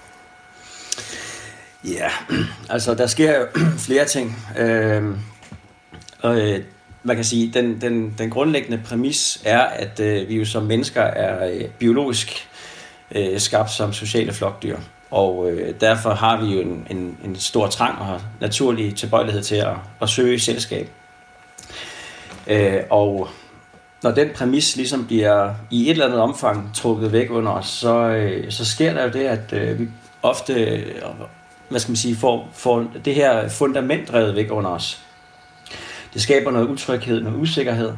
Ja, 1.83 2.09
altså 2.69 2.93
der 2.93 3.07
sker 3.07 3.39
jo 3.39 3.45
flere 3.87 4.05
ting. 4.05 4.37
Øh, 4.57 5.03
og 6.19 6.49
øh, 6.49 6.63
man 7.03 7.15
kan 7.15 7.25
sige, 7.25 7.51
den, 7.53 7.81
den, 7.81 8.15
den 8.17 8.29
grundlæggende 8.29 8.81
præmis 8.85 9.41
er, 9.45 9.61
at 9.61 9.99
øh, 9.99 10.29
vi 10.29 10.35
jo 10.35 10.45
som 10.45 10.63
mennesker 10.63 11.01
er 11.01 11.51
øh, 11.51 11.65
biologisk 11.79 12.47
øh, 13.15 13.39
skabt 13.39 13.71
som 13.71 13.93
sociale 13.93 14.33
flokdyr. 14.33 14.77
Og 15.11 15.51
øh, 15.51 15.73
derfor 15.81 16.09
har 16.09 16.41
vi 16.41 16.53
jo 16.55 16.61
en, 16.61 16.87
en, 16.89 17.17
en 17.25 17.35
stor 17.35 17.67
trang 17.67 17.99
og 17.99 18.21
naturlig 18.39 18.95
tilbøjelighed 18.95 19.43
til 19.43 19.55
at, 19.55 19.73
at 20.01 20.09
søge 20.09 20.39
selskab. 20.39 20.89
Øh, 22.47 22.79
og 22.89 23.27
når 24.03 24.11
den 24.11 24.29
præmis 24.35 24.75
ligesom 24.75 25.05
bliver 25.05 25.53
i 25.71 25.83
et 25.83 25.89
eller 25.89 26.05
andet 26.05 26.19
omfang 26.19 26.75
trukket 26.75 27.11
væk 27.11 27.31
under 27.31 27.51
os, 27.51 27.67
så, 27.67 27.95
øh, 27.95 28.51
så 28.51 28.65
sker 28.65 28.93
der 28.93 29.03
jo 29.03 29.09
det, 29.09 29.23
at 29.23 29.53
øh, 29.53 29.79
vi 29.79 29.87
ofte 30.23 30.53
øh, 30.53 30.95
hvad 31.69 31.79
skal 31.79 31.91
man 31.91 31.97
sige, 31.97 32.15
får, 32.15 32.49
får 32.53 32.85
det 33.05 33.15
her 33.15 33.49
fundament 33.49 34.13
revet 34.13 34.35
væk 34.35 34.51
under 34.51 34.69
os. 34.69 35.01
Det 36.13 36.21
skaber 36.21 36.51
noget 36.51 36.67
utryghed, 36.67 37.21
noget 37.21 37.37
usikkerhed. 37.37 37.93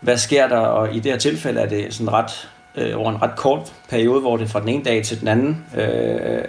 Hvad 0.00 0.18
sker 0.18 0.48
der? 0.48 0.58
Og 0.58 0.94
i 0.94 1.00
det 1.00 1.12
her 1.12 1.18
tilfælde 1.18 1.60
er 1.60 1.66
det 1.66 1.94
sådan 1.94 2.12
ret 2.12 2.48
øh, 2.74 2.98
over 3.00 3.10
en 3.10 3.22
ret 3.22 3.36
kort 3.36 3.72
periode, 3.88 4.20
hvor 4.20 4.36
det 4.36 4.50
fra 4.50 4.60
den 4.60 4.68
ene 4.68 4.84
dag 4.84 5.04
til 5.04 5.20
den 5.20 5.28
anden 5.28 5.64
øh, 5.76 6.44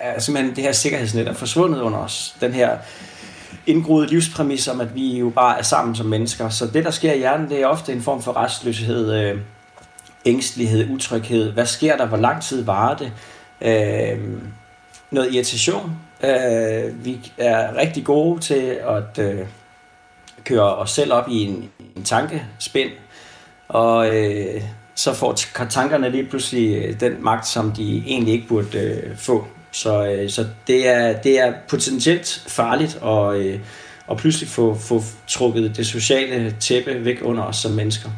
er 0.00 0.20
simpelthen 0.20 0.56
det 0.56 0.64
her 0.64 0.72
sikkerhedsnet 0.72 1.28
er 1.28 1.32
forsvundet 1.32 1.80
under 1.80 1.98
os. 1.98 2.36
Den 2.40 2.52
her 2.52 2.78
indgroede 3.66 4.06
livspræmis 4.06 4.68
om, 4.68 4.80
at 4.80 4.94
vi 4.94 5.18
jo 5.18 5.30
bare 5.30 5.58
er 5.58 5.62
sammen 5.62 5.94
som 5.94 6.06
mennesker. 6.06 6.48
Så 6.48 6.66
det, 6.66 6.84
der 6.84 6.90
sker 6.90 7.12
i 7.12 7.18
hjernen, 7.18 7.50
det 7.50 7.62
er 7.62 7.66
ofte 7.66 7.92
en 7.92 8.02
form 8.02 8.22
for 8.22 8.36
restløshed, 8.36 9.14
øh, 9.14 9.40
ængstelighed, 10.24 10.90
utryghed. 10.90 11.52
Hvad 11.52 11.66
sker 11.66 11.96
der? 11.96 12.06
Hvor 12.06 12.16
lang 12.16 12.42
tid 12.42 12.64
varer 12.64 12.96
det? 12.96 13.12
Øh, 13.60 14.18
noget 15.10 15.34
irritation. 15.34 15.96
Øh, 16.24 17.04
vi 17.04 17.32
er 17.38 17.76
rigtig 17.76 18.04
gode 18.04 18.40
til 18.40 18.78
at 18.88 19.18
øh, 19.18 19.46
køre 20.44 20.76
os 20.76 20.90
selv 20.90 21.12
op 21.12 21.28
i 21.28 21.44
en, 21.44 21.70
en 21.96 22.04
tankespind, 22.04 22.90
og 23.68 24.16
øh, 24.16 24.62
så 24.94 25.14
får 25.14 25.32
tankerne 25.70 26.10
lige 26.10 26.24
pludselig 26.24 26.76
øh, 26.76 27.00
den 27.00 27.24
magt, 27.24 27.46
som 27.46 27.72
de 27.72 28.02
egentlig 28.06 28.34
ikke 28.34 28.48
burde 28.48 28.78
øh, 28.78 29.16
få. 29.16 29.46
Så, 29.70 30.06
øh, 30.06 30.30
så 30.30 30.46
det, 30.66 30.88
er, 30.88 31.20
det 31.22 31.40
er 31.40 31.52
potentielt 31.68 32.44
farligt 32.46 32.98
at, 33.04 33.36
øh, 33.36 33.60
at 34.10 34.16
pludselig 34.16 34.48
få, 34.48 34.74
få 34.74 35.02
trukket 35.26 35.76
det 35.76 35.86
sociale 35.86 36.56
tæppe 36.60 37.04
væk 37.04 37.18
under 37.22 37.42
os 37.42 37.56
som 37.56 37.72
mennesker. 37.72 38.10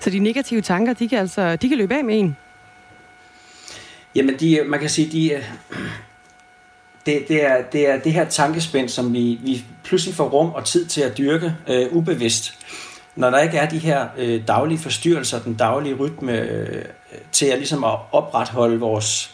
Så 0.00 0.10
de 0.10 0.18
negative 0.18 0.60
tanker, 0.60 0.92
de 0.92 1.08
kan 1.08 1.18
altså 1.18 1.56
de 1.56 1.68
kan 1.68 1.78
løbe 1.78 1.94
af 1.94 2.04
med 2.04 2.18
en? 2.18 2.36
Jamen, 4.14 4.34
de, 4.40 4.60
man 4.66 4.80
kan 4.80 4.88
sige, 4.88 5.12
de, 5.12 5.42
det, 7.06 7.28
det, 7.28 7.44
er, 7.44 7.62
det 7.72 7.88
er 7.88 7.98
det 7.98 8.12
her 8.12 8.24
tankespænd, 8.24 8.88
som 8.88 9.12
vi, 9.12 9.38
vi 9.42 9.64
pludselig 9.84 10.14
får 10.14 10.28
rum 10.28 10.50
og 10.50 10.64
tid 10.64 10.86
til 10.86 11.00
at 11.00 11.18
dyrke 11.18 11.54
øh, 11.68 11.86
ubevidst. 11.92 12.54
Når 13.16 13.30
der 13.30 13.38
ikke 13.38 13.58
er 13.58 13.68
de 13.68 13.78
her 13.78 14.06
øh, 14.18 14.42
daglige 14.48 14.78
forstyrrelser, 14.78 15.42
den 15.42 15.54
daglige 15.54 15.94
rytme 15.94 16.32
øh, 16.32 16.84
til 17.32 17.46
at, 17.46 17.58
ligesom 17.58 17.84
at 17.84 17.98
opretholde 18.12 18.80
vores 18.80 19.30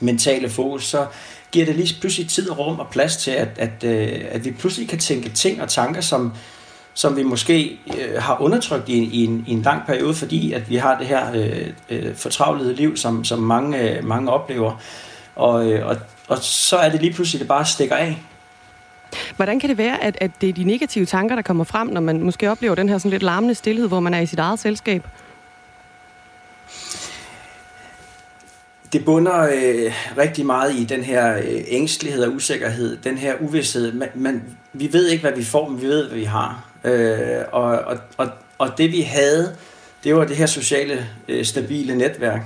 mentale 0.00 0.50
fokus, 0.50 0.84
så 0.84 1.06
giver 1.52 1.66
det 1.66 1.76
lige 1.76 2.00
pludselig 2.00 2.28
tid 2.28 2.50
og 2.50 2.58
rum 2.58 2.78
og 2.78 2.86
plads 2.90 3.16
til, 3.16 3.30
at, 3.30 3.48
at, 3.56 3.84
øh, 3.84 4.24
at 4.30 4.44
vi 4.44 4.50
pludselig 4.50 4.88
kan 4.88 4.98
tænke 4.98 5.28
ting 5.28 5.62
og 5.62 5.68
tanker, 5.68 6.00
som, 6.00 6.32
som 6.94 7.16
vi 7.16 7.22
måske 7.22 7.80
øh, 7.98 8.22
har 8.22 8.40
undertrykt 8.40 8.88
i, 8.88 9.04
i, 9.04 9.24
en, 9.24 9.44
i 9.46 9.52
en 9.52 9.62
lang 9.62 9.86
periode, 9.86 10.14
fordi 10.14 10.52
at 10.52 10.70
vi 10.70 10.76
har 10.76 10.98
det 10.98 11.06
her 11.06 11.32
øh, 11.34 11.66
øh, 11.90 12.14
fortravlede 12.14 12.74
liv, 12.74 12.96
som, 12.96 13.24
som 13.24 13.38
mange, 13.38 13.78
øh, 13.78 14.04
mange 14.04 14.32
oplever. 14.32 14.80
Og, 15.36 15.70
øh, 15.70 15.86
og 15.86 15.96
og 16.30 16.38
så 16.42 16.76
er 16.76 16.88
det 16.88 17.00
lige 17.00 17.12
pludselig, 17.12 17.40
det 17.40 17.48
bare 17.48 17.66
stikker 17.66 17.96
af. 17.96 18.22
Hvordan 19.36 19.60
kan 19.60 19.68
det 19.68 19.78
være, 19.78 20.04
at, 20.04 20.18
at 20.20 20.30
det 20.40 20.48
er 20.48 20.52
de 20.52 20.64
negative 20.64 21.06
tanker, 21.06 21.34
der 21.34 21.42
kommer 21.42 21.64
frem, 21.64 21.88
når 21.88 22.00
man 22.00 22.22
måske 22.22 22.50
oplever 22.50 22.74
den 22.74 22.88
her 22.88 22.98
sådan 22.98 23.10
lidt 23.10 23.22
larmende 23.22 23.54
stillhed, 23.54 23.88
hvor 23.88 24.00
man 24.00 24.14
er 24.14 24.20
i 24.20 24.26
sit 24.26 24.38
eget 24.38 24.58
selskab? 24.58 25.06
Det 28.92 29.04
bunder 29.04 29.40
øh, 29.40 29.92
rigtig 30.18 30.46
meget 30.46 30.74
i 30.74 30.84
den 30.84 31.04
her 31.04 31.36
øh, 31.36 31.62
ængstelighed 31.66 32.24
og 32.24 32.32
usikkerhed, 32.32 32.96
den 32.96 33.18
her 33.18 33.34
uvidshed. 33.40 33.92
Man, 33.92 34.08
man, 34.14 34.42
vi 34.72 34.92
ved 34.92 35.08
ikke, 35.08 35.22
hvad 35.22 35.32
vi 35.32 35.44
får, 35.44 35.68
men 35.68 35.82
vi 35.82 35.86
ved, 35.86 36.08
hvad 36.08 36.18
vi 36.18 36.24
har. 36.24 36.64
Øh, 36.84 37.44
og, 37.52 37.64
og, 37.64 37.98
og, 38.16 38.28
og 38.58 38.78
det 38.78 38.92
vi 38.92 39.00
havde, 39.00 39.56
det 40.04 40.16
var 40.16 40.24
det 40.24 40.36
her 40.36 40.46
sociale, 40.46 41.06
øh, 41.28 41.44
stabile 41.44 41.94
netværk, 41.94 42.42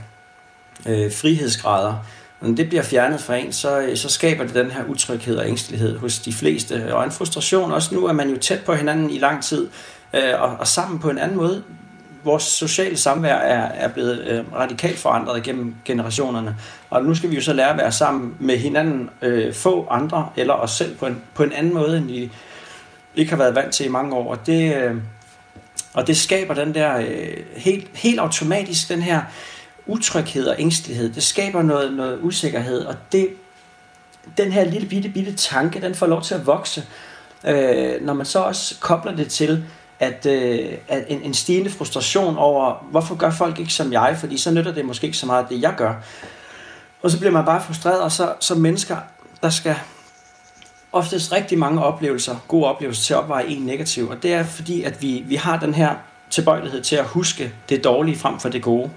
øh, 0.87 1.12
frihedsgrader, 1.12 2.05
når 2.45 2.55
det 2.55 2.69
bliver 2.69 2.83
fjernet 2.83 3.21
fra 3.21 3.37
en, 3.37 3.53
så, 3.53 3.81
øh, 3.81 3.97
så 3.97 4.09
skaber 4.09 4.45
det 4.45 4.55
den 4.55 4.71
her 4.71 4.85
utryghed 4.85 5.37
og 5.37 5.49
ængstelighed 5.49 5.99
hos 5.99 6.19
de 6.19 6.33
fleste. 6.33 6.95
Og 6.95 7.05
en 7.05 7.11
frustration 7.11 7.73
også 7.73 7.95
nu, 7.95 8.07
er 8.07 8.13
man 8.13 8.31
jo 8.31 8.39
tæt 8.39 8.61
på 8.67 8.75
hinanden 8.75 9.11
i 9.11 9.19
lang 9.19 9.43
tid, 9.43 9.69
øh, 10.15 10.43
og, 10.43 10.57
og 10.59 10.67
sammen 10.67 10.99
på 10.99 11.11
en 11.11 11.19
anden 11.19 11.37
måde. 11.37 11.63
Vores 12.25 12.43
sociale 12.43 12.97
samvær 12.97 13.35
er, 13.35 13.87
er 13.87 13.89
blevet 13.89 14.25
øh, 14.27 14.45
radikalt 14.55 14.99
forandret 14.99 15.43
gennem 15.43 15.75
generationerne. 15.85 16.57
Og 16.91 17.05
nu 17.05 17.15
skal 17.15 17.31
vi 17.31 17.35
jo 17.35 17.43
så 17.43 17.53
lære 17.53 17.71
at 17.71 17.79
være 17.79 17.93
sammen 17.93 18.35
med 18.39 18.59
hinanden, 18.59 19.11
øh, 19.23 19.55
få 19.55 19.87
andre 19.91 20.29
eller 20.37 20.55
os 20.55 20.71
selv 20.71 20.97
på 20.97 21.07
en, 21.07 21.23
på 21.35 21.43
en 21.43 21.53
anden 21.53 21.75
måde, 21.75 21.97
end 21.97 22.07
vi 22.07 22.31
ikke 23.17 23.31
har 23.31 23.39
været 23.39 23.55
vant 23.55 23.73
til 23.73 23.87
i 23.87 23.89
mange 23.89 24.15
år. 24.15 24.31
Og 24.31 24.47
det, 24.47 24.77
øh, 24.77 24.95
og 25.95 26.07
det 26.07 26.17
skaber 26.17 26.55
den 26.55 26.75
der 26.75 26.97
øh, 26.97 27.37
helt, 27.57 27.87
helt 27.95 28.21
automatisk, 28.21 28.89
den 28.89 29.03
her 29.03 29.23
utryghed 29.87 30.47
og 30.47 30.57
ængstelighed. 30.59 31.12
Det 31.12 31.23
skaber 31.23 31.62
noget, 31.62 31.92
noget 31.92 32.18
usikkerhed, 32.23 32.85
og 32.85 32.94
det, 33.12 33.29
den 34.37 34.53
her 34.53 34.64
lille 34.64 34.88
bitte, 34.88 35.09
bitte 35.09 35.35
tanke, 35.35 35.81
den 35.81 35.94
får 35.94 36.07
lov 36.07 36.23
til 36.23 36.35
at 36.35 36.47
vokse, 36.47 36.85
øh, 37.44 38.03
når 38.03 38.14
man 38.14 38.27
så 38.27 38.38
også 38.38 38.75
kobler 38.81 39.16
det 39.16 39.29
til, 39.29 39.64
at, 40.01 40.27
øh, 40.27 40.73
at 40.88 41.05
en, 41.09 41.23
en 41.23 41.35
stigende 41.35 41.70
frustration 41.70 42.37
over, 42.37 42.87
hvorfor 42.90 43.14
gør 43.14 43.31
folk 43.31 43.59
ikke 43.59 43.73
som 43.73 43.92
jeg, 43.92 44.16
fordi 44.20 44.38
så 44.38 44.51
nytter 44.51 44.73
det 44.73 44.85
måske 44.85 45.07
ikke 45.07 45.18
så 45.18 45.27
meget 45.27 45.47
det, 45.49 45.62
jeg 45.62 45.75
gør. 45.77 45.94
Og 47.03 47.11
så 47.11 47.18
bliver 47.18 47.33
man 47.33 47.44
bare 47.44 47.62
frustreret, 47.62 48.01
og 48.01 48.12
så 48.12 48.33
som 48.40 48.59
mennesker, 48.59 48.97
der 49.42 49.51
skal 49.51 49.77
oftest 50.92 51.33
rigtig 51.33 51.59
mange 51.59 51.85
oplevelser, 51.85 52.37
gode 52.49 52.66
oplevelser 52.66 53.03
til 53.03 53.14
at 53.14 53.18
opveje 53.18 53.47
en 53.47 53.62
negativ, 53.62 54.09
og 54.09 54.23
det 54.23 54.33
er 54.33 54.44
fordi, 54.44 54.83
at 54.83 55.03
vi, 55.03 55.25
vi 55.27 55.35
har 55.35 55.59
den 55.59 55.75
her 55.75 55.94
tilbøjelighed 56.31 56.83
til 56.83 56.96
at 56.96 57.04
huske 57.04 57.52
det 57.69 57.85
dårlige 57.85 58.19
frem 58.19 58.38
for 58.38 58.48
det 58.48 58.63
gode. 58.63 58.90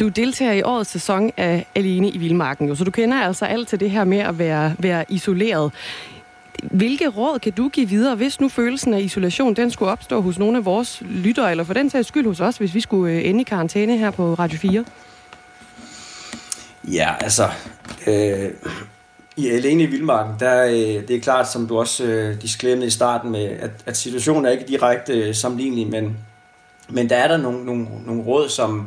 Du 0.00 0.08
deltager 0.08 0.52
i 0.52 0.62
årets 0.62 0.90
sæson 0.90 1.32
af 1.36 1.66
Alene 1.74 2.10
i 2.10 2.18
Vildmarken, 2.18 2.68
jo, 2.68 2.74
så 2.74 2.84
du 2.84 2.90
kender 2.90 3.20
altså 3.20 3.44
alt 3.44 3.68
til 3.68 3.80
det 3.80 3.90
her 3.90 4.04
med 4.04 4.18
at 4.18 4.38
være, 4.38 4.74
være 4.78 5.04
isoleret. 5.08 5.72
Hvilke 6.62 7.08
råd 7.08 7.38
kan 7.38 7.52
du 7.52 7.68
give 7.68 7.88
videre, 7.88 8.14
hvis 8.14 8.40
nu 8.40 8.48
følelsen 8.48 8.94
af 8.94 9.00
isolation 9.00 9.56
den 9.56 9.70
skulle 9.70 9.92
opstå 9.92 10.20
hos 10.20 10.38
nogle 10.38 10.58
af 10.58 10.64
vores 10.64 11.02
lyttere, 11.06 11.50
eller 11.50 11.64
for 11.64 11.74
den 11.74 11.90
sags 11.90 12.08
skyld 12.08 12.26
hos 12.26 12.40
os, 12.40 12.56
hvis 12.56 12.74
vi 12.74 12.80
skulle 12.80 13.14
øh, 13.14 13.28
ende 13.28 13.40
i 13.40 13.44
karantæne 13.44 13.98
her 13.98 14.10
på 14.10 14.34
Radio 14.34 14.58
4? 14.58 14.84
Ja, 16.84 17.14
altså... 17.20 17.48
Øh, 18.06 18.50
I 19.36 19.48
Alene 19.48 19.82
i 19.82 19.86
Vildmarken, 19.86 20.34
der, 20.40 20.64
øh, 20.64 21.08
det 21.08 21.10
er 21.10 21.20
klart, 21.20 21.52
som 21.52 21.66
du 21.66 21.78
også 21.78 22.04
øh, 22.04 22.42
disclaimede 22.42 22.86
i 22.86 22.90
starten 22.90 23.30
med, 23.30 23.44
at, 23.44 23.70
at 23.86 23.96
situationen 23.96 24.46
er 24.46 24.50
ikke 24.50 24.64
direkte 24.68 25.12
øh, 25.12 25.34
sammenlignelig, 25.34 25.88
men, 25.88 26.16
men 26.88 27.10
der 27.10 27.16
er 27.16 27.28
der 27.28 27.36
nogle, 27.36 27.64
nogle, 27.64 27.86
nogle 28.06 28.22
råd, 28.22 28.48
som 28.48 28.80
øh, 28.80 28.84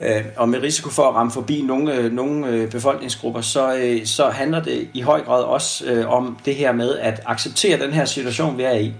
Øh, 0.00 0.24
og 0.36 0.48
med 0.48 0.62
risiko 0.62 0.90
for 0.90 1.02
at 1.02 1.14
ramme 1.14 1.32
forbi 1.32 1.62
nogle, 1.62 1.94
øh, 1.94 2.12
nogle 2.12 2.46
øh, 2.46 2.70
befolkningsgrupper, 2.70 3.40
så, 3.40 3.76
øh, 3.76 4.06
så 4.06 4.28
handler 4.28 4.62
det 4.62 4.88
i 4.94 5.00
høj 5.00 5.24
grad 5.24 5.42
også 5.42 5.84
øh, 5.84 6.10
om 6.10 6.38
det 6.44 6.54
her 6.54 6.72
med 6.72 6.98
at 6.98 7.20
acceptere 7.26 7.78
den 7.78 7.92
her 7.92 8.04
situation, 8.04 8.58
vi 8.58 8.62
er 8.62 8.74
i. 8.74 8.94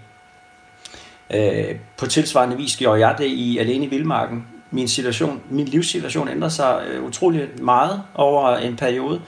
Øh, 1.31 1.77
på 1.97 2.07
tilsvarende 2.07 2.57
vis 2.57 2.77
gjorde 2.77 3.07
jeg 3.07 3.15
det 3.19 3.27
i 3.27 3.59
Alene 3.59 3.85
i 3.85 3.89
Vildmarken. 3.89 4.47
min 4.71 4.89
situation, 4.89 5.41
min 5.51 5.67
livssituation 5.67 6.29
ændrede 6.29 6.51
sig 6.51 6.83
øh, 6.89 7.05
utrolig 7.05 7.49
meget 7.63 8.03
over 8.15 8.57
en 8.57 8.77
periode. 8.77 9.21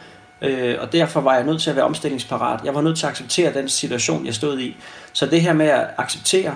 Øh, 0.43 0.77
og 0.81 0.93
derfor 0.93 1.21
var 1.21 1.35
jeg 1.35 1.45
nødt 1.45 1.63
til 1.63 1.71
at 1.71 1.77
være 1.77 1.85
omstillingsparat. 1.85 2.65
Jeg 2.65 2.75
var 2.75 2.81
nødt 2.81 2.99
til 2.99 3.07
at 3.07 3.11
acceptere 3.11 3.55
den 3.55 3.69
situation, 3.69 4.27
jeg 4.27 4.35
stod 4.35 4.59
i. 4.59 4.77
Så 5.13 5.27
det 5.27 5.41
her 5.41 5.53
med 5.53 5.67
at 5.67 5.87
acceptere 5.99 6.55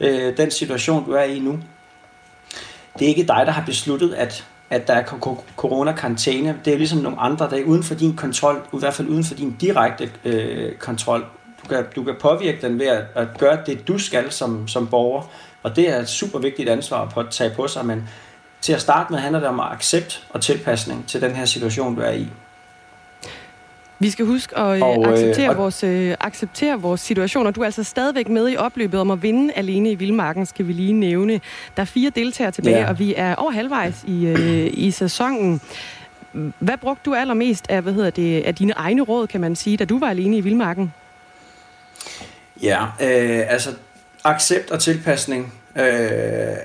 øh, 0.00 0.36
den 0.36 0.50
situation, 0.50 1.04
du 1.04 1.12
er 1.12 1.22
i 1.22 1.38
nu, 1.38 1.58
det 2.98 3.04
er 3.04 3.08
ikke 3.08 3.22
dig, 3.22 3.42
der 3.46 3.52
har 3.52 3.64
besluttet, 3.66 4.14
at, 4.14 4.44
at 4.70 4.88
der 4.88 4.94
er 4.94 5.04
coronakarantæne. 5.56 6.60
Det 6.64 6.72
er 6.72 6.78
ligesom 6.78 6.98
nogle 6.98 7.20
andre, 7.20 7.50
der 7.50 7.56
er 7.56 7.64
uden 7.64 7.82
for 7.82 7.94
din 7.94 8.16
kontrol, 8.16 8.62
i 8.74 8.78
hvert 8.78 8.94
fald 8.94 9.08
uden 9.08 9.24
for 9.24 9.34
din 9.34 9.56
direkte 9.60 10.10
øh, 10.24 10.74
kontrol. 10.74 11.26
Du 11.62 11.68
kan, 11.68 11.84
du 11.96 12.04
kan 12.04 12.14
påvirke 12.20 12.58
den 12.66 12.78
ved 12.78 12.86
at, 12.86 13.04
at 13.14 13.28
gøre 13.38 13.58
det, 13.66 13.88
du 13.88 13.98
skal 13.98 14.32
som, 14.32 14.68
som 14.68 14.86
borger. 14.86 15.22
Og 15.62 15.76
det 15.76 15.88
er 15.88 15.98
et 15.98 16.08
super 16.08 16.38
vigtigt 16.38 16.68
ansvar 16.68 17.18
at 17.18 17.26
tage 17.30 17.50
på 17.56 17.68
sig, 17.68 17.86
men 17.86 18.08
til 18.60 18.72
at 18.72 18.80
starte 18.80 19.12
med 19.12 19.20
handler 19.20 19.40
det 19.40 19.48
om 19.48 19.60
accept 19.60 20.26
og 20.30 20.40
tilpasning 20.40 21.06
til 21.06 21.20
den 21.20 21.30
her 21.30 21.44
situation, 21.44 21.94
du 21.94 22.00
er 22.00 22.10
i. 22.10 22.28
Vi 24.00 24.10
skal 24.10 24.26
huske 24.26 24.58
at 24.58 24.76
øh, 24.76 24.82
og, 24.82 25.04
øh, 25.06 25.12
acceptere, 25.12 25.50
og... 25.50 25.56
vores, 25.56 25.84
øh, 25.84 26.14
acceptere 26.20 26.80
vores 26.80 27.00
situation, 27.00 27.46
og 27.46 27.54
du 27.54 27.60
er 27.60 27.64
altså 27.64 27.82
stadigvæk 27.84 28.28
med 28.28 28.50
i 28.50 28.56
opløbet 28.56 29.00
om 29.00 29.10
at 29.10 29.22
vinde 29.22 29.52
alene 29.54 29.90
i 29.90 29.94
Vildmarken, 29.94 30.46
skal 30.46 30.66
vi 30.66 30.72
lige 30.72 30.92
nævne. 30.92 31.40
Der 31.76 31.82
er 31.82 31.84
fire 31.84 32.10
deltagere 32.10 32.50
tilbage, 32.50 32.78
ja. 32.78 32.88
og 32.88 32.98
vi 32.98 33.14
er 33.16 33.34
over 33.34 33.50
halvvejs 33.50 34.04
i, 34.06 34.26
øh, 34.26 34.70
i 34.72 34.90
sæsonen. 34.90 35.60
Hvad 36.58 36.76
brugte 36.76 37.10
du 37.10 37.14
allermest 37.14 37.66
af, 37.68 37.82
hvad 37.82 37.92
hedder 37.92 38.10
det, 38.10 38.42
af 38.42 38.54
dine 38.54 38.72
egne 38.72 39.02
råd, 39.02 39.26
kan 39.26 39.40
man 39.40 39.56
sige, 39.56 39.76
da 39.76 39.84
du 39.84 39.98
var 39.98 40.10
alene 40.10 40.36
i 40.36 40.40
Vildmarken? 40.40 40.92
Ja, 42.62 42.82
øh, 42.82 43.44
altså 43.48 43.70
accept 44.24 44.70
og 44.70 44.80
tilpasning 44.80 45.54
øh, 45.76 45.82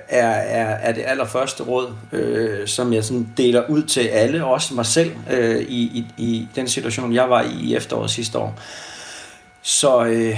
er, 0.09 0.27
er, 0.29 0.65
er 0.65 0.91
det 0.91 1.03
allerførste 1.07 1.63
råd, 1.63 1.93
øh, 2.11 2.67
som 2.67 2.93
jeg 2.93 3.03
sådan 3.03 3.27
deler 3.37 3.69
ud 3.69 3.83
til 3.83 4.01
alle, 4.01 4.45
også 4.45 4.73
mig 4.73 4.85
selv, 4.85 5.11
øh, 5.31 5.61
i, 5.61 5.81
i, 5.81 6.05
i 6.17 6.47
den 6.55 6.67
situation, 6.67 7.13
jeg 7.13 7.29
var 7.29 7.41
i 7.41 7.63
i 7.63 7.75
efteråret 7.75 8.11
sidste 8.11 8.37
år. 8.37 8.59
Så, 9.61 10.05
øh, 10.05 10.37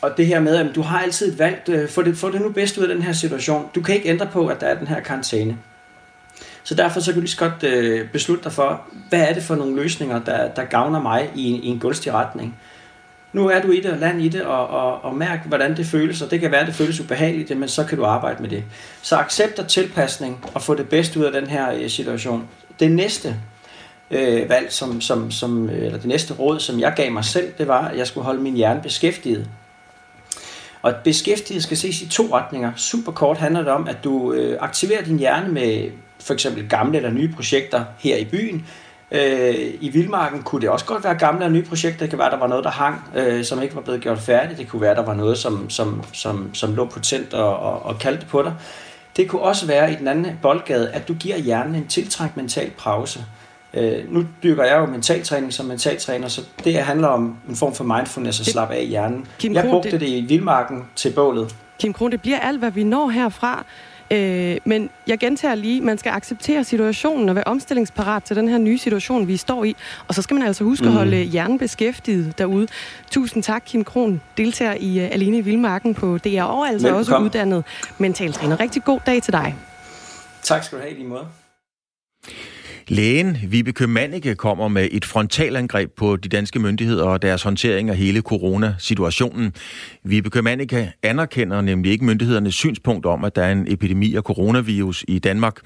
og 0.00 0.16
det 0.16 0.26
her 0.26 0.40
med, 0.40 0.56
at 0.56 0.74
du 0.74 0.82
har 0.82 0.98
altid 0.98 1.32
et 1.32 1.38
valg, 1.38 1.62
øh, 1.68 1.88
få 1.88 2.02
det, 2.02 2.16
få 2.16 2.30
det 2.30 2.40
nu 2.40 2.48
bedst 2.48 2.78
ud 2.78 2.82
af 2.82 2.94
den 2.94 3.02
her 3.02 3.12
situation. 3.12 3.68
Du 3.74 3.82
kan 3.82 3.94
ikke 3.94 4.08
ændre 4.08 4.26
på, 4.26 4.46
at 4.46 4.60
der 4.60 4.66
er 4.66 4.78
den 4.78 4.86
her 4.86 5.00
karantæne. 5.00 5.58
Så 6.62 6.74
derfor 6.74 7.00
så 7.00 7.06
kan 7.06 7.14
du 7.14 7.20
lige 7.20 7.30
så 7.30 7.38
godt 7.38 7.64
øh, 7.64 8.08
beslutte 8.08 8.44
dig 8.44 8.52
for, 8.52 8.80
hvad 9.08 9.20
er 9.20 9.34
det 9.34 9.42
for 9.42 9.54
nogle 9.54 9.76
løsninger, 9.76 10.24
der, 10.24 10.48
der 10.48 10.64
gavner 10.64 11.00
mig 11.00 11.30
i 11.34 11.50
en, 11.50 11.62
i 11.62 11.66
en 11.66 11.78
gunstig 11.78 12.12
retning 12.12 12.56
nu 13.34 13.48
er 13.48 13.62
du 13.62 13.70
i 13.70 13.80
det 13.80 13.90
og 13.90 13.98
land 13.98 14.22
i 14.22 14.28
det, 14.28 14.42
og, 14.42 14.66
og, 14.68 15.04
og 15.04 15.14
mærk, 15.14 15.46
hvordan 15.46 15.76
det 15.76 15.86
føles, 15.86 16.22
og 16.22 16.30
det 16.30 16.40
kan 16.40 16.50
være, 16.50 16.60
at 16.60 16.66
det 16.66 16.74
føles 16.74 17.00
ubehageligt, 17.00 17.58
men 17.58 17.68
så 17.68 17.84
kan 17.84 17.98
du 17.98 18.04
arbejde 18.04 18.42
med 18.42 18.50
det. 18.50 18.64
Så 19.02 19.16
accept 19.16 19.58
og 19.58 19.68
tilpasning, 19.68 20.44
og 20.54 20.62
få 20.62 20.74
det 20.74 20.88
bedste 20.88 21.20
ud 21.20 21.24
af 21.24 21.32
den 21.32 21.46
her 21.46 21.72
øh, 21.72 21.90
situation. 21.90 22.48
Det 22.80 22.90
næste 22.90 23.36
øh, 24.10 24.48
valg, 24.48 24.72
som, 24.72 25.00
som, 25.00 25.30
som, 25.30 25.70
øh, 25.70 25.86
eller 25.86 25.98
det 25.98 26.06
næste 26.06 26.34
råd, 26.34 26.60
som 26.60 26.80
jeg 26.80 26.92
gav 26.96 27.12
mig 27.12 27.24
selv, 27.24 27.52
det 27.58 27.68
var, 27.68 27.88
at 27.88 27.98
jeg 27.98 28.06
skulle 28.06 28.24
holde 28.24 28.40
min 28.40 28.54
hjerne 28.54 28.82
beskæftiget. 28.82 29.48
Og 30.82 30.94
beskæftiget 31.04 31.62
skal 31.62 31.76
ses 31.76 32.02
i 32.02 32.08
to 32.08 32.28
retninger. 32.32 32.72
Super 32.76 33.12
kort 33.12 33.38
handler 33.38 33.60
det 33.60 33.72
om, 33.72 33.88
at 33.88 33.96
du 34.04 34.32
øh, 34.32 34.58
aktiverer 34.60 35.04
din 35.04 35.18
hjerne 35.18 35.52
med 35.52 35.90
for 36.20 36.34
eksempel 36.34 36.68
gamle 36.68 36.96
eller 36.96 37.10
nye 37.10 37.32
projekter 37.32 37.84
her 37.98 38.16
i 38.16 38.24
byen, 38.24 38.66
Øh, 39.14 39.54
I 39.80 39.88
Vildmarken 39.88 40.42
kunne 40.42 40.60
det 40.60 40.70
også 40.70 40.84
godt 40.84 41.04
være 41.04 41.14
gamle 41.14 41.44
og 41.44 41.52
nye 41.52 41.62
projekter. 41.62 41.98
Det 41.98 42.10
kan 42.10 42.18
være, 42.18 42.30
der 42.30 42.38
var 42.38 42.46
noget, 42.46 42.64
der 42.64 42.70
hang, 42.70 43.02
øh, 43.14 43.44
som 43.44 43.62
ikke 43.62 43.74
var 43.74 43.80
blevet 43.80 44.00
gjort 44.00 44.18
færdigt. 44.18 44.58
Det 44.58 44.68
kunne 44.68 44.82
være, 44.82 44.94
der 44.94 45.04
var 45.04 45.14
noget, 45.14 45.38
som, 45.38 45.70
som, 45.70 46.02
som, 46.12 46.54
som 46.54 46.74
lå 46.74 46.84
potent 46.84 47.34
og, 47.34 47.56
og, 47.56 47.86
og 47.86 47.98
kaldte 47.98 48.26
på 48.26 48.42
dig. 48.42 48.54
Det 49.16 49.28
kunne 49.28 49.42
også 49.42 49.66
være 49.66 49.92
i 49.92 49.94
den 49.94 50.08
anden 50.08 50.38
boldgade, 50.42 50.90
at 50.90 51.08
du 51.08 51.14
giver 51.14 51.38
hjernen 51.38 51.74
en 51.74 51.86
tiltrængt 51.86 52.36
mental 52.36 52.70
pause. 52.78 53.24
Øh, 53.74 54.12
nu 54.12 54.24
dykker 54.42 54.64
jeg 54.64 54.78
jo 54.78 54.86
mentaltræning 54.86 55.52
som 55.52 55.66
mentaltræner, 55.66 56.28
så 56.28 56.40
det 56.64 56.74
handler 56.74 57.08
om 57.08 57.36
en 57.48 57.56
form 57.56 57.74
for 57.74 57.84
mindfulness 57.84 58.40
at 58.40 58.46
slappe 58.46 58.74
af 58.74 58.82
i 58.82 58.86
hjernen. 58.86 59.26
Kim 59.38 59.54
jeg 59.54 59.66
brugte 59.70 59.90
det... 59.90 60.00
det 60.00 60.08
i 60.08 60.20
Vildmarken 60.28 60.84
til 60.96 61.12
bålet. 61.12 61.54
Kim 61.78 61.92
Kron, 61.92 62.12
det 62.12 62.22
bliver 62.22 62.38
alt, 62.38 62.58
hvad 62.58 62.70
vi 62.70 62.84
når 62.84 63.08
herfra. 63.08 63.64
Øh, 64.10 64.56
men 64.64 64.90
jeg 65.06 65.18
gentager 65.18 65.54
lige, 65.54 65.80
man 65.80 65.98
skal 65.98 66.10
acceptere 66.10 66.64
situationen 66.64 67.28
og 67.28 67.34
være 67.34 67.44
omstillingsparat 67.46 68.24
til 68.24 68.36
den 68.36 68.48
her 68.48 68.58
nye 68.58 68.78
situation, 68.78 69.28
vi 69.28 69.36
står 69.36 69.64
i. 69.64 69.76
Og 70.08 70.14
så 70.14 70.22
skal 70.22 70.34
man 70.34 70.46
altså 70.46 70.64
huske 70.64 70.84
mm. 70.84 70.88
at 70.90 70.94
holde 70.94 71.16
hjernen 71.16 71.58
beskæftiget 71.58 72.38
derude. 72.38 72.66
Tusind 73.10 73.42
tak, 73.42 73.62
Kim 73.66 73.84
Kron, 73.84 74.20
deltager 74.36 74.74
i 74.80 75.04
uh, 75.04 75.10
Alene 75.12 75.38
i 75.38 75.40
Vildmarken 75.40 75.94
på 75.94 76.18
DR, 76.18 76.42
og 76.42 76.68
altså 76.68 76.86
Velkommen. 76.86 76.98
også 76.98 77.16
uddannet 77.16 77.64
mentaltræner. 77.98 78.60
Rigtig 78.60 78.84
god 78.84 79.00
dag 79.06 79.22
til 79.22 79.32
dig. 79.32 79.56
Tak 80.42 80.64
skal 80.64 80.78
du 80.78 80.82
have, 80.82 80.94
i 80.94 80.96
lige 80.96 81.08
måde. 81.08 81.26
Lægen 82.88 83.38
Vibeke 83.48 83.86
Mannicke 83.86 84.34
kommer 84.34 84.68
med 84.68 84.88
et 84.92 85.04
frontalangreb 85.04 85.90
på 85.96 86.16
de 86.16 86.28
danske 86.28 86.58
myndigheder 86.58 87.04
og 87.04 87.22
deres 87.22 87.42
håndtering 87.42 87.90
af 87.90 87.96
hele 87.96 88.20
coronasituationen. 88.20 89.52
Vibeke 90.02 90.42
Mannicke 90.42 90.92
anerkender 91.02 91.60
nemlig 91.60 91.92
ikke 91.92 92.04
myndighedernes 92.04 92.54
synspunkt 92.54 93.06
om, 93.06 93.24
at 93.24 93.36
der 93.36 93.42
er 93.42 93.52
en 93.52 93.72
epidemi 93.72 94.14
af 94.14 94.22
coronavirus 94.22 95.04
i 95.08 95.18
Danmark. 95.18 95.56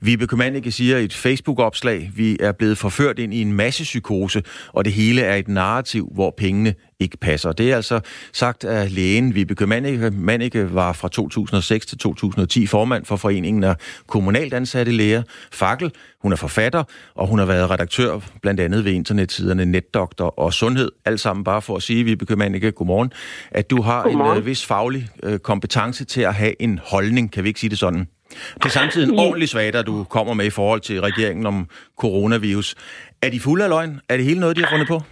Vibeke 0.00 0.36
Mannicke 0.36 0.70
siger 0.70 0.98
i 0.98 1.04
et 1.04 1.12
Facebook-opslag, 1.12 2.10
vi 2.14 2.36
er 2.40 2.52
blevet 2.52 2.78
forført 2.78 3.18
ind 3.18 3.34
i 3.34 3.42
en 3.42 3.52
masse 3.52 3.82
psykose, 3.82 4.42
og 4.72 4.84
det 4.84 4.92
hele 4.92 5.20
er 5.20 5.36
et 5.36 5.48
narrativ, 5.48 6.10
hvor 6.14 6.34
pengene 6.36 6.74
ikke 7.00 7.16
passer. 7.16 7.52
Det 7.52 7.72
er 7.72 7.76
altså 7.76 8.00
sagt 8.32 8.64
af 8.64 8.94
lægen 8.94 9.34
Vibeke 9.34 9.66
Mannicke. 9.66 10.10
Mannicke 10.10 10.74
var 10.74 10.92
fra 10.92 11.08
2006 11.08 11.86
til 11.86 11.98
2010 11.98 12.66
formand 12.66 13.04
for 13.04 13.16
Foreningen 13.16 13.64
af 13.64 13.76
Kommunalt 14.06 14.54
Ansatte 14.54 14.92
Læger, 14.92 15.22
Fakkel. 15.52 15.92
Hun 16.22 16.32
er 16.32 16.36
forfatter, 16.36 16.84
og 17.14 17.26
hun 17.26 17.38
har 17.38 17.46
været 17.46 17.70
redaktør 17.70 18.18
blandt 18.42 18.60
andet 18.60 18.84
ved 18.84 18.92
internetsiderne 18.92 19.64
Netdoktor 19.64 20.38
og 20.38 20.52
Sundhed. 20.52 20.90
Alt 21.04 21.20
sammen 21.20 21.44
bare 21.44 21.62
for 21.62 21.76
at 21.76 21.82
sige, 21.82 22.04
Vibeke 22.04 22.36
Mannicke, 22.36 22.72
godmorgen, 22.72 23.12
at 23.50 23.70
du 23.70 23.82
har 23.82 24.02
godmorgen. 24.02 24.36
en 24.36 24.42
uh, 24.42 24.46
vis 24.46 24.66
faglig 24.66 25.08
uh, 25.22 25.36
kompetence 25.36 26.04
til 26.04 26.20
at 26.20 26.34
have 26.34 26.62
en 26.62 26.80
holdning, 26.84 27.32
kan 27.32 27.44
vi 27.44 27.48
ikke 27.48 27.60
sige 27.60 27.70
det 27.70 27.78
sådan? 27.78 28.06
Det 28.54 28.64
er 28.64 28.68
samtidig 28.68 29.08
en 29.08 29.18
ordentlig 29.18 29.48
svater, 29.48 29.82
du 29.82 30.04
kommer 30.04 30.34
med 30.34 30.44
i 30.44 30.50
forhold 30.50 30.80
til 30.80 31.00
regeringen 31.00 31.46
om 31.46 31.68
coronavirus. 31.98 32.74
Er 33.22 33.30
de 33.30 33.40
fulde 33.40 33.64
af 33.64 33.70
løgn? 33.70 34.00
Er 34.08 34.16
det 34.16 34.26
hele 34.26 34.40
noget, 34.40 34.56
de 34.56 34.62
har 34.62 34.70
fundet 34.70 34.88
på? 34.88 35.02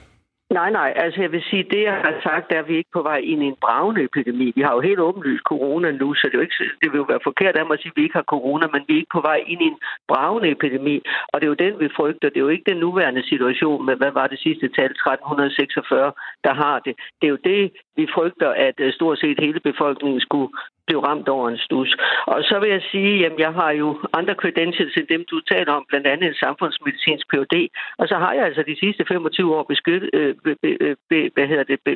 Nej, 0.50 0.70
nej. 0.70 0.92
Altså 0.96 1.20
jeg 1.20 1.32
vil 1.32 1.42
sige, 1.50 1.62
det 1.70 1.82
jeg 1.82 1.92
har 1.92 2.14
sagt, 2.22 2.52
er, 2.52 2.58
at 2.58 2.68
vi 2.68 2.76
ikke 2.76 2.90
på 2.92 3.02
vej 3.02 3.16
ind 3.16 3.42
i 3.42 3.46
en 3.46 3.56
bravende 3.60 4.02
epidemi. 4.02 4.52
Vi 4.56 4.62
har 4.62 4.74
jo 4.74 4.80
helt 4.80 4.98
åbenlyst 4.98 5.44
corona 5.44 5.90
nu, 5.90 6.14
så 6.14 6.26
det, 6.26 6.34
er 6.34 6.38
jo 6.38 6.46
ikke, 6.46 6.54
det 6.82 6.92
vil 6.92 6.98
jo 6.98 7.10
være 7.12 7.26
forkert 7.28 7.56
af 7.56 7.66
mig 7.66 7.74
at 7.74 7.80
sige, 7.80 7.92
at 7.92 7.96
vi 7.96 8.02
ikke 8.02 8.18
har 8.20 8.32
corona, 8.34 8.66
men 8.72 8.82
vi 8.86 8.92
er 8.94 8.98
ikke 9.02 9.16
på 9.16 9.20
vej 9.20 9.38
ind 9.46 9.62
i 9.62 9.64
en 9.64 9.78
bravende 10.08 10.50
epidemi. 10.50 10.96
Og 11.32 11.40
det 11.40 11.46
er 11.46 11.54
jo 11.54 11.64
den, 11.64 11.80
vi 11.80 11.88
frygter. 11.96 12.28
Det 12.28 12.36
er 12.36 12.46
jo 12.46 12.54
ikke 12.54 12.70
den 12.70 12.80
nuværende 12.86 13.22
situation 13.28 13.86
med, 13.86 13.96
hvad 13.96 14.10
var 14.10 14.26
det 14.26 14.38
sidste 14.38 14.68
tal, 14.68 14.90
1346, 14.90 16.12
der 16.44 16.54
har 16.54 16.78
det. 16.78 16.94
Det 17.18 17.26
er 17.26 17.34
jo 17.36 17.42
det, 17.50 17.72
vi 17.96 18.06
frygter, 18.14 18.50
at 18.50 18.76
øh, 18.80 18.92
stort 18.92 19.18
set 19.18 19.40
hele 19.40 19.60
befolkningen 19.60 20.20
skulle 20.20 20.50
blev 20.88 20.98
ramt 21.08 21.28
over 21.28 21.46
en 21.48 21.58
stus. 21.66 21.90
Og 22.34 22.40
så 22.48 22.54
vil 22.60 22.70
jeg 22.76 22.82
sige, 22.92 23.26
at 23.26 23.34
jeg 23.44 23.52
har 23.60 23.70
jo 23.82 23.88
andre 24.18 24.34
credentials 24.42 24.96
end 24.96 25.08
dem, 25.14 25.22
du 25.30 25.36
taler 25.52 25.72
om, 25.78 25.84
blandt 25.88 26.06
andet 26.12 26.26
en 26.28 26.42
samfundsmedicinsk 26.44 27.24
PhD, 27.30 27.56
og 28.00 28.04
så 28.10 28.16
har 28.22 28.32
jeg 28.36 28.44
altså 28.48 28.62
de 28.70 28.76
sidste 28.82 29.04
25 29.08 29.56
år 29.56 29.64
beskyt, 29.72 30.02
øh, 30.12 30.34
be, 30.44 30.52
be, 30.62 30.70
øh, 30.84 30.96
be, 31.10 31.30
hvad 31.34 31.46
hedder 31.50 31.66
det, 31.70 31.78
be, 31.86 31.92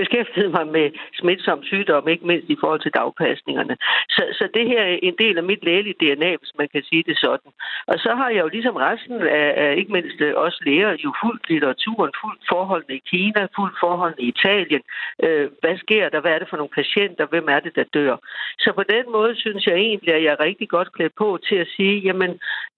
beskæftiget 0.00 0.50
mig 0.56 0.66
med 0.76 0.86
smitsom 1.20 1.60
sygdom, 1.62 2.08
ikke 2.08 2.26
mindst 2.26 2.48
i 2.50 2.56
forhold 2.60 2.80
til 2.80 2.94
dagpasningerne. 2.98 3.76
Så, 4.08 4.22
så 4.38 4.44
det 4.54 4.64
her 4.72 4.82
er 4.82 4.98
en 5.02 5.16
del 5.18 5.38
af 5.38 5.44
mit 5.50 5.64
lægelige 5.64 6.00
DNA, 6.00 6.30
hvis 6.40 6.54
man 6.58 6.68
kan 6.74 6.82
sige 6.82 7.04
det 7.08 7.16
sådan. 7.18 7.50
Og 7.86 7.96
så 8.04 8.10
har 8.20 8.28
jeg 8.30 8.42
jo 8.44 8.48
ligesom 8.48 8.76
resten 8.76 9.16
af, 9.42 9.48
af 9.62 9.70
ikke 9.76 9.92
mindst 9.92 10.20
øh, 10.20 10.32
også 10.36 10.58
læger 10.66 10.96
jo 11.04 11.10
fuldt 11.22 11.48
litteraturen, 11.50 12.12
fuldt 12.22 12.42
forholdene 12.52 12.94
i 12.96 13.02
Kina, 13.12 13.42
fuldt 13.56 13.76
forholdene 13.80 14.22
i 14.22 14.28
Italien. 14.28 14.82
Øh, 15.24 15.46
hvad 15.60 15.76
sker 15.78 16.08
der? 16.08 16.20
Hvad 16.20 16.32
er 16.32 16.38
det 16.38 16.48
for 16.50 16.56
nogle 16.56 16.76
patienter? 16.80 17.26
Hvem 17.26 17.46
er 17.48 17.60
det, 17.60 17.76
der 17.76 17.84
dør? 17.94 18.16
Så 18.58 18.72
på 18.78 18.82
den 18.94 19.04
måde 19.12 19.32
synes 19.36 19.66
jeg 19.66 19.74
egentlig, 19.74 20.14
at 20.14 20.22
jeg 20.24 20.32
er 20.32 20.44
rigtig 20.48 20.68
godt 20.68 20.92
klædt 20.92 21.14
på 21.18 21.38
til 21.48 21.56
at 21.56 21.68
sige, 21.76 21.96
jamen, 22.06 22.30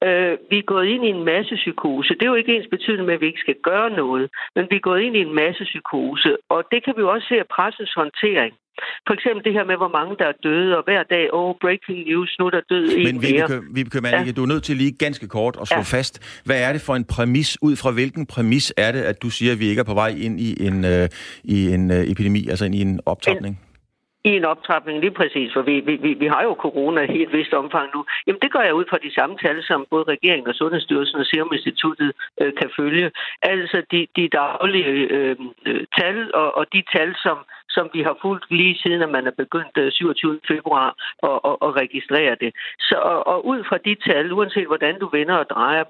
øh, 0.07 0.33
vi 0.51 0.57
er 0.59 0.71
gået 0.73 0.87
ind 0.87 1.05
i 1.05 1.15
en 1.17 1.25
masse 1.25 1.55
psykose. 1.55 2.15
Det 2.15 2.23
er 2.23 2.33
jo 2.35 2.41
ikke 2.43 2.57
ens 2.57 2.71
betydende 2.71 3.05
med, 3.05 3.15
at 3.15 3.21
vi 3.21 3.27
ikke 3.27 3.47
skal 3.47 3.59
gøre 3.63 3.91
noget, 3.91 4.31
men 4.55 4.67
vi 4.71 4.77
er 4.77 4.89
gået 4.91 5.01
ind 5.03 5.17
i 5.17 5.27
en 5.29 5.35
masse 5.35 5.65
psykose. 5.65 6.37
Og 6.49 6.61
det 6.73 6.85
kan 6.85 6.95
vi 6.97 7.01
jo 7.01 7.11
også 7.15 7.27
se 7.29 7.37
af 7.39 7.49
pressens 7.57 7.93
håndtering. 7.97 8.55
For 9.07 9.15
eksempel 9.15 9.45
det 9.45 9.53
her 9.53 9.65
med, 9.65 9.77
hvor 9.77 9.93
mange 9.99 10.17
der 10.19 10.27
er 10.33 10.37
døde, 10.43 10.77
og 10.79 10.83
hver 10.85 11.03
dag, 11.03 11.25
åh, 11.33 11.49
oh, 11.49 11.55
breaking 11.61 11.99
news, 12.09 12.37
nu 12.39 12.47
er 12.47 12.51
der 12.51 12.61
død 12.71 12.85
en 12.97 13.05
Men 13.05 13.23
Vibeke, 13.23 13.61
Vibeke 13.75 14.01
Manike, 14.01 14.27
ja. 14.27 14.33
du 14.33 14.43
er 14.43 14.47
nødt 14.47 14.65
til 14.65 14.77
lige 14.77 14.93
ganske 14.99 15.29
kort 15.29 15.57
at 15.61 15.69
slå 15.69 15.83
ja. 15.93 15.97
fast. 15.99 16.43
Hvad 16.45 16.63
er 16.63 16.73
det 16.73 16.81
for 16.81 16.95
en 16.95 17.05
præmis, 17.05 17.59
ud 17.63 17.77
fra 17.77 17.91
hvilken 17.91 18.27
præmis 18.27 18.75
er 18.77 18.93
det, 18.93 19.03
at 19.03 19.23
du 19.23 19.31
siger, 19.31 19.53
at 19.53 19.61
vi 19.61 19.67
ikke 19.67 19.81
er 19.81 19.85
på 19.85 19.95
vej 19.95 20.09
ind 20.09 20.41
i 20.41 20.67
en, 20.67 20.85
øh, 20.85 21.09
i 21.45 21.69
en 21.75 21.91
øh, 21.91 22.11
epidemi, 22.13 22.49
altså 22.49 22.65
ind 22.65 22.75
i 22.75 22.81
en 22.81 23.01
optrapning? 23.07 23.55
En 23.55 23.68
i 24.25 24.31
en 24.37 24.45
optrapning 24.45 25.01
lige 25.01 25.19
præcis, 25.21 25.53
for 25.53 25.63
vi, 25.63 25.81
vi, 25.81 26.15
vi 26.15 26.27
har 26.27 26.43
jo 26.43 26.53
corona 26.65 27.03
i 27.17 27.23
et 27.23 27.33
vist 27.33 27.53
omfang 27.53 27.91
nu. 27.95 28.05
Jamen 28.27 28.41
det 28.43 28.53
gør 28.53 28.61
jeg 28.61 28.75
ud 28.75 28.85
fra 28.91 28.99
de 28.99 29.15
samme 29.15 29.37
tal, 29.39 29.63
som 29.63 29.87
både 29.91 30.05
regeringen 30.05 30.49
og 30.49 30.55
Sundhedsstyrelsen 30.55 31.21
og 31.21 31.27
Serum 31.27 31.53
Instituttet 31.53 32.13
øh, 32.41 32.53
kan 32.61 32.71
følge. 32.77 33.11
Altså 33.43 33.83
de, 33.93 34.07
de 34.17 34.29
daglige 34.29 34.87
øh, 34.87 35.37
øh 35.67 35.87
tal 35.99 36.35
og, 36.35 36.57
og 36.57 36.65
de 36.73 36.83
tal, 36.95 37.15
som 37.25 37.39
som 37.71 37.91
vi 37.95 38.03
har 38.03 38.17
fulgt 38.23 38.51
lige 38.51 38.79
siden, 38.83 39.03
at 39.03 39.11
man 39.11 39.27
er 39.27 39.37
begyndt 39.43 39.77
øh, 39.79 39.93
27. 39.93 40.41
Februar 40.49 40.89
at, 41.23 41.39
at, 41.49 41.57
at 41.67 41.71
registrere 41.83 42.37
det. 42.41 42.51
Så, 42.89 42.97
og, 43.13 43.27
og 43.27 43.47
ud 43.47 43.65
fra 43.69 43.79
de 43.79 43.95
tal, 43.95 44.33
uanset 44.33 44.67
hvordan 44.67 44.99
du 44.99 45.09
vender 45.13 45.35
og 45.35 45.51
drejer 45.51 45.85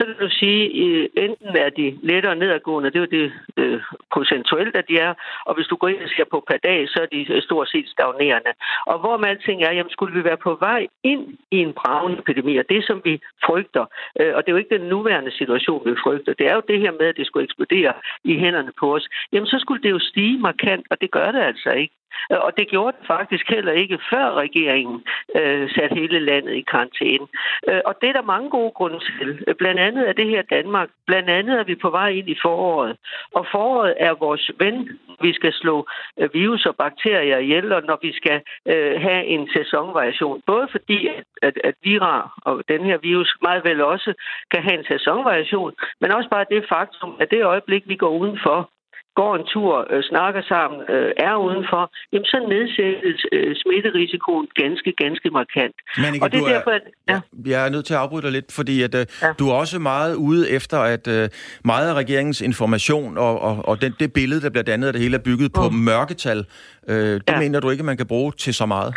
så 0.00 0.06
vil 0.06 0.16
du 0.24 0.28
sige, 0.40 0.62
øh, 0.84 1.08
enten 1.24 1.56
er 1.64 1.70
de 1.70 1.98
lettere 2.02 2.36
nedadgående, 2.36 2.90
det 2.90 2.96
er 2.96 3.06
jo 3.06 3.14
det 3.18 3.32
øh, 3.56 3.80
procentuelt, 4.12 4.76
at 4.76 4.88
de 4.88 4.98
er, 4.98 5.14
og 5.46 5.54
hvis 5.54 5.66
du 5.66 5.76
går 5.76 5.88
ind 5.88 6.02
og 6.02 6.10
ser 6.16 6.24
på 6.30 6.44
per 6.50 6.56
dag, 6.68 6.88
så 6.88 6.98
er 7.02 7.06
de 7.06 7.32
øh, 7.32 7.42
stort 7.42 7.68
set 7.68 7.88
stagnerende. 7.88 8.52
Og 8.86 8.98
hvor 8.98 9.16
man 9.16 9.30
alting 9.30 9.62
er, 9.62 9.72
jamen 9.72 9.90
skulle 9.90 10.14
vi 10.18 10.24
være 10.24 10.36
på 10.36 10.56
vej 10.60 10.86
ind 11.02 11.22
i 11.50 11.58
en 11.66 11.72
bravende 11.72 12.18
epidemi, 12.18 12.56
og 12.56 12.64
det 12.68 12.84
som 12.86 13.00
vi 13.04 13.20
frygter, 13.46 13.84
øh, 14.20 14.32
og 14.36 14.40
det 14.42 14.48
er 14.48 14.56
jo 14.56 14.62
ikke 14.62 14.78
den 14.78 14.88
nuværende 14.88 15.32
situation, 15.40 15.82
vi 15.86 15.94
frygter, 16.04 16.32
det 16.32 16.46
er 16.50 16.54
jo 16.54 16.62
det 16.68 16.80
her 16.80 16.92
med, 16.92 17.06
at 17.06 17.16
det 17.16 17.26
skulle 17.26 17.44
eksplodere 17.44 17.92
i 18.24 18.38
hænderne 18.38 18.72
på 18.80 18.94
os, 18.96 19.08
jamen 19.32 19.46
så 19.46 19.58
skulle 19.58 19.82
det 19.82 19.90
jo 19.90 19.98
stige 19.98 20.38
markant, 20.38 20.86
og 20.90 21.00
det 21.00 21.10
gør 21.16 21.30
det 21.32 21.42
altså 21.50 21.70
ikke. 21.70 21.96
Og 22.30 22.52
det 22.58 22.68
gjorde 22.68 22.96
det 22.98 23.06
faktisk 23.06 23.46
heller 23.48 23.72
ikke, 23.72 23.98
før 24.10 24.32
regeringen 24.32 25.04
øh, 25.36 25.70
satte 25.70 25.94
hele 25.94 26.18
landet 26.18 26.54
i 26.54 26.60
karantæne. 26.60 27.26
Øh, 27.68 27.80
og 27.84 27.94
det 28.00 28.08
er 28.08 28.12
der 28.12 28.32
mange 28.34 28.50
gode 28.50 28.70
grunde 28.70 29.00
til. 29.00 29.54
Blandt 29.58 29.80
andet 29.80 30.08
er 30.08 30.12
det 30.12 30.28
her 30.28 30.42
Danmark. 30.42 30.88
Blandt 31.06 31.30
andet 31.30 31.58
er 31.60 31.64
vi 31.64 31.74
på 31.74 31.90
vej 31.90 32.08
ind 32.08 32.28
i 32.28 32.38
foråret. 32.42 32.96
Og 33.34 33.46
foråret 33.52 33.94
er 34.00 34.14
vores 34.14 34.50
ven. 34.58 34.98
Vi 35.20 35.32
skal 35.32 35.52
slå 35.52 35.86
øh, 36.18 36.34
virus 36.34 36.66
og 36.66 36.76
bakterier 36.76 37.38
ihjel, 37.38 37.72
og 37.72 37.82
når 37.82 37.98
vi 38.02 38.12
skal 38.12 38.40
øh, 38.66 39.00
have 39.00 39.24
en 39.24 39.48
sæsonvariation. 39.56 40.42
Både 40.46 40.68
fordi, 40.70 41.06
at, 41.06 41.24
at, 41.42 41.54
at 41.64 41.74
virar 41.82 42.38
og 42.42 42.62
den 42.68 42.84
her 42.84 42.98
virus 42.98 43.36
meget 43.42 43.64
vel 43.64 43.80
også 43.82 44.14
kan 44.50 44.62
have 44.62 44.78
en 44.78 44.84
sæsonvariation, 44.84 45.72
men 46.00 46.12
også 46.12 46.28
bare 46.30 46.46
det 46.50 46.64
faktum, 46.68 47.16
at 47.20 47.30
det 47.30 47.44
øjeblik, 47.44 47.82
vi 47.86 47.96
går 47.96 48.08
udenfor, 48.08 48.70
går 49.20 49.32
en 49.40 49.44
tur, 49.54 49.72
øh, 49.92 50.02
snakker 50.12 50.42
sammen, 50.52 50.78
øh, 50.94 51.10
er 51.28 51.34
udenfor, 51.46 51.82
jamen 52.12 52.28
så 52.32 52.38
nedsættes 52.54 53.20
øh, 53.32 53.50
smitterisikoen 53.62 54.46
ganske, 54.62 54.90
ganske 55.02 55.28
markant. 55.38 55.76
Men 56.02 56.14
ikke, 56.14 56.24
og 56.24 56.32
det 56.32 56.40
er, 56.40 56.48
derfor, 56.54 56.70
at, 56.70 56.84
ja. 57.08 57.18
Jeg 57.52 57.66
er 57.66 57.70
nødt 57.70 57.86
til 57.86 57.94
at 57.94 58.00
afbryde 58.00 58.22
dig 58.22 58.32
lidt, 58.32 58.52
fordi 58.58 58.82
at, 58.82 58.94
øh, 58.94 59.06
ja. 59.22 59.32
du 59.38 59.44
er 59.50 59.54
også 59.54 59.78
meget 59.78 60.14
ude 60.14 60.50
efter, 60.50 60.78
at 60.94 61.04
øh, 61.08 61.28
meget 61.64 61.86
af 61.90 61.94
regeringens 61.94 62.40
information 62.40 63.18
og, 63.18 63.34
og, 63.48 63.68
og 63.68 63.82
den, 63.82 63.92
det 64.00 64.12
billede, 64.12 64.40
der 64.40 64.50
bliver 64.50 64.64
dannet, 64.64 64.88
at 64.88 64.94
det 64.94 65.02
hele 65.02 65.16
er 65.16 65.24
bygget 65.30 65.52
på 65.52 65.64
mm. 65.68 65.76
mørketal, 65.76 66.40
øh, 66.88 66.96
det 66.96 67.22
ja. 67.28 67.38
mener 67.38 67.60
du 67.60 67.70
ikke, 67.70 67.84
man 67.84 67.96
kan 67.96 68.06
bruge 68.06 68.32
til 68.32 68.54
så 68.54 68.66
meget? 68.66 68.94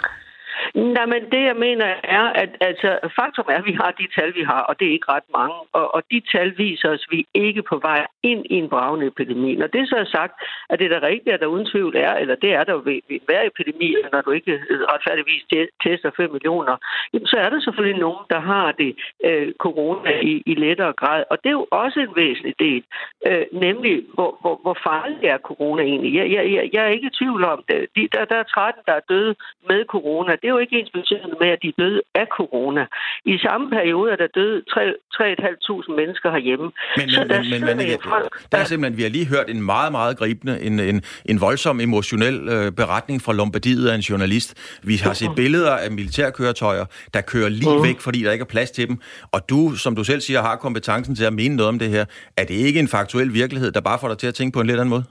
Nej, 0.75 1.05
men 1.05 1.21
det 1.31 1.43
jeg 1.49 1.55
mener 1.55 1.85
er, 2.03 2.25
at 2.43 2.49
altså, 2.61 2.99
faktum 3.19 3.45
er, 3.49 3.57
at 3.57 3.65
vi 3.65 3.73
har 3.81 3.91
de 3.99 4.07
tal, 4.15 4.35
vi 4.35 4.43
har, 4.43 4.61
og 4.69 4.79
det 4.79 4.87
er 4.87 4.91
ikke 4.91 5.11
ret 5.11 5.29
mange. 5.37 5.55
Og, 5.73 5.95
og 5.95 6.01
de 6.11 6.21
tal 6.31 6.57
viser 6.57 6.89
os, 6.89 7.05
at 7.07 7.11
vi 7.11 7.19
er 7.35 7.43
ikke 7.49 7.63
på 7.63 7.77
vej 7.77 8.07
ind 8.23 8.45
i 8.49 8.55
en 8.55 8.69
bravende 8.69 9.07
epidemi. 9.07 9.55
Når 9.55 9.67
det 9.67 9.89
så 9.89 9.95
er 9.95 10.05
sagt, 10.17 10.33
at 10.69 10.79
det 10.79 10.91
der 10.91 11.03
rigtigt, 11.03 11.33
at 11.33 11.39
der 11.39 11.45
uden 11.45 11.65
tvivl 11.65 11.95
er, 11.95 12.13
eller 12.13 12.35
det 12.35 12.53
er 12.53 12.63
der 12.63 12.73
ved, 12.73 12.99
ved 13.09 13.19
hver 13.25 13.41
epidemi, 13.51 13.95
når 14.11 14.21
du 14.21 14.31
ikke 14.31 14.51
øh, 14.69 14.81
retfærdigvis 14.81 15.43
tester 15.83 16.11
5 16.17 16.31
millioner, 16.31 16.75
jamen, 17.13 17.27
så 17.27 17.37
er 17.37 17.49
der 17.49 17.59
selvfølgelig 17.59 17.99
nogen, 17.99 18.25
der 18.29 18.39
har 18.39 18.71
det 18.71 18.95
øh, 19.23 19.53
corona 19.53 20.19
i, 20.21 20.43
i 20.45 20.53
lettere 20.55 20.93
grad. 20.93 21.23
Og 21.29 21.37
det 21.43 21.49
er 21.49 21.57
jo 21.61 21.67
også 21.71 21.99
en 21.99 22.15
væsentlig 22.15 22.55
del, 22.59 22.83
øh, 23.27 23.45
nemlig 23.51 24.05
hvor, 24.13 24.37
hvor, 24.41 24.59
hvor 24.61 24.77
farlig 24.83 25.19
er 25.23 25.37
corona 25.37 25.81
egentlig. 25.83 26.13
Jeg, 26.15 26.31
jeg, 26.31 26.51
jeg, 26.53 26.69
jeg 26.73 26.83
er 26.83 26.87
ikke 26.95 27.07
i 27.07 27.17
tvivl 27.19 27.43
om 27.43 27.63
det. 27.69 27.87
De, 27.95 28.07
der, 28.13 28.25
der 28.25 28.35
er 28.35 28.43
13, 28.43 28.81
der 28.85 28.93
er 28.93 29.05
døde 29.09 29.35
med 29.69 29.85
corona. 29.85 30.31
Det 30.31 30.47
er 30.47 30.55
jo 30.57 30.58
ikke 30.63 30.75
ens 30.79 30.91
betydende 30.99 31.35
med, 31.41 31.49
at 31.55 31.59
de 31.65 31.71
døde 31.81 32.01
af 32.15 32.27
corona. 32.37 32.83
I 33.25 33.37
samme 33.37 33.69
periode 33.69 34.11
er 34.11 34.15
der 34.15 34.27
døde 34.39 34.57
3.500 34.71 35.95
mennesker 35.99 36.31
herhjemme. 36.31 36.67
Men, 36.97 37.05
men, 37.17 37.29
der, 37.29 37.37
men, 37.51 37.61
men, 37.65 37.77
men 37.77 37.87
folk, 38.13 38.51
der 38.51 38.57
er 38.57 38.63
simpelthen, 38.63 38.97
vi 38.97 39.03
har 39.03 39.09
lige 39.09 39.27
hørt 39.27 39.49
en 39.49 39.61
meget, 39.61 39.91
meget 39.91 40.17
gribende, 40.17 40.61
en, 40.61 40.79
en, 40.79 41.01
en 41.25 41.41
voldsom 41.41 41.79
emotionel 41.79 42.49
øh, 42.49 42.71
beretning 42.71 43.21
fra 43.21 43.33
Lombardiet 43.33 43.89
af 43.89 43.95
en 43.95 44.01
journalist. 44.01 44.79
Vi 44.83 44.95
har 44.95 45.13
set 45.13 45.31
billeder 45.35 45.75
af 45.75 45.91
militærkøretøjer, 45.91 46.85
der 47.13 47.21
kører 47.21 47.49
lige 47.49 47.77
mm. 47.77 47.83
væk, 47.83 47.99
fordi 47.99 48.23
der 48.23 48.31
ikke 48.31 48.43
er 48.43 48.53
plads 48.55 48.71
til 48.71 48.87
dem. 48.87 48.97
Og 49.31 49.49
du, 49.49 49.75
som 49.75 49.95
du 49.95 50.03
selv 50.03 50.21
siger, 50.21 50.41
har 50.41 50.55
kompetencen 50.55 51.15
til 51.15 51.25
at 51.25 51.33
mene 51.33 51.55
noget 51.55 51.69
om 51.69 51.79
det 51.79 51.89
her. 51.89 52.05
Er 52.37 52.43
det 52.43 52.53
ikke 52.53 52.79
en 52.79 52.87
faktuel 52.87 53.33
virkelighed, 53.33 53.71
der 53.71 53.81
bare 53.81 53.99
får 53.99 54.07
dig 54.07 54.17
til 54.17 54.27
at 54.27 54.33
tænke 54.33 54.53
på 54.55 54.61
en 54.61 54.67
lidt 54.67 54.79
anden 54.79 54.89
måde? 54.89 55.03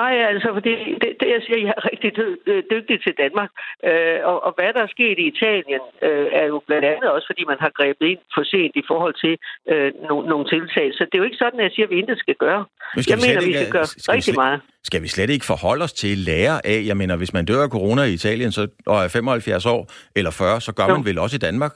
Nej, 0.00 0.14
altså, 0.32 0.48
fordi 0.56 0.72
det, 1.02 1.10
det 1.20 1.28
jeg 1.34 1.42
siger, 1.46 1.58
jeg 1.66 1.74
er 1.78 1.84
rigtig 1.90 2.10
øh, 2.50 2.62
dygtig 2.74 2.96
til 3.04 3.14
Danmark. 3.22 3.50
Øh, 3.88 4.18
og, 4.30 4.36
og 4.46 4.52
hvad 4.56 4.70
der 4.76 4.82
er 4.86 4.94
sket 4.96 5.16
i 5.22 5.26
Italien, 5.34 5.82
øh, 6.06 6.26
er 6.40 6.46
jo 6.52 6.58
blandt 6.68 6.86
andet 6.92 7.08
også, 7.14 7.26
fordi 7.30 7.42
man 7.52 7.58
har 7.64 7.70
grebet 7.78 8.06
ind 8.12 8.22
for 8.34 8.42
sent 8.52 8.74
i 8.82 8.84
forhold 8.90 9.14
til 9.24 9.34
øh, 9.72 9.88
no, 10.08 10.14
nogle 10.32 10.44
tiltag. 10.54 10.86
Så 10.96 11.02
det 11.08 11.14
er 11.14 11.22
jo 11.22 11.28
ikke 11.30 11.42
sådan, 11.44 11.58
at 11.60 11.64
jeg 11.66 11.72
siger, 11.74 11.86
at 11.86 11.92
vi 11.92 11.98
intet 12.02 12.18
skal 12.24 12.36
gøre. 12.44 12.62
Men 12.94 13.02
skal 13.02 13.12
jeg 13.12 13.18
vi 13.22 13.28
mener, 13.28 13.40
vi 13.50 13.54
skal 13.60 13.72
gøre 13.78 13.86
skal 13.86 14.12
rigtig 14.12 14.16
vi 14.16 14.22
slet, 14.22 14.44
meget. 14.44 14.60
Skal 14.88 15.02
vi 15.02 15.08
slet 15.08 15.30
ikke 15.30 15.46
forholde 15.52 15.82
os 15.86 15.92
til 15.92 16.18
lære 16.28 16.56
af? 16.72 16.78
Jeg 16.90 16.96
mener, 16.96 17.16
hvis 17.16 17.32
man 17.32 17.44
dør 17.44 17.62
af 17.62 17.70
corona 17.76 18.02
i 18.02 18.12
Italien 18.20 18.52
så, 18.52 18.62
og 18.86 19.04
er 19.04 19.08
75 19.08 19.66
år 19.66 19.82
eller 20.16 20.30
40, 20.30 20.60
så 20.60 20.72
gør 20.78 20.86
jo. 20.88 20.94
man 20.96 21.04
vel 21.04 21.18
også 21.18 21.36
i 21.36 21.42
Danmark? 21.48 21.72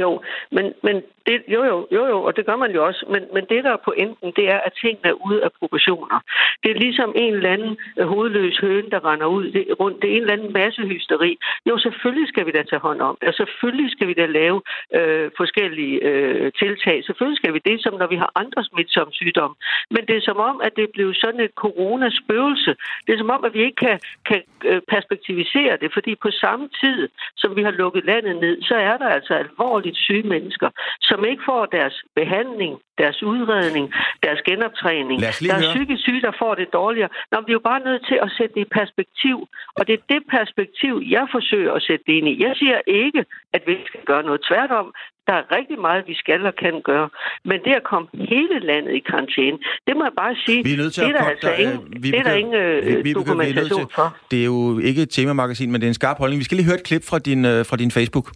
Jo, 0.00 0.22
men, 0.52 0.74
men 0.82 1.02
det, 1.26 1.42
jo, 1.48 1.64
jo, 1.64 1.86
jo, 1.92 2.06
jo, 2.06 2.22
og 2.22 2.36
det 2.36 2.46
gør 2.46 2.56
man 2.56 2.72
jo 2.76 2.86
også. 2.86 3.04
Men, 3.14 3.22
men 3.34 3.44
det, 3.50 3.64
der 3.64 3.72
er 3.72 3.84
pointen, 3.84 4.32
det 4.36 4.46
er, 4.54 4.60
at 4.66 4.72
tingene 4.80 5.08
er 5.08 5.18
ude 5.26 5.44
af 5.44 5.50
proportioner. 5.58 6.18
Det 6.62 6.70
er 6.70 6.82
ligesom 6.86 7.12
en 7.16 7.34
eller 7.34 7.52
anden 7.52 7.76
øh, 7.98 8.06
hovedløs 8.06 8.58
høne, 8.58 8.90
der 8.90 9.10
render 9.10 9.26
ud 9.26 9.44
det, 9.52 9.64
rundt. 9.80 10.02
Det 10.02 10.10
er 10.10 10.16
en 10.16 10.22
eller 10.22 10.32
anden 10.32 10.52
massehysteri. 10.52 11.38
Jo, 11.66 11.78
selvfølgelig 11.78 12.28
skal 12.28 12.46
vi 12.46 12.50
da 12.50 12.62
tage 12.62 12.80
hånd 12.80 13.00
om 13.00 13.16
det, 13.20 13.28
og 13.28 13.34
selvfølgelig 13.34 13.90
skal 13.90 14.08
vi 14.08 14.14
da 14.14 14.26
lave 14.26 14.62
øh, 14.94 15.30
forskellige 15.36 15.96
øh, 16.08 16.52
tiltag. 16.52 17.04
Selvfølgelig 17.04 17.38
skal 17.38 17.54
vi 17.54 17.60
det, 17.64 17.82
som 17.82 17.94
når 17.94 18.06
vi 18.06 18.16
har 18.16 18.30
andre 18.34 18.64
smitsomme 18.64 19.12
sygdomme. 19.12 19.56
Men 19.90 20.02
det 20.08 20.16
er 20.16 20.24
som 20.30 20.36
om, 20.36 20.60
at 20.64 20.72
det 20.76 20.88
blev 20.90 21.14
sådan 21.14 21.40
et 21.40 21.54
coronaspøgelse. 21.54 22.72
Det 23.06 23.12
er 23.14 23.18
som 23.18 23.30
om, 23.30 23.44
at 23.44 23.54
vi 23.54 23.62
ikke 23.62 23.80
kan, 23.86 23.98
kan 24.28 24.42
øh, 24.64 24.80
perspektivisere 24.88 25.76
det, 25.82 25.92
fordi 25.92 26.14
på 26.14 26.30
samme 26.30 26.68
tid, 26.82 27.08
som 27.36 27.56
vi 27.56 27.62
har 27.62 27.70
lukket 27.70 28.04
landet 28.04 28.36
ned, 28.36 28.62
så 28.62 28.74
er 28.74 28.96
der 28.96 29.08
altså 29.08 29.34
alvorligt 29.34 29.85
syge 29.94 30.22
mennesker, 30.22 30.68
som 31.00 31.24
ikke 31.24 31.42
får 31.46 31.66
deres 31.66 32.02
behandling, 32.14 32.74
deres 32.98 33.22
udredning, 33.22 33.92
deres 34.22 34.40
genoptræning. 34.48 35.20
Der 35.20 35.28
er 35.28 35.60
høre. 35.60 35.72
psykisk 35.74 36.02
syge, 36.02 36.20
der 36.20 36.32
får 36.42 36.54
det 36.54 36.68
dårligere. 36.72 37.08
Nå, 37.32 37.36
vi 37.46 37.50
er 37.52 37.58
jo 37.60 37.64
bare 37.70 37.80
nødt 37.88 38.02
til 38.10 38.18
at 38.22 38.30
sætte 38.38 38.54
det 38.54 38.60
i 38.60 38.70
perspektiv. 38.80 39.36
Og 39.78 39.82
det 39.86 39.94
er 39.98 40.02
det 40.14 40.22
perspektiv, 40.38 40.92
jeg 41.16 41.24
forsøger 41.36 41.72
at 41.72 41.82
sætte 41.82 42.04
det 42.06 42.12
ind 42.18 42.28
i. 42.28 42.34
Jeg 42.46 42.52
siger 42.60 42.78
ikke, 43.04 43.24
at 43.52 43.62
vi 43.66 43.74
skal 43.86 44.00
gøre 44.10 44.22
noget 44.22 44.40
tværtom. 44.48 44.86
Der 45.26 45.32
er 45.32 45.44
rigtig 45.58 45.78
meget, 45.78 46.04
vi 46.06 46.14
skal 46.14 46.46
og 46.46 46.54
kan 46.54 46.80
gøre. 46.84 47.08
Men 47.44 47.58
det 47.64 47.72
at 47.80 47.84
komme 47.92 48.08
hele 48.12 48.58
landet 48.70 48.92
i 48.94 49.02
karantæne, 49.10 49.58
det 49.86 49.96
må 49.96 50.02
jeg 50.04 50.12
bare 50.22 50.34
sige, 50.46 50.64
vi 50.64 50.72
er 50.72 50.76
nødt 50.76 50.94
til 50.94 51.02
det 51.02 51.10
er 51.10 51.16
der 51.18 51.24
altså 51.24 51.52
ingen, 51.52 52.02
vi 52.02 52.10
det 52.10 52.18
er 52.18 52.22
der 52.22 52.34
ingen 52.34 52.54
vi, 52.86 53.02
vi, 53.02 53.12
dokumentation 53.12 53.90
for. 53.94 54.16
Det 54.30 54.40
er 54.40 54.44
jo 54.44 54.78
ikke 54.78 55.02
et 55.02 55.10
temamagasin, 55.10 55.72
men 55.72 55.80
det 55.80 55.86
er 55.86 55.90
en 55.90 55.94
skarp 55.94 56.18
holdning. 56.18 56.38
Vi 56.38 56.44
skal 56.44 56.56
lige 56.56 56.66
høre 56.66 56.74
et 56.74 56.84
klip 56.84 57.02
fra 57.10 57.18
din, 57.18 57.44
øh, 57.44 57.64
fra 57.64 57.76
din 57.76 57.90
Facebook 57.90 58.26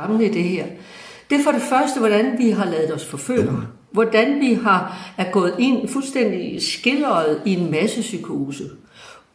skræmmende 0.00 0.26
i 0.26 0.32
det 0.32 0.44
her, 0.44 0.66
det 1.30 1.40
er 1.40 1.44
for 1.44 1.52
det 1.52 1.62
første, 1.62 2.00
hvordan 2.00 2.38
vi 2.38 2.50
har 2.50 2.64
lavet 2.64 2.94
os 2.94 3.06
forføre. 3.06 3.66
Hvordan 3.92 4.40
vi 4.40 4.54
har 4.54 5.12
er 5.18 5.30
gået 5.32 5.54
ind 5.58 5.88
fuldstændig 5.88 6.62
skilleret 6.62 7.42
i 7.46 7.54
en 7.54 7.70
masse 7.70 8.00
psykose. 8.00 8.64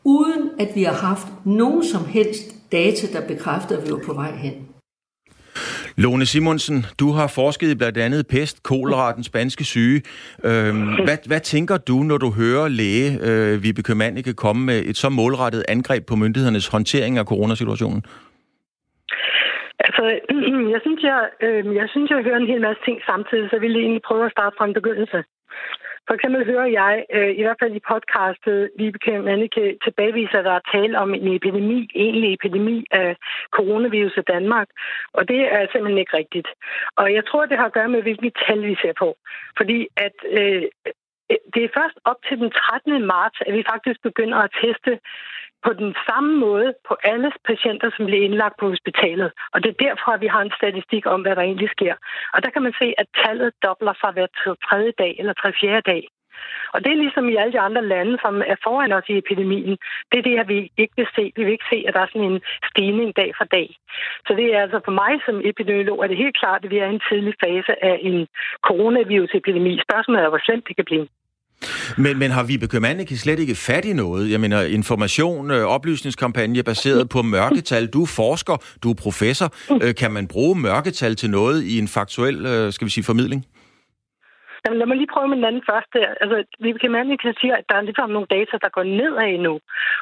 Uden 0.04 0.50
at 0.60 0.70
vi 0.76 0.84
har 0.84 0.94
haft 0.94 1.28
nogen 1.46 1.84
som 1.84 2.06
helst 2.06 2.72
data, 2.72 3.08
der 3.14 3.28
bekræfter, 3.28 3.78
at 3.78 3.86
vi 3.86 3.92
var 3.92 4.00
på 4.06 4.14
vej 4.14 4.36
hen. 4.36 4.54
Lone 5.96 6.26
Simonsen, 6.26 6.86
du 7.00 7.12
har 7.12 7.28
forsket 7.28 7.70
i 7.70 7.76
blandt 7.76 7.98
andet 7.98 8.28
pest, 8.28 8.64
kolera, 8.64 9.16
den 9.16 9.24
spanske 9.24 9.64
syge. 9.64 10.02
Øhm, 10.44 10.94
hvad, 11.04 11.18
hvad 11.26 11.40
tænker 11.40 11.78
du, 11.78 12.04
når 12.04 12.18
du 12.18 12.32
hører 12.32 12.68
læge 12.68 13.20
øh, 13.22 13.64
Vibeke 13.64 13.96
Mannicke 13.96 14.34
komme 14.34 14.66
med 14.66 14.84
et 14.86 14.98
så 14.98 15.10
målrettet 15.10 15.64
angreb 15.68 16.06
på 16.06 16.16
myndighedernes 16.16 16.68
håndtering 16.68 17.18
af 17.18 17.26
coronasituationen? 17.26 18.04
Altså, 19.80 20.04
jeg 20.74 20.82
synes, 20.82 21.04
jeg, 21.04 21.30
øh, 21.42 21.76
jeg 21.76 21.90
synes, 21.90 22.10
jeg 22.10 22.24
hører 22.24 22.38
en 22.38 22.52
hel 22.54 22.62
masse 22.62 22.82
ting 22.86 23.02
samtidig, 23.06 23.50
så 23.50 23.56
jeg 23.56 23.62
vil 23.62 23.76
egentlig 23.76 24.02
prøve 24.02 24.26
at 24.26 24.32
starte 24.32 24.56
fra 24.58 24.66
en 24.66 24.74
begyndelse. 24.74 25.24
For 26.08 26.14
eksempel 26.14 26.46
hører 26.46 26.66
jeg, 26.66 27.06
øh, 27.14 27.32
i 27.40 27.42
hvert 27.42 27.62
fald 27.62 27.74
i 27.76 27.88
podcastet, 27.90 28.70
Vibeke 28.78 29.20
Manneke 29.20 29.78
tilbageviser, 29.84 30.38
at 30.40 30.46
der 30.46 30.52
er 30.52 30.70
tale 30.74 31.00
om 31.00 31.14
en 31.14 31.28
epidemi, 31.36 31.90
egentlig 31.96 32.34
epidemi 32.34 32.86
af 32.92 33.16
coronavirus 33.52 34.18
i 34.18 34.30
Danmark. 34.34 34.68
Og 35.14 35.28
det 35.28 35.42
er 35.54 35.62
simpelthen 35.72 35.98
ikke 35.98 36.18
rigtigt. 36.18 36.48
Og 36.96 37.14
jeg 37.14 37.24
tror, 37.26 37.46
det 37.46 37.58
har 37.58 37.66
at 37.66 37.74
gøre 37.74 37.90
med, 37.90 38.02
hvilke 38.02 38.32
tal 38.48 38.62
vi 38.62 38.76
ser 38.82 38.94
på. 39.00 39.18
Fordi 39.58 39.88
at 39.98 40.18
øh, 40.38 40.64
øh 40.88 40.94
det 41.54 41.62
er 41.64 41.78
først 41.80 41.98
op 42.06 42.20
til 42.28 42.38
den 42.38 42.52
13. 42.52 43.06
marts, 43.06 43.38
at 43.48 43.54
vi 43.54 43.64
faktisk 43.72 44.00
begynder 44.02 44.38
at 44.38 44.54
teste 44.62 45.00
på 45.66 45.74
den 45.74 45.96
samme 46.08 46.34
måde 46.46 46.74
på 46.88 46.94
alle 47.04 47.32
patienter, 47.50 47.90
som 47.96 48.06
bliver 48.06 48.24
indlagt 48.24 48.58
på 48.60 48.68
hospitalet. 48.74 49.32
Og 49.54 49.64
det 49.64 49.70
er 49.70 49.84
derfor, 49.88 50.10
at 50.12 50.22
vi 50.22 50.28
har 50.28 50.42
en 50.42 50.58
statistik 50.60 51.06
om, 51.06 51.22
hvad 51.22 51.36
der 51.36 51.42
egentlig 51.42 51.70
sker. 51.70 51.96
Og 52.34 52.44
der 52.44 52.50
kan 52.50 52.62
man 52.62 52.74
se, 52.82 52.88
at 52.98 53.08
tallet 53.24 53.50
dobler 53.64 53.94
sig 54.02 54.12
hver 54.14 54.28
tredje 54.68 54.94
dag 55.02 55.16
eller 55.20 55.34
tre 55.34 55.50
fjerde 55.62 55.82
dag. 55.92 56.04
Og 56.74 56.84
det 56.84 56.92
er 56.92 57.04
ligesom 57.04 57.30
i 57.30 57.36
alle 57.36 57.54
de 57.54 57.60
andre 57.68 57.86
lande, 57.94 58.18
som 58.22 58.34
er 58.54 58.56
foran 58.64 58.92
os 58.92 59.10
i 59.10 59.18
epidemien. 59.18 59.78
Det 60.12 60.18
er 60.20 60.28
det, 60.30 60.40
at 60.40 60.48
vi 60.48 60.72
ikke 60.78 60.94
vil 60.98 61.08
se. 61.16 61.24
Vi 61.36 61.44
vil 61.44 61.52
ikke 61.52 61.72
se, 61.74 61.80
at 61.88 61.94
der 61.94 62.02
er 62.02 62.12
sådan 62.14 62.32
en 62.32 62.42
stigning 62.70 63.16
dag 63.16 63.30
for 63.38 63.46
dag. 63.46 63.68
Så 64.28 64.34
det 64.40 64.56
er 64.56 64.62
altså 64.62 64.80
for 64.86 64.92
mig 64.92 65.14
som 65.26 65.42
epidemiolog, 65.44 66.04
er 66.04 66.08
det 66.08 66.18
helt 66.18 66.38
klart, 66.42 66.66
at 66.66 66.72
vi 66.72 66.78
er 66.78 66.88
i 66.88 66.94
en 66.94 67.08
tidlig 67.10 67.34
fase 67.44 67.84
af 67.84 68.00
en 68.02 68.28
coronavirusepidemi. 68.68 69.74
Spørgsmålet 69.88 70.24
er, 70.24 70.30
hvor 70.30 70.46
slemt 70.46 70.68
det 70.68 70.76
kan 70.76 70.86
blive. 70.86 71.08
Men, 71.98 72.20
men 72.20 72.32
har 72.32 72.44
vi 72.44 72.58
Købmannike 72.58 73.18
slet 73.18 73.40
ikke 73.40 73.56
fat 73.56 73.86
i 73.86 73.94
noget? 73.94 74.32
Jeg 74.32 74.40
mener, 74.40 74.62
information, 74.62 75.52
øh, 75.52 75.64
oplysningskampagne 75.64 76.64
baseret 76.64 77.10
på 77.10 77.22
mørketal. 77.22 77.88
Du 77.88 78.02
er 78.02 78.06
forsker, 78.06 78.58
du 78.84 78.90
er 78.90 78.94
professor. 78.94 79.54
Øh, 79.82 79.96
kan 79.96 80.12
man 80.12 80.28
bruge 80.28 80.60
mørketal 80.60 81.16
til 81.16 81.30
noget 81.30 81.64
i 81.64 81.80
en 81.80 81.88
faktuel, 81.88 82.46
øh, 82.46 82.74
skal 82.74 82.86
vi 82.86 82.92
sige, 82.92 83.04
formidling? 83.04 83.46
Jamen, 84.66 84.80
lad 84.80 84.88
mig 84.88 84.98
lige 84.98 85.14
prøve 85.14 85.28
med 85.28 85.38
den 85.38 85.50
anden 85.50 85.68
først. 85.72 85.92
Altså, 86.24 86.38
vi 86.60 86.70
kan 86.82 86.92
man 86.92 87.18
kan 87.18 87.36
sige, 87.42 87.58
at 87.58 87.66
der 87.70 87.76
er 87.76 87.82
ligesom 87.82 88.10
nogle 88.10 88.34
data, 88.38 88.56
der 88.66 88.76
går 88.78 88.84
nedad 88.84 89.38
nu. 89.48 89.54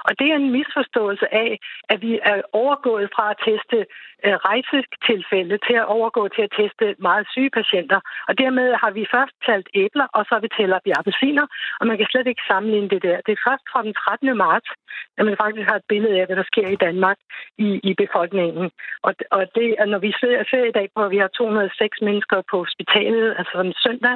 Og 0.07 0.11
det 0.19 0.27
er 0.31 0.35
en 0.35 0.51
misforståelse 0.57 1.27
af, 1.43 1.59
at 1.89 2.01
vi 2.01 2.19
er 2.31 2.41
overgået 2.53 3.09
fra 3.15 3.25
at 3.31 3.41
teste 3.47 3.77
øh, 4.25 4.35
rejsetilfælde 4.49 5.57
til 5.67 5.75
at 5.81 5.89
overgå 5.97 6.23
til 6.35 6.43
at 6.47 6.55
teste 6.59 6.85
meget 7.07 7.25
syge 7.33 7.51
patienter. 7.59 7.99
Og 8.27 8.33
dermed 8.41 8.67
har 8.83 8.91
vi 8.97 9.03
først 9.15 9.35
talt 9.47 9.67
æbler, 9.83 10.07
og 10.15 10.21
så 10.25 10.31
har 10.35 10.41
vi 10.45 10.49
tæller 10.57 10.79
vi 10.85 10.91
appelsiner, 10.99 11.45
og 11.79 11.87
man 11.87 11.97
kan 11.97 12.07
slet 12.09 12.27
ikke 12.27 12.49
sammenligne 12.51 12.89
det 12.93 13.01
der. 13.07 13.17
Det 13.25 13.31
er 13.33 13.45
først 13.49 13.65
fra 13.71 13.83
den 13.85 13.93
13. 13.93 14.37
marts, 14.45 14.69
at 15.17 15.25
man 15.25 15.37
faktisk 15.43 15.65
har 15.69 15.77
et 15.77 15.89
billede 15.93 16.19
af, 16.19 16.25
hvad 16.25 16.37
der 16.41 16.51
sker 16.51 16.67
i 16.67 16.81
Danmark 16.87 17.17
i, 17.57 17.69
i 17.89 17.91
befolkningen. 18.03 18.71
Og, 19.07 19.13
og 19.37 19.43
det 19.55 19.69
er, 19.81 19.85
når 19.93 19.99
vi 20.07 20.11
ser, 20.19 20.43
ser 20.51 20.65
i 20.67 20.77
dag 20.79 20.87
på, 20.95 20.99
at 21.05 21.11
vi 21.11 21.17
har 21.23 21.27
206 21.27 22.01
mennesker 22.01 22.37
på 22.51 22.57
hospitalet, 22.63 23.35
altså 23.39 23.55
om 23.63 23.71
søndag, 23.85 24.15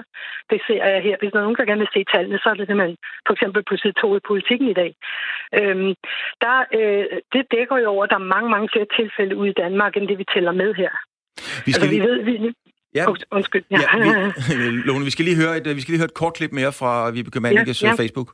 det 0.51 0.59
ser 0.67 0.81
jeg 0.93 1.01
her. 1.07 1.15
Hvis 1.19 1.31
der 1.31 1.39
er 1.39 1.45
nogen, 1.45 1.59
der 1.59 1.69
gerne 1.69 1.83
vil 1.85 1.95
se 1.95 2.01
tallene, 2.13 2.37
så 2.43 2.47
er 2.49 2.57
det 2.57 2.67
simpelthen 2.67 2.97
for 3.27 3.33
eksempel 3.35 3.61
på 3.69 3.73
side 3.81 3.95
2 4.01 4.15
i 4.15 4.27
politikken 4.31 4.67
i 4.73 4.77
dag. 4.81 4.91
Øhm, 5.59 5.91
der, 6.43 6.55
øh, 6.77 7.05
det 7.33 7.43
dækker 7.55 7.77
jo 7.83 7.87
over, 7.93 8.03
at 8.03 8.09
der 8.13 8.19
er 8.21 8.31
mange, 8.35 8.49
mange 8.55 8.69
flere 8.73 8.87
tilfælde 8.97 9.33
ude 9.41 9.49
i 9.53 9.59
Danmark, 9.63 9.91
end 9.97 10.07
det 10.07 10.17
vi 10.21 10.25
tæller 10.33 10.53
med 10.61 10.71
her. 10.81 10.91
Vi 11.65 11.71
skal 11.71 11.83
altså, 11.83 11.95
vi 11.95 11.99
ved, 12.07 12.17
vi, 12.23 12.33
Ja. 12.95 13.05
Undskyld. 13.31 13.63
Ja. 13.71 13.79
Ja, 13.79 14.31
vi, 14.57 14.63
Lone, 14.87 15.05
vi 15.05 15.11
skal 15.11 15.25
lige 15.25 15.37
høre 15.43 15.57
et, 15.57 15.75
vi 15.75 15.81
skal 15.81 15.91
lige 15.91 16.01
høre 16.03 16.11
et 16.13 16.19
kort 16.21 16.33
klip 16.33 16.51
mere 16.51 16.71
fra 16.73 17.09
Vibeke 17.09 17.39
Mannikes 17.39 17.83
ja, 17.83 17.87
ja. 17.87 17.93
Facebook. 17.93 18.29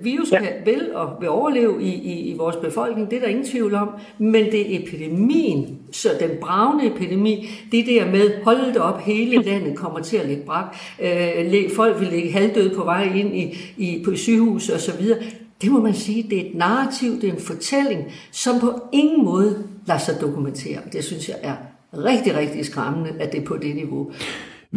Virus 0.00 0.32
ja. 0.32 0.38
kan 0.38 0.52
vil 0.64 0.94
og 0.94 1.16
vil 1.20 1.28
overleve 1.28 1.82
i, 1.82 1.94
i, 1.94 2.30
i 2.30 2.36
vores 2.36 2.56
befolkning, 2.56 3.10
det 3.10 3.16
er 3.16 3.20
der 3.20 3.28
ingen 3.28 3.46
tvivl 3.46 3.74
om, 3.74 3.88
men 4.18 4.44
det 4.44 4.74
er 4.74 4.80
epidemien, 4.80 5.78
så 5.92 6.08
den 6.20 6.30
bravne 6.40 6.86
epidemi, 6.86 7.48
det 7.72 7.86
der 7.86 8.10
med, 8.10 8.30
hold 8.44 8.66
det 8.66 8.76
op, 8.76 9.00
hele 9.00 9.42
landet 9.42 9.76
kommer 9.76 10.00
til 10.00 10.16
at 10.16 10.26
ligge 10.28 10.42
brak, 10.42 10.76
øh, 11.00 11.70
folk 11.70 12.00
vil 12.00 12.08
ligge 12.08 12.32
halvdøde 12.32 12.74
på 12.74 12.84
vej 12.84 13.12
ind 13.14 13.36
i, 13.36 13.74
i, 13.76 14.02
på 14.04 14.16
sygehus 14.16 14.68
og 14.68 14.80
så 14.80 14.96
videre, 14.96 15.18
det 15.62 15.70
må 15.70 15.80
man 15.80 15.94
sige, 15.94 16.22
det 16.30 16.38
er 16.38 16.46
et 16.46 16.54
narrativ, 16.54 17.20
det 17.20 17.28
er 17.28 17.32
en 17.32 17.40
fortælling, 17.40 18.04
som 18.30 18.60
på 18.60 18.72
ingen 18.92 19.24
måde 19.24 19.64
lader 19.86 20.00
sig 20.00 20.14
dokumentere. 20.20 20.78
Det 20.92 21.04
synes 21.04 21.28
jeg 21.28 21.36
er 21.42 21.54
rigtig, 21.92 22.36
rigtig 22.36 22.66
skræmmende, 22.66 23.10
at 23.20 23.32
det 23.32 23.40
er 23.40 23.44
på 23.44 23.56
det 23.56 23.76
niveau. 23.76 24.12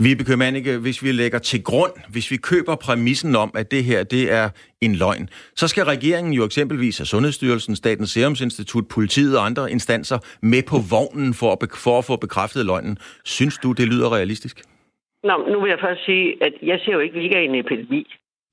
Vibeke 0.03 0.37
Mannicke, 0.37 0.77
hvis 0.77 1.03
vi 1.03 1.11
lægger 1.11 1.39
til 1.39 1.63
grund, 1.63 1.91
hvis 2.11 2.31
vi 2.31 2.37
køber 2.37 2.75
præmissen 2.75 3.35
om, 3.35 3.51
at 3.55 3.71
det 3.71 3.83
her 3.83 4.03
det 4.03 4.31
er 4.31 4.49
en 4.81 4.95
løgn, 4.95 5.29
så 5.55 5.67
skal 5.67 5.83
regeringen 5.83 6.33
jo 6.33 6.45
eksempelvis 6.45 6.99
af 6.99 7.05
Sundhedsstyrelsen, 7.05 7.75
Statens 7.75 8.09
Serum 8.09 8.35
Institut, 8.41 8.85
politiet 8.87 9.37
og 9.37 9.45
andre 9.45 9.71
instanser 9.71 10.19
med 10.41 10.63
på 10.71 10.77
vognen 10.93 11.33
for 11.33 11.51
at, 11.51 11.57
for 11.85 11.97
at 11.97 12.05
få 12.05 12.15
bekræftet 12.15 12.65
løgnen. 12.65 12.97
Synes 13.25 13.57
du, 13.57 13.71
det 13.71 13.87
lyder 13.87 14.13
realistisk? 14.17 14.55
Nå, 15.23 15.35
nu 15.51 15.61
vil 15.61 15.69
jeg 15.69 15.79
først 15.81 16.05
sige, 16.05 16.43
at 16.43 16.53
jeg 16.61 16.79
ser 16.85 16.93
jo 16.93 16.99
ikke, 16.99 17.13
at 17.13 17.19
vi 17.19 17.23
ikke 17.23 17.35
er 17.35 17.41
i 17.41 17.45
en 17.45 17.55
epidemi. 17.55 18.03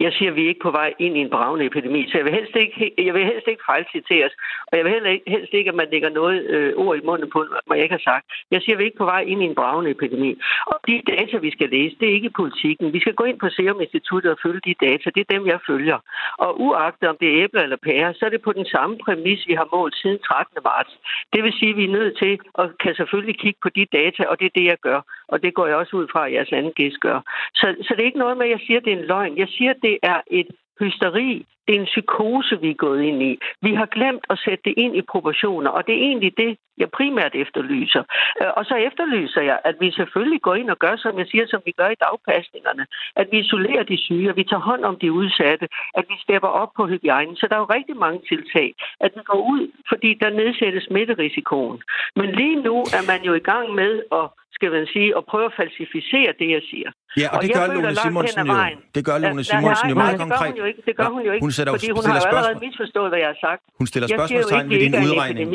Jeg 0.00 0.12
siger, 0.12 0.30
at 0.30 0.36
vi 0.36 0.44
er 0.44 0.48
ikke 0.48 0.66
på 0.68 0.70
vej 0.70 0.94
ind 0.98 1.16
i 1.16 1.20
en 1.20 1.30
bravende 1.30 1.66
epidemi, 1.66 2.08
så 2.08 2.18
jeg 2.18 2.24
vil 2.24 2.32
helst 2.38 2.56
ikke, 2.56 2.92
jeg 3.06 3.14
vil 3.14 3.24
helst 3.24 3.48
ikke 3.48 3.62
fejlciteres, 3.66 4.32
og 4.68 4.76
jeg 4.76 4.84
vil 4.84 4.92
heller 4.92 5.10
ikke, 5.10 5.30
helst 5.30 5.52
ikke, 5.54 5.68
at 5.68 5.74
man 5.74 5.88
lægger 5.90 6.10
noget 6.10 6.38
øh, 6.54 6.72
ord 6.76 6.96
i 6.96 7.06
munden 7.08 7.30
på, 7.30 7.44
hvad 7.66 7.76
jeg 7.76 7.84
ikke 7.84 7.98
har 7.98 8.10
sagt. 8.12 8.26
Jeg 8.50 8.62
siger, 8.62 8.74
at 8.74 8.78
vi 8.78 8.82
er 8.82 8.90
ikke 8.90 9.04
på 9.04 9.10
vej 9.14 9.22
ind 9.32 9.42
i 9.42 9.46
en 9.50 9.54
bravende 9.54 9.90
epidemi. 9.90 10.30
Og 10.66 10.76
de 10.88 11.02
data, 11.12 11.36
vi 11.36 11.50
skal 11.50 11.68
læse, 11.70 11.96
det 12.00 12.08
er 12.08 12.14
ikke 12.18 12.38
politikken. 12.42 12.92
Vi 12.92 13.00
skal 13.00 13.14
gå 13.14 13.24
ind 13.24 13.38
på 13.38 13.48
Serum 13.48 13.80
Instituttet 13.80 14.32
og 14.32 14.38
følge 14.42 14.60
de 14.68 14.74
data. 14.86 15.06
Det 15.14 15.20
er 15.20 15.34
dem, 15.34 15.46
jeg 15.46 15.60
følger. 15.66 15.98
Og 16.38 16.60
uagtet 16.60 17.08
om 17.08 17.16
det 17.20 17.28
er 17.28 17.44
æbler 17.44 17.62
eller 17.62 17.76
pære, 17.88 18.14
så 18.14 18.22
er 18.26 18.30
det 18.30 18.42
på 18.42 18.52
den 18.52 18.66
samme 18.74 18.98
præmis, 19.04 19.40
vi 19.48 19.54
har 19.54 19.68
målt 19.72 19.96
siden 20.02 20.18
13. 20.18 20.58
marts. 20.64 20.92
Det 21.32 21.44
vil 21.44 21.52
sige, 21.52 21.70
at 21.70 21.76
vi 21.76 21.84
er 21.84 21.96
nødt 21.98 22.18
til 22.18 22.38
at 22.58 22.66
kan 22.78 22.94
selvfølgelig 22.94 23.38
kigge 23.38 23.58
på 23.62 23.68
de 23.68 23.86
data, 23.92 24.22
og 24.30 24.38
det 24.40 24.46
er 24.46 24.56
det, 24.58 24.64
jeg 24.64 24.78
gør. 24.88 25.00
Og 25.28 25.42
det 25.42 25.54
går 25.54 25.66
jeg 25.66 25.76
også 25.76 25.96
ud 25.96 26.06
fra, 26.12 26.26
at 26.26 26.32
jeres 26.32 26.52
anden 26.52 26.72
gæst 26.72 27.00
gør. 27.00 27.18
Så, 27.54 27.66
så 27.82 27.90
det 27.94 28.00
er 28.00 28.10
ikke 28.10 28.24
noget 28.24 28.36
med, 28.36 28.46
at 28.46 28.50
jeg 28.56 28.60
siger, 28.66 28.78
at 28.78 28.84
det 28.84 28.92
er 28.92 28.98
en 28.98 29.10
løgn. 29.12 29.38
Jeg 29.38 29.48
siger, 29.48 29.70
at 29.70 29.85
det 29.86 29.98
er 30.02 30.20
et 30.30 30.50
hysteri. 30.80 31.46
Det 31.66 31.76
er 31.76 31.80
en 31.80 31.92
psykose, 31.94 32.60
vi 32.60 32.70
er 32.70 32.82
gået 32.86 33.02
ind 33.02 33.22
i. 33.22 33.38
Vi 33.62 33.74
har 33.74 33.86
glemt 33.86 34.24
at 34.30 34.38
sætte 34.44 34.62
det 34.64 34.74
ind 34.76 34.96
i 34.96 35.02
proportioner, 35.12 35.70
og 35.70 35.86
det 35.86 35.94
er 35.94 36.02
egentlig 36.10 36.32
det, 36.36 36.58
jeg 36.78 36.90
primært 36.90 37.34
efterlyser. 37.34 38.02
Øh, 38.40 38.50
og 38.56 38.64
så 38.64 38.74
efterlyser 38.88 39.42
jeg, 39.50 39.58
at 39.64 39.76
vi 39.80 39.90
selvfølgelig 39.90 40.42
går 40.42 40.54
ind 40.54 40.70
og 40.70 40.78
gør, 40.78 40.96
som 40.96 41.18
jeg 41.18 41.26
siger, 41.26 41.46
som 41.46 41.60
vi 41.66 41.72
gør 41.80 41.88
i 41.88 42.00
dagpasningerne. 42.04 42.86
At 43.16 43.26
vi 43.32 43.38
isolerer 43.38 43.82
de 43.82 43.98
syge, 44.06 44.28
at 44.28 44.36
vi 44.36 44.44
tager 44.44 44.68
hånd 44.70 44.84
om 44.84 44.96
de 45.02 45.12
udsatte, 45.12 45.68
at 45.94 46.04
vi 46.08 46.14
stepper 46.24 46.48
op 46.48 46.70
på 46.76 46.86
hygiejnen. 46.86 47.36
Så 47.36 47.46
der 47.48 47.54
er 47.56 47.64
jo 47.64 47.74
rigtig 47.78 47.96
mange 47.96 48.20
tiltag. 48.28 48.74
At 49.00 49.10
vi 49.16 49.20
går 49.24 49.40
ud, 49.54 49.62
fordi 49.88 50.10
der 50.14 50.30
nedsættes 50.30 50.82
smitterisikoen. 50.84 51.82
Men 52.16 52.28
lige 52.40 52.62
nu 52.62 52.76
er 52.98 53.04
man 53.12 53.20
jo 53.22 53.32
i 53.34 53.44
gang 53.52 53.74
med 53.74 53.92
at 54.12 54.26
skal 54.58 54.70
man 54.76 54.86
sige, 54.94 55.08
at 55.18 55.22
prøve 55.30 55.46
at 55.50 55.54
falsificere 55.62 56.30
det, 56.40 56.48
jeg 56.56 56.62
siger. 56.70 56.90
Ja, 57.20 57.28
og, 57.28 57.36
og 57.36 57.42
det 57.42 57.50
gør 57.56 57.66
Lone 57.74 57.96
Simonsen 58.04 58.46
jo. 58.50 58.54
Det 58.96 59.02
gør 59.08 59.16
Lone 59.24 59.44
Simonsen 59.50 59.88
jo 59.92 59.96
meget 60.04 60.18
konkret. 60.24 60.50
Hun 60.50 60.58
jo 60.62 60.66
ikke, 60.70 60.82
det 60.88 60.94
gør 61.00 61.08
hun 61.14 61.22
jo 61.26 61.32
ikke, 61.32 61.44
hun 61.46 61.55
sætter, 61.58 61.72
fordi 61.72 61.90
hun 61.98 62.04
har 62.10 62.16
jo 62.20 62.26
allerede 62.30 62.58
misforstået, 62.66 63.08
hvad 63.12 63.20
jeg 63.24 63.30
har 63.34 63.40
sagt. 63.46 63.62
Hun 63.80 63.86
stiller 63.90 64.08
spørgsmålstegn 64.16 64.70
ved 64.70 64.78
din 64.84 64.94
udregning. 65.04 65.48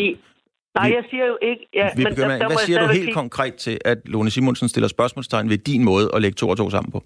Nej, 0.76 0.88
jeg 0.98 1.04
siger 1.10 1.26
jo 1.26 1.38
ikke... 1.42 1.64
Ja, 1.74 1.90
vi, 1.98 2.04
men, 2.04 2.14
der, 2.16 2.28
der 2.28 2.48
hvad 2.48 2.58
siger 2.68 2.80
du 2.80 2.88
helt 2.88 3.10
sige... 3.10 3.14
konkret 3.14 3.56
til, 3.56 3.76
at 3.86 3.98
Lone 4.06 4.30
Simonsen 4.30 4.68
stiller 4.70 4.88
spørgsmålstegn 4.88 5.50
ved 5.50 5.58
din 5.58 5.84
måde 5.84 6.06
at 6.16 6.22
lægge 6.22 6.36
to 6.36 6.50
og 6.50 6.58
to 6.58 6.70
sammen 6.70 6.92
på? 6.92 7.00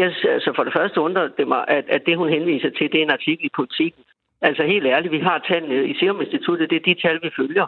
Jeg, 0.00 0.10
altså 0.36 0.52
for 0.56 0.64
det 0.64 0.72
første 0.76 1.00
undrer 1.00 1.28
det 1.38 1.48
mig, 1.48 1.64
at, 1.68 1.84
at 1.88 2.02
det, 2.06 2.16
hun 2.16 2.28
henviser 2.28 2.70
til, 2.70 2.92
det 2.92 2.98
er 2.98 3.02
en 3.02 3.16
artikel 3.18 3.44
i 3.46 3.56
politikken. 3.56 4.02
Altså 4.40 4.62
helt 4.62 4.86
ærligt, 4.86 5.12
vi 5.12 5.18
har 5.18 5.38
tallene 5.38 5.88
i 5.90 5.94
Serum 5.98 6.20
Instituttet, 6.20 6.70
det 6.70 6.76
er 6.76 6.94
de 6.94 7.00
tal, 7.00 7.18
vi 7.22 7.30
følger. 7.36 7.66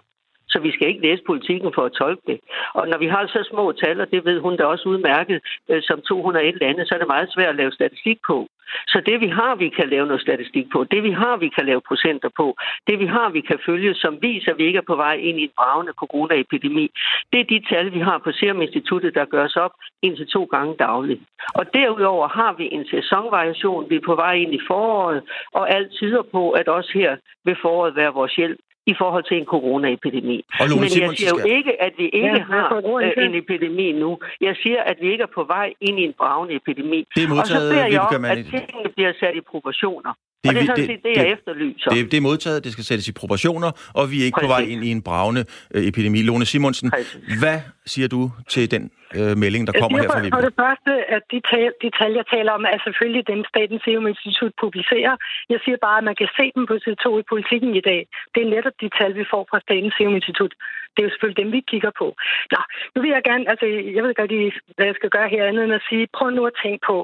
Så 0.53 0.59
vi 0.59 0.71
skal 0.73 0.89
ikke 0.89 1.07
læse 1.07 1.23
politikken 1.27 1.71
for 1.75 1.85
at 1.85 1.93
tolke 1.93 2.23
det. 2.27 2.39
Og 2.75 2.89
når 2.89 2.99
vi 2.99 3.09
har 3.15 3.27
så 3.27 3.49
små 3.51 3.73
tal, 3.73 4.01
og 4.01 4.11
det 4.11 4.25
ved 4.25 4.41
hun 4.41 4.57
da 4.57 4.65
også 4.65 4.89
udmærket, 4.89 5.39
øh, 5.71 5.83
som 5.83 6.01
201 6.09 6.61
lande, 6.61 6.87
så 6.87 6.95
er 6.95 6.99
det 6.99 7.15
meget 7.15 7.33
svært 7.35 7.49
at 7.49 7.61
lave 7.61 7.73
statistik 7.73 8.19
på. 8.27 8.49
Så 8.93 9.03
det 9.07 9.21
vi 9.21 9.29
har, 9.29 9.55
vi 9.55 9.69
kan 9.69 9.89
lave 9.89 10.07
noget 10.07 10.23
statistik 10.23 10.67
på, 10.73 10.85
det 10.85 11.03
vi 11.03 11.11
har, 11.11 11.37
vi 11.37 11.49
kan 11.49 11.67
lave 11.67 11.81
procenter 11.89 12.31
på, 12.37 12.57
det 12.87 12.99
vi 12.99 13.07
har, 13.07 13.31
vi 13.31 13.41
kan 13.41 13.59
følge, 13.67 13.95
som 13.95 14.19
viser, 14.23 14.53
at 14.53 14.59
vi 14.59 14.65
ikke 14.65 14.77
er 14.77 14.91
på 14.93 14.97
vej 14.97 15.15
ind 15.15 15.39
i 15.41 15.43
en 15.43 15.57
bravende 15.57 15.93
coronaepidemi, 15.93 16.91
det 17.33 17.41
er 17.41 17.45
de 17.45 17.61
tal, 17.71 17.95
vi 17.95 18.01
har 18.01 18.19
på 18.19 18.33
Serum 18.33 18.63
Instituttet, 18.63 19.15
der 19.15 19.25
gøres 19.25 19.57
op 19.57 19.73
indtil 20.03 20.27
to 20.27 20.45
gange 20.45 20.75
dagligt. 20.79 21.21
Og 21.55 21.75
derudover 21.75 22.29
har 22.29 22.53
vi 22.59 22.69
en 22.73 22.87
sæsonvariation, 22.87 23.91
vi 23.91 23.97
er 23.97 24.07
på 24.07 24.15
vej 24.15 24.35
ind 24.35 24.55
i 24.55 24.61
foråret, 24.67 25.23
og 25.53 25.71
alt 25.71 25.91
tyder 25.93 26.23
på, 26.33 26.51
at 26.51 26.69
også 26.69 26.91
her 26.95 27.17
vil 27.45 27.57
foråret 27.63 27.97
være 27.97 28.13
vores 28.13 28.35
hjælp 28.35 28.59
i 28.93 28.95
forhold 29.01 29.25
til 29.29 29.37
en 29.41 29.47
coronaepidemi. 29.55 30.39
Men 30.61 30.91
jeg 31.05 31.11
siger 31.19 31.33
jo 31.37 31.41
ikke, 31.57 31.73
at 31.87 31.93
vi 32.01 32.07
ikke 32.21 32.41
ja, 32.41 32.51
har 32.53 32.67
øh, 33.03 33.25
en 33.27 33.35
epidemi 33.43 33.93
nu. 33.93 34.11
Jeg 34.41 34.55
siger, 34.63 34.81
at 34.91 34.97
vi 35.01 35.07
ikke 35.13 35.23
er 35.29 35.33
på 35.39 35.45
vej 35.55 35.69
ind 35.81 35.97
i 36.03 36.05
en 36.11 36.15
bravende 36.21 36.55
epidemi. 36.61 37.01
Det 37.15 37.23
er 37.25 37.29
modtaget, 37.29 37.41
og 37.41 37.47
så 37.47 37.59
beder 37.73 37.87
jeg 37.87 38.01
om, 38.01 38.25
at 38.25 38.39
tingene 38.55 38.89
bliver 38.97 39.13
sat 39.21 39.35
i 39.41 39.43
proportioner. 39.51 40.13
Det, 40.43 40.49
og 40.49 40.55
det 40.55 40.63
er 40.63 40.67
sådan 40.67 40.87
set 40.93 41.03
det, 41.09 41.13
jeg 41.21 41.29
efterlyser. 41.37 41.91
Det, 41.91 42.11
det 42.13 42.17
er 42.17 42.25
modtaget, 42.31 42.59
det 42.65 42.73
skal 42.73 42.85
sættes 42.91 43.07
i 43.13 43.15
proportioner, 43.23 43.71
og 43.99 44.05
vi 44.11 44.17
er 44.23 44.25
ikke 44.29 44.35
Præcis. 44.35 44.49
på 44.49 44.55
vej 44.55 44.63
ind 44.73 44.83
i 44.89 44.91
en 44.97 45.03
bravende 45.09 45.43
øh, 45.75 45.83
epidemi. 45.91 46.19
Lone 46.29 46.47
Simonsen, 46.53 46.91
Præcis. 46.91 47.41
hvad 47.43 47.59
siger 47.93 48.09
du 48.15 48.21
til 48.55 48.65
den 48.75 48.85
øh, 49.19 49.33
melding, 49.43 49.63
der 49.69 49.75
kommer 49.81 49.97
her 49.99 50.09
fra 50.11 50.21
Vibeke? 50.21 50.37
For 50.37 50.45
det 50.49 50.57
første, 50.63 50.93
at 51.17 51.23
de 51.33 51.41
tal, 51.51 51.71
de 51.85 51.91
tal, 51.99 52.13
jeg 52.21 52.27
taler 52.35 52.53
om, 52.59 52.63
er 52.75 52.79
selvfølgelig 52.87 53.23
dem, 53.33 53.41
Statens 53.53 53.83
Serum 53.85 54.07
Institut 54.13 54.53
publicerer. 54.65 55.15
Jeg 55.53 55.59
siger 55.65 55.79
bare, 55.87 55.99
at 56.01 56.07
man 56.11 56.17
kan 56.21 56.29
se 56.39 56.47
dem 56.57 56.65
på 56.71 56.75
side 56.85 56.99
2 57.05 57.19
i 57.23 57.25
politikken 57.33 57.73
i 57.81 57.83
dag. 57.91 58.01
Det 58.35 58.41
er 58.45 58.49
netop 58.57 58.77
de 58.83 58.89
tal, 58.99 59.11
vi 59.21 59.25
får 59.33 59.43
fra 59.51 59.59
Statens 59.67 59.95
Serum 59.97 60.15
Institut. 60.21 60.53
Det 60.93 61.01
er 61.01 61.07
jo 61.07 61.13
selvfølgelig 61.13 61.43
dem, 61.45 61.53
vi 61.57 61.61
kigger 61.73 61.93
på. 62.01 62.07
Nå, 62.53 62.61
nu 62.95 62.99
vil 63.03 63.11
jeg 63.17 63.23
gerne, 63.29 63.45
altså 63.53 63.67
jeg 63.97 64.03
ved 64.05 64.15
godt, 64.15 64.33
hvad 64.77 64.87
jeg 64.91 64.99
skal 64.99 65.11
gøre 65.17 65.29
her 65.35 65.43
andet 65.49 65.65
end 65.65 65.79
at 65.81 65.87
sige, 65.89 66.15
prøv 66.17 66.31
nu 66.31 66.43
at 66.47 66.59
tænke 66.65 66.81
på, 66.91 66.97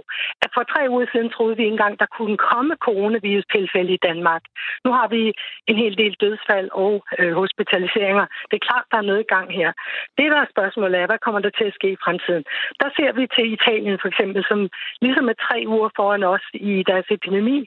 at 0.44 0.50
for 0.54 0.62
tre 0.62 0.80
uger 0.92 1.06
siden 1.12 1.30
troede 1.30 1.56
vi 1.56 1.62
ikke 1.62 1.72
engang, 1.72 1.94
der 2.02 2.08
kunne 2.18 2.36
komme 2.36 2.72
coronavirus-tilfælde 2.86 3.92
i 3.94 4.04
Danmark. 4.08 4.42
Nu 4.84 4.90
har 4.98 5.08
vi 5.08 5.22
en 5.70 5.76
hel 5.82 5.94
del 6.02 6.14
dødsfald 6.24 6.68
og 6.72 6.94
øh, 7.18 7.32
hospitaliseringer. 7.40 8.26
Det 8.48 8.56
er 8.56 8.66
klart, 8.68 8.86
der 8.90 8.98
er 8.98 9.08
noget 9.10 9.20
i 9.20 9.32
gang 9.34 9.48
her. 9.60 9.70
Det, 10.18 10.26
der 10.32 10.38
er 10.40 10.52
spørgsmålet 10.54 11.00
er, 11.00 11.06
hvad 11.06 11.24
kommer 11.24 11.40
der 11.40 11.50
til 11.58 11.64
at 11.70 11.74
ske 11.78 11.88
i 11.92 12.02
fremtiden? 12.04 12.44
Der 12.80 12.88
ser 12.96 13.10
vi 13.18 13.24
til 13.36 13.52
Italien 13.52 13.98
for 14.02 14.08
eksempel, 14.08 14.44
som 14.50 14.60
ligesom 15.00 15.28
er 15.28 15.36
tre 15.46 15.58
uger 15.66 15.90
foran 15.96 16.24
os 16.34 16.46
i 16.54 16.84
deres 16.90 17.06
epidemi, 17.10 17.58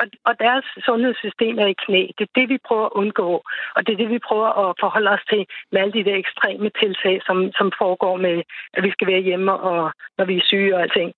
og, 0.00 0.04
og 0.28 0.34
deres 0.38 0.66
sundhedssystem 0.86 1.58
er 1.58 1.66
i 1.66 1.80
knæ. 1.84 2.02
Det 2.18 2.24
er 2.28 2.34
det, 2.40 2.48
vi 2.48 2.58
prøver 2.68 2.86
at 2.86 2.96
undgå, 3.00 3.30
og 3.76 3.80
det 3.86 3.92
er 3.92 3.96
det, 4.02 4.10
vi 4.10 4.18
prøver 4.28 4.50
at 4.62 4.76
forholde 4.80 5.10
os 5.10 5.24
til 5.32 5.42
med 5.76 5.82
alle 5.82 5.96
de 5.98 6.06
der 6.08 6.16
ekstreme 6.24 6.68
tiltag, 6.80 7.16
som, 7.26 7.38
som 7.58 7.68
foregår 7.80 8.16
med, 8.26 8.36
at 8.76 8.82
vi 8.86 8.90
skal 8.90 9.06
være 9.12 9.26
hjemme, 9.28 9.52
og 9.70 9.92
når 10.18 10.24
vi 10.30 10.34
er 10.36 10.48
syge 10.50 10.74
og 10.76 10.82
alting, 10.82 11.10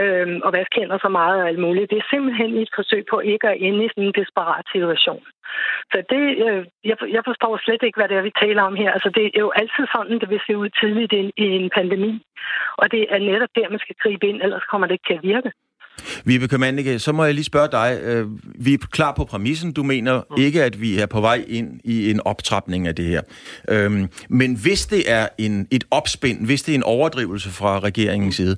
øhm, 0.00 0.40
og 0.44 0.52
vaske 0.52 0.76
hænder 0.80 0.98
så 0.98 1.08
meget 1.08 1.42
og 1.42 1.48
alt 1.48 1.60
muligt. 1.66 1.90
Det 1.90 1.98
er 1.98 2.10
simpelthen 2.12 2.50
et 2.56 2.70
forsøg 2.78 3.02
på 3.10 3.16
ikke 3.32 3.48
at 3.48 3.60
ende 3.66 3.84
i 3.84 3.88
sådan 3.88 4.04
en 4.04 4.18
desperat 4.20 4.66
situation. 4.74 5.24
Så 5.92 5.98
det, 6.12 6.24
øh, 6.46 6.62
jeg, 6.90 6.96
jeg 7.16 7.22
forstår 7.30 7.52
slet 7.64 7.82
ikke, 7.82 7.98
hvad 7.98 8.08
det 8.08 8.16
er, 8.16 8.28
vi 8.28 8.40
taler 8.44 8.62
om 8.62 8.76
her. 8.82 8.90
Altså, 8.92 9.10
det 9.16 9.24
er 9.26 9.40
jo 9.46 9.50
altid 9.60 9.84
sådan, 9.94 10.20
det 10.20 10.28
vil 10.30 10.40
se 10.46 10.56
ud 10.56 10.68
tidligt 10.80 11.12
i, 11.12 11.22
i 11.44 11.46
en 11.60 11.70
pandemi. 11.78 12.12
Og 12.80 12.90
det 12.92 13.02
er 13.14 13.18
netop 13.18 13.52
der, 13.56 13.68
man 13.74 13.84
skal 13.84 13.96
gribe 14.02 14.28
ind, 14.28 14.42
ellers 14.42 14.64
kommer 14.70 14.86
det 14.86 14.94
ikke 14.94 15.08
til 15.08 15.20
at 15.20 15.28
virke. 15.32 15.50
Vibeke 16.24 16.58
Mandike, 16.58 16.98
så 16.98 17.12
må 17.12 17.24
jeg 17.24 17.34
lige 17.34 17.44
spørge 17.44 17.68
dig. 17.72 17.98
Øh, 18.02 18.26
vi 18.58 18.74
er 18.74 18.78
klar 18.90 19.12
på 19.12 19.24
præmissen. 19.24 19.72
Du 19.72 19.82
mener 19.82 20.22
mm. 20.30 20.42
ikke, 20.42 20.64
at 20.64 20.80
vi 20.80 20.98
er 20.98 21.06
på 21.06 21.20
vej 21.20 21.44
ind 21.48 21.80
i 21.84 22.10
en 22.10 22.20
optrapning 22.24 22.86
af 22.86 22.94
det 22.94 23.04
her. 23.04 23.22
Øhm, 23.68 24.08
men 24.28 24.54
hvis 24.54 24.86
det 24.86 25.10
er 25.10 25.28
en, 25.38 25.68
et 25.70 25.84
opspind, 25.90 26.46
hvis 26.46 26.62
det 26.62 26.72
er 26.72 26.76
en 26.76 26.82
overdrivelse 26.82 27.50
fra 27.50 27.78
regeringens 27.78 28.36
side, 28.36 28.56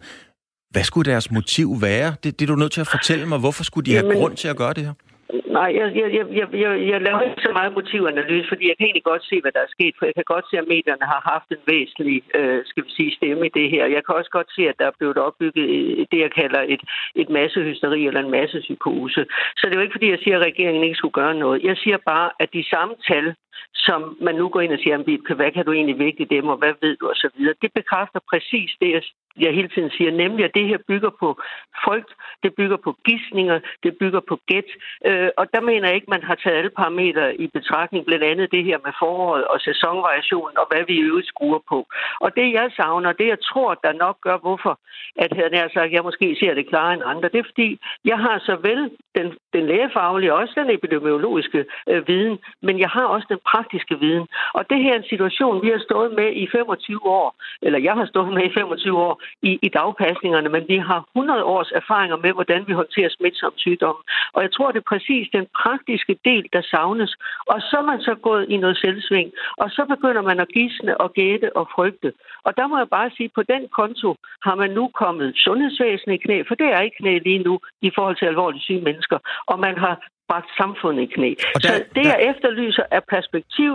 hvad 0.71 0.85
skulle 0.85 1.11
deres 1.11 1.31
motiv 1.31 1.83
være? 1.83 2.15
Det, 2.25 2.41
det 2.41 2.45
er 2.45 2.47
du 2.47 2.57
nødt 2.57 2.73
til 2.73 2.81
at 2.81 2.87
fortælle 2.87 3.27
mig. 3.27 3.39
Hvorfor 3.39 3.65
skulle 3.65 3.87
de 3.87 3.93
have 3.93 4.07
Jamen, 4.07 4.19
grund 4.19 4.37
til 4.37 4.49
at 4.49 4.57
gøre 4.57 4.73
det 4.73 4.85
her? 4.85 4.93
Nej, 5.31 5.71
jeg, 5.79 5.87
jeg, 5.97 6.09
jeg, 6.15 6.27
jeg, 6.53 6.89
jeg, 6.91 7.01
laver 7.01 7.21
ikke 7.21 7.43
så 7.43 7.53
meget 7.53 7.73
motivanalyse, 7.73 8.49
fordi 8.49 8.69
jeg 8.69 8.77
kan 8.77 8.87
egentlig 8.87 9.05
godt 9.13 9.25
se, 9.25 9.41
hvad 9.41 9.53
der 9.53 9.61
er 9.61 9.75
sket, 9.77 9.95
for 9.99 10.05
jeg 10.07 10.15
kan 10.15 10.33
godt 10.35 10.47
se, 10.51 10.59
at 10.59 10.69
medierne 10.69 11.07
har 11.13 11.21
haft 11.33 11.49
en 11.51 11.63
væsentlig, 11.67 12.23
øh, 12.35 12.61
skal 12.71 12.85
vi 12.85 12.91
sige, 12.91 13.17
stemme 13.17 13.47
i 13.47 13.55
det 13.59 13.71
her. 13.71 13.87
Jeg 13.87 14.03
kan 14.05 14.15
også 14.15 14.31
godt 14.31 14.51
se, 14.57 14.63
at 14.69 14.79
der 14.79 14.87
er 14.87 14.99
blevet 14.99 15.19
opbygget 15.19 15.67
det, 16.13 16.19
jeg 16.25 16.33
kalder 16.41 16.61
et, 16.75 16.83
et 17.15 17.29
massehysteri 17.29 18.07
eller 18.07 18.21
en 18.21 18.31
massepsykose. 18.31 19.27
Så 19.57 19.63
det 19.67 19.73
er 19.73 19.79
jo 19.79 19.87
ikke, 19.87 19.97
fordi 19.99 20.11
jeg 20.11 20.19
siger, 20.23 20.37
at 20.39 20.47
regeringen 20.47 20.85
ikke 20.85 21.01
skulle 21.01 21.19
gøre 21.23 21.35
noget. 21.35 21.63
Jeg 21.63 21.77
siger 21.77 21.99
bare, 22.13 22.31
at 22.41 22.53
de 22.53 22.65
samme 22.75 22.95
tal, 23.09 23.35
som 23.75 24.17
man 24.21 24.35
nu 24.35 24.49
går 24.49 24.61
ind 24.61 24.73
og 24.73 24.79
siger, 24.79 25.35
hvad 25.35 25.53
kan 25.53 25.65
du 25.65 25.73
egentlig 25.73 25.99
vægte 25.99 26.25
dem, 26.25 26.49
og 26.49 26.57
hvad 26.57 26.75
ved 26.83 26.97
du, 26.97 27.09
osv., 27.09 27.39
det 27.63 27.71
bekræfter 27.75 28.21
præcis 28.31 28.71
det, 28.81 28.91
jeg 28.91 29.03
jeg 29.41 29.55
hele 29.55 29.69
tiden 29.69 29.91
siger, 29.91 30.11
nemlig 30.11 30.45
at 30.45 30.55
det 30.55 30.69
her 30.69 30.79
bygger 30.89 31.11
på 31.21 31.29
frygt, 31.85 32.13
det 32.43 32.55
bygger 32.55 32.77
på 32.77 32.97
gissninger, 33.07 33.61
det 33.83 33.93
bygger 34.01 34.21
på 34.29 34.39
gæt. 34.47 34.71
Øh, 35.07 35.29
og 35.37 35.47
der 35.55 35.61
mener 35.61 35.87
jeg 35.87 35.95
ikke, 35.95 36.11
man 36.11 36.23
har 36.23 36.35
taget 36.35 36.57
alle 36.57 36.71
parametre 36.71 37.37
i 37.37 37.47
betragtning, 37.47 38.07
blandt 38.07 38.25
andet 38.25 38.53
det 38.53 38.65
her 38.65 38.79
med 38.85 38.93
foråret 38.99 39.45
og 39.45 39.61
sæsonvariationen 39.61 40.59
og 40.59 40.67
hvad 40.71 40.83
vi 40.89 40.95
i 40.95 41.07
øvrigt 41.11 41.29
skruer 41.29 41.63
på. 41.69 41.79
Og 42.21 42.37
det 42.37 42.53
jeg 42.53 42.71
savner, 42.77 43.13
det 43.13 43.27
jeg 43.27 43.41
tror, 43.51 43.75
der 43.85 43.93
nok 43.93 44.17
gør, 44.21 44.39
hvorfor 44.39 44.79
at 45.17 45.31
jeg 45.53 45.71
sagt, 45.75 45.93
jeg 45.93 46.03
måske 46.03 46.37
ser 46.41 46.55
det 46.55 46.69
klarere 46.69 46.95
end 46.95 47.03
andre, 47.13 47.29
det 47.29 47.39
er 47.39 47.51
fordi, 47.53 47.79
jeg 48.05 48.19
har 48.19 48.39
såvel 48.39 48.91
den, 49.17 49.27
den 49.53 49.67
lægefaglige 49.67 50.33
og 50.33 50.39
også 50.39 50.55
den 50.57 50.71
epidemiologiske 50.71 51.65
øh, 51.89 52.09
viden, 52.09 52.39
men 52.63 52.79
jeg 52.79 52.89
har 52.89 53.05
også 53.05 53.27
den 53.31 53.39
praktiske 53.51 53.99
viden. 54.01 54.27
Og 54.55 54.71
det 54.71 54.79
her 54.83 54.93
er 54.93 54.99
en 54.99 55.13
situation, 55.13 55.63
vi 55.63 55.69
har 55.69 55.83
stået 55.89 56.13
med 56.15 56.29
i 56.33 56.49
25 56.53 57.07
år, 57.07 57.37
eller 57.63 57.79
jeg 57.79 57.95
har 57.95 58.07
stået 58.07 58.33
med 58.33 58.45
i 58.51 58.55
25 58.55 58.99
år, 58.99 59.23
i, 59.43 59.59
i 59.67 59.69
dagpasningerne, 59.69 60.49
men 60.49 60.65
vi 60.69 60.77
har 60.77 61.01
100 61.17 61.45
års 61.45 61.71
erfaringer 61.81 62.17
med, 62.17 62.33
hvordan 62.33 62.63
vi 62.69 62.73
håndterer 62.73 63.09
smitsomme 63.09 63.59
sygdomme. 63.59 64.03
Og 64.35 64.43
jeg 64.43 64.53
tror, 64.53 64.71
det 64.71 64.79
er 64.81 64.93
præcis 64.95 65.29
den 65.33 65.47
praktiske 65.63 66.15
del, 66.25 66.45
der 66.53 66.63
savnes. 66.63 67.13
Og 67.47 67.59
så 67.61 67.77
er 67.83 67.87
man 67.93 68.01
så 68.01 68.15
gået 68.15 68.45
i 68.49 68.57
noget 68.57 68.79
selvsving, 68.79 69.33
og 69.57 69.71
så 69.71 69.83
begynder 69.89 70.23
man 70.23 70.41
at 70.41 70.49
gisne 70.49 71.01
og 71.01 71.13
gætte 71.13 71.57
og 71.57 71.69
frygte. 71.75 72.13
Og 72.47 72.57
der 72.57 72.67
må 72.67 72.79
jeg 72.79 72.89
bare 72.89 73.11
sige, 73.17 73.25
at 73.31 73.37
på 73.39 73.43
den 73.43 73.63
konto 73.79 74.17
har 74.47 74.55
man 74.55 74.71
nu 74.71 74.85
kommet 75.03 75.29
sundhedsvæsenet 75.37 76.15
i 76.15 76.23
knæ, 76.25 76.43
for 76.49 76.55
det 76.55 76.67
er 76.67 76.81
ikke 76.81 76.97
knæ 77.01 77.19
lige 77.19 77.43
nu 77.49 77.61
i 77.83 77.91
forhold 77.95 78.17
til 78.17 78.27
alvorligt 78.27 78.65
syge 78.65 78.81
mennesker. 78.81 79.19
Og 79.47 79.61
man 79.61 79.79
har 79.79 79.95
bragt 80.31 80.51
samfundet 80.61 81.03
i 81.07 81.09
knæ. 81.15 81.31
Der, 81.39 81.61
så 81.61 81.73
det, 81.97 82.05
jeg 82.13 82.19
der... 82.21 82.31
efterlyser, 82.31 82.85
er 82.91 83.03
perspektiv, 83.15 83.71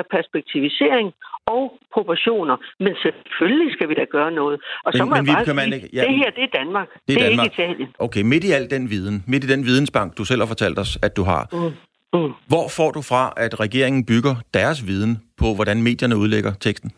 er 0.00 0.04
perspektivisering 0.16 1.06
og 1.46 1.64
proportioner. 1.94 2.56
Men 2.84 2.92
selvfølgelig 3.04 3.72
skal 3.72 3.88
vi 3.88 3.94
da 3.94 4.04
gøre 4.16 4.30
noget. 4.30 4.56
Og 4.84 4.92
så 4.92 5.02
men, 5.02 5.08
må 5.08 5.14
men 5.16 5.26
jeg 5.26 5.34
bare 5.34 5.44
sige, 5.44 5.74
ikke, 5.74 5.88
ja, 5.92 6.02
det 6.08 6.16
her, 6.16 6.30
det 6.38 6.44
er 6.48 6.52
Danmark. 6.60 6.88
Det 6.92 7.00
er, 7.00 7.04
det 7.06 7.16
er 7.16 7.28
Danmark. 7.28 7.46
ikke 7.46 7.62
Italien. 7.62 7.88
Okay, 7.98 8.22
midt 8.22 8.44
i 8.44 8.50
al 8.50 8.70
den 8.70 8.90
viden, 8.90 9.24
midt 9.26 9.44
i 9.44 9.46
den 9.46 9.64
vidensbank, 9.64 10.18
du 10.18 10.24
selv 10.24 10.40
har 10.40 10.46
fortalt 10.46 10.78
os, 10.78 10.98
at 11.02 11.16
du 11.16 11.22
har, 11.22 11.42
mm. 11.52 11.72
Mm. 12.14 12.32
hvor 12.46 12.68
får 12.68 12.90
du 12.90 13.02
fra, 13.02 13.32
at 13.36 13.60
regeringen 13.60 14.06
bygger 14.06 14.34
deres 14.54 14.86
viden 14.86 15.22
på, 15.36 15.54
hvordan 15.54 15.82
medierne 15.82 16.16
udlægger 16.16 16.52
teksten? 16.60 16.92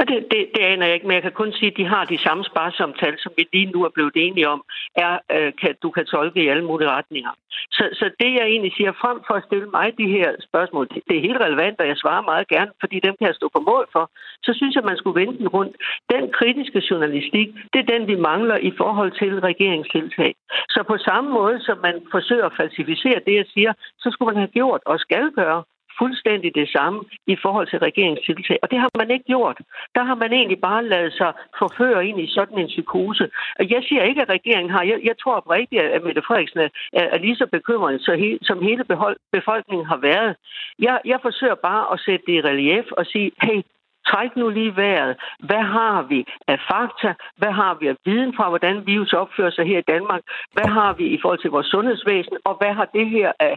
Og 0.00 0.08
det, 0.08 0.18
det, 0.30 0.40
det 0.54 0.62
aner 0.72 0.86
jeg 0.86 0.94
ikke, 0.94 1.06
men 1.06 1.14
jeg 1.14 1.22
kan 1.22 1.32
kun 1.32 1.52
sige, 1.52 1.70
at 1.70 1.76
de 1.76 1.86
har 1.94 2.04
de 2.04 2.18
samme 2.18 2.44
sparsomme 2.44 2.94
tal, 3.02 3.14
som 3.18 3.32
vi 3.36 3.48
lige 3.52 3.72
nu 3.74 3.84
er 3.84 3.88
blevet 3.96 4.16
enige 4.16 4.48
om, 4.48 4.64
er, 4.96 5.18
øh, 5.36 5.52
kan, 5.60 5.74
du 5.82 5.90
kan 5.90 6.04
tolke 6.06 6.42
i 6.44 6.48
alle 6.48 6.64
mulige 6.64 6.90
retninger. 6.90 7.32
Så, 7.76 7.84
så 7.92 8.04
det, 8.20 8.30
jeg 8.38 8.46
egentlig 8.46 8.72
siger, 8.76 8.92
frem 8.92 9.18
for 9.26 9.34
at 9.34 9.44
stille 9.48 9.68
mig 9.76 9.86
de 9.98 10.08
her 10.16 10.28
spørgsmål, 10.48 10.88
det, 10.88 11.02
det 11.08 11.16
er 11.16 11.26
helt 11.28 11.40
relevant, 11.46 11.80
og 11.80 11.86
jeg 11.86 11.96
svarer 11.96 12.22
meget 12.22 12.48
gerne, 12.48 12.70
fordi 12.80 12.96
dem 13.06 13.14
kan 13.18 13.26
jeg 13.26 13.34
stå 13.34 13.48
på 13.56 13.60
mål 13.70 13.84
for, 13.92 14.10
så 14.42 14.50
synes 14.58 14.74
jeg, 14.74 14.84
man 14.84 14.96
skulle 14.96 15.20
vende 15.20 15.38
den 15.38 15.48
rundt. 15.48 15.76
Den 16.14 16.24
kritiske 16.38 16.82
journalistik, 16.90 17.48
det 17.72 17.78
er 17.80 17.92
den, 17.94 18.06
vi 18.06 18.16
mangler 18.16 18.56
i 18.56 18.72
forhold 18.76 19.12
til 19.20 19.40
regeringstiltag. 19.40 20.34
Så 20.74 20.80
på 20.82 20.96
samme 20.98 21.30
måde, 21.30 21.60
som 21.60 21.78
man 21.78 21.96
forsøger 22.10 22.46
at 22.46 22.56
falsificere 22.60 23.20
det, 23.26 23.34
jeg 23.40 23.46
siger, 23.54 23.72
så 23.98 24.10
skulle 24.10 24.30
man 24.32 24.42
have 24.42 24.54
gjort 24.58 24.80
og 24.86 24.98
skal 24.98 25.30
gøre 25.30 25.62
fuldstændig 26.00 26.50
det 26.54 26.68
samme 26.76 26.98
i 27.26 27.36
forhold 27.44 27.66
til 27.68 27.78
regeringstiltag. 27.78 28.58
Og 28.62 28.70
det 28.70 28.78
har 28.78 28.90
man 28.98 29.10
ikke 29.10 29.24
gjort. 29.24 29.58
Der 29.94 30.04
har 30.08 30.14
man 30.22 30.32
egentlig 30.32 30.60
bare 30.60 30.88
lavet 30.94 31.12
sig 31.12 31.32
forføre 31.58 32.06
ind 32.08 32.18
i 32.20 32.34
sådan 32.36 32.58
en 32.58 32.72
psykose. 32.74 33.24
Og 33.58 33.64
jeg 33.74 33.80
siger 33.88 34.02
ikke, 34.02 34.22
at 34.22 34.30
regeringen 34.36 34.70
har. 34.76 34.82
Jeg, 34.82 34.98
jeg 35.04 35.16
tror 35.22 35.34
oprigtigt, 35.34 35.82
at 35.82 36.04
Mette 36.04 36.22
Frederiksen 36.26 36.60
er, 36.60 36.68
er 36.92 37.18
lige 37.18 37.36
så 37.36 37.46
bekymret, 37.56 38.00
så 38.06 38.12
he, 38.22 38.38
som 38.42 38.62
hele 38.62 38.84
befolkningen 39.32 39.86
har 39.86 40.00
været. 40.10 40.36
Jeg, 40.78 41.00
jeg 41.04 41.18
forsøger 41.22 41.54
bare 41.54 41.84
at 41.92 42.00
sætte 42.00 42.24
det 42.26 42.32
i 42.32 42.46
relief 42.50 42.86
og 42.98 43.06
sige, 43.06 43.30
hey, 43.42 43.60
Træk 44.08 44.30
nu 44.36 44.48
lige 44.48 44.76
vejret. 44.76 45.16
Hvad 45.48 45.64
har 45.76 45.98
vi 46.12 46.20
af 46.52 46.58
fakta? 46.70 47.10
Hvad 47.40 47.52
har 47.60 47.72
vi 47.80 47.84
af 47.92 47.96
viden 48.04 48.32
fra, 48.36 48.48
hvordan 48.48 48.74
virus 48.86 49.12
opfører 49.12 49.50
sig 49.50 49.64
her 49.70 49.78
i 49.78 49.86
Danmark? 49.94 50.22
Hvad 50.56 50.68
har 50.78 50.90
vi 50.98 51.04
i 51.16 51.18
forhold 51.22 51.40
til 51.42 51.50
vores 51.50 51.66
sundhedsvæsen? 51.66 52.36
Og 52.44 52.54
hvad 52.60 52.72
har 52.78 52.86
det 52.98 53.06
her 53.16 53.32
af 53.40 53.54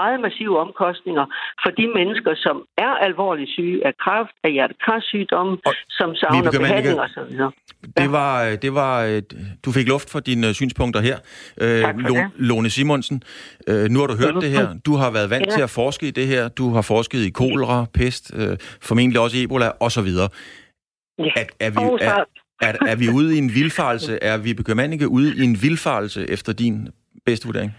meget 0.00 0.20
massive 0.20 0.58
omkostninger 0.64 1.24
for 1.62 1.70
de 1.70 1.86
mennesker, 1.98 2.32
som 2.34 2.56
er 2.78 2.92
alvorligt 3.08 3.50
syge 3.50 3.86
af 3.86 3.92
kræft, 4.04 4.34
af 4.44 4.50
hjertekarsygdomme, 4.52 5.58
som 5.98 6.14
savner 6.14 6.50
behandling 6.50 7.00
og 7.00 7.08
så 7.08 7.22
videre? 7.30 7.52
Det 7.96 8.12
var, 8.12 8.56
det 8.64 8.74
var, 8.74 9.20
du 9.64 9.72
fik 9.72 9.88
luft 9.88 10.10
for 10.12 10.20
dine 10.20 10.54
synspunkter 10.54 11.00
her. 11.00 11.16
Tak 11.82 11.94
for 12.00 12.08
det. 12.08 12.30
Lone 12.36 12.70
Simonsen, 12.70 13.22
nu 13.90 14.00
har 14.00 14.06
du 14.06 14.16
hørt 14.22 14.34
det 14.44 14.50
her. 14.50 14.66
Du 14.86 14.92
har 14.96 15.10
været 15.10 15.30
vant 15.30 15.46
ja. 15.46 15.50
til 15.50 15.62
at 15.62 15.70
forske 15.70 16.08
i 16.08 16.10
det 16.10 16.26
her. 16.26 16.48
Du 16.48 16.74
har 16.74 16.82
forsket 16.82 17.18
i 17.18 17.30
kolera, 17.30 17.86
pest, 17.94 18.32
formentlig 18.82 19.20
også 19.20 19.36
Ebola 19.38 19.68
osv. 19.92 20.10
Ja. 21.18 21.32
Er, 21.36 21.44
er, 21.66 21.70
vi, 21.70 22.04
er, 22.04 22.24
er, 22.66 22.74
er 22.92 22.96
vi 22.96 23.06
ude 23.18 23.34
i 23.36 23.38
en 23.38 23.50
vildfarelse? 23.54 24.18
Er 24.22 24.36
vi 24.38 24.48
ikke 24.48 25.08
ude 25.08 25.28
i 25.36 25.44
en 25.44 25.56
vildfarelse 25.62 26.30
efter 26.30 26.52
din 26.52 26.88
bedste 27.26 27.46
vurdering? 27.46 27.72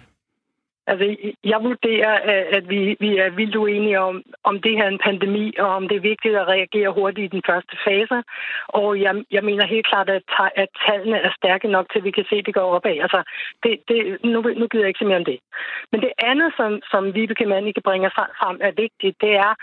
Altså, 0.88 1.06
jeg 1.44 1.60
vurderer, 1.64 2.14
at 2.58 2.70
vi, 2.70 2.96
vi 3.00 3.18
er 3.18 3.30
vildt 3.30 3.56
uenige 3.56 4.00
om, 4.00 4.24
om 4.44 4.62
det 4.62 4.72
her 4.78 4.86
er 4.86 4.94
en 4.94 5.06
pandemi, 5.08 5.54
og 5.60 5.70
om 5.78 5.88
det 5.88 5.96
er 5.98 6.10
vigtigt 6.12 6.36
at 6.36 6.48
reagere 6.48 6.96
hurtigt 6.98 7.26
i 7.26 7.36
den 7.36 7.44
første 7.50 7.76
fase. 7.88 8.24
Og 8.68 9.02
jeg, 9.02 9.14
jeg 9.32 9.44
mener 9.44 9.66
helt 9.68 9.88
klart, 9.88 10.10
at, 10.10 10.24
at 10.56 10.70
tallene 10.88 11.18
er 11.18 11.32
stærke 11.40 11.68
nok 11.68 11.86
til, 11.92 12.00
at 12.00 12.04
vi 12.04 12.12
kan 12.12 12.26
se, 12.30 12.36
at 12.36 12.46
det 12.46 12.54
går 12.54 12.76
opad. 12.76 12.98
Altså, 13.06 13.24
det, 13.64 13.72
det, 13.88 13.98
nu, 14.24 14.42
nu 14.60 14.68
gider 14.68 14.84
jeg 14.84 14.92
ikke 14.92 15.04
se 15.04 15.06
mere 15.06 15.22
om 15.24 15.30
det. 15.32 15.40
Men 15.92 16.02
det 16.02 16.14
andet, 16.30 16.50
som, 16.58 16.72
som 16.92 17.16
Vibeke 17.16 17.46
Mannicke 17.46 17.82
bringer 17.82 18.10
frem, 18.10 18.58
er 18.62 18.74
vigtigt, 18.84 19.16
det 19.22 19.34
er, 19.48 19.54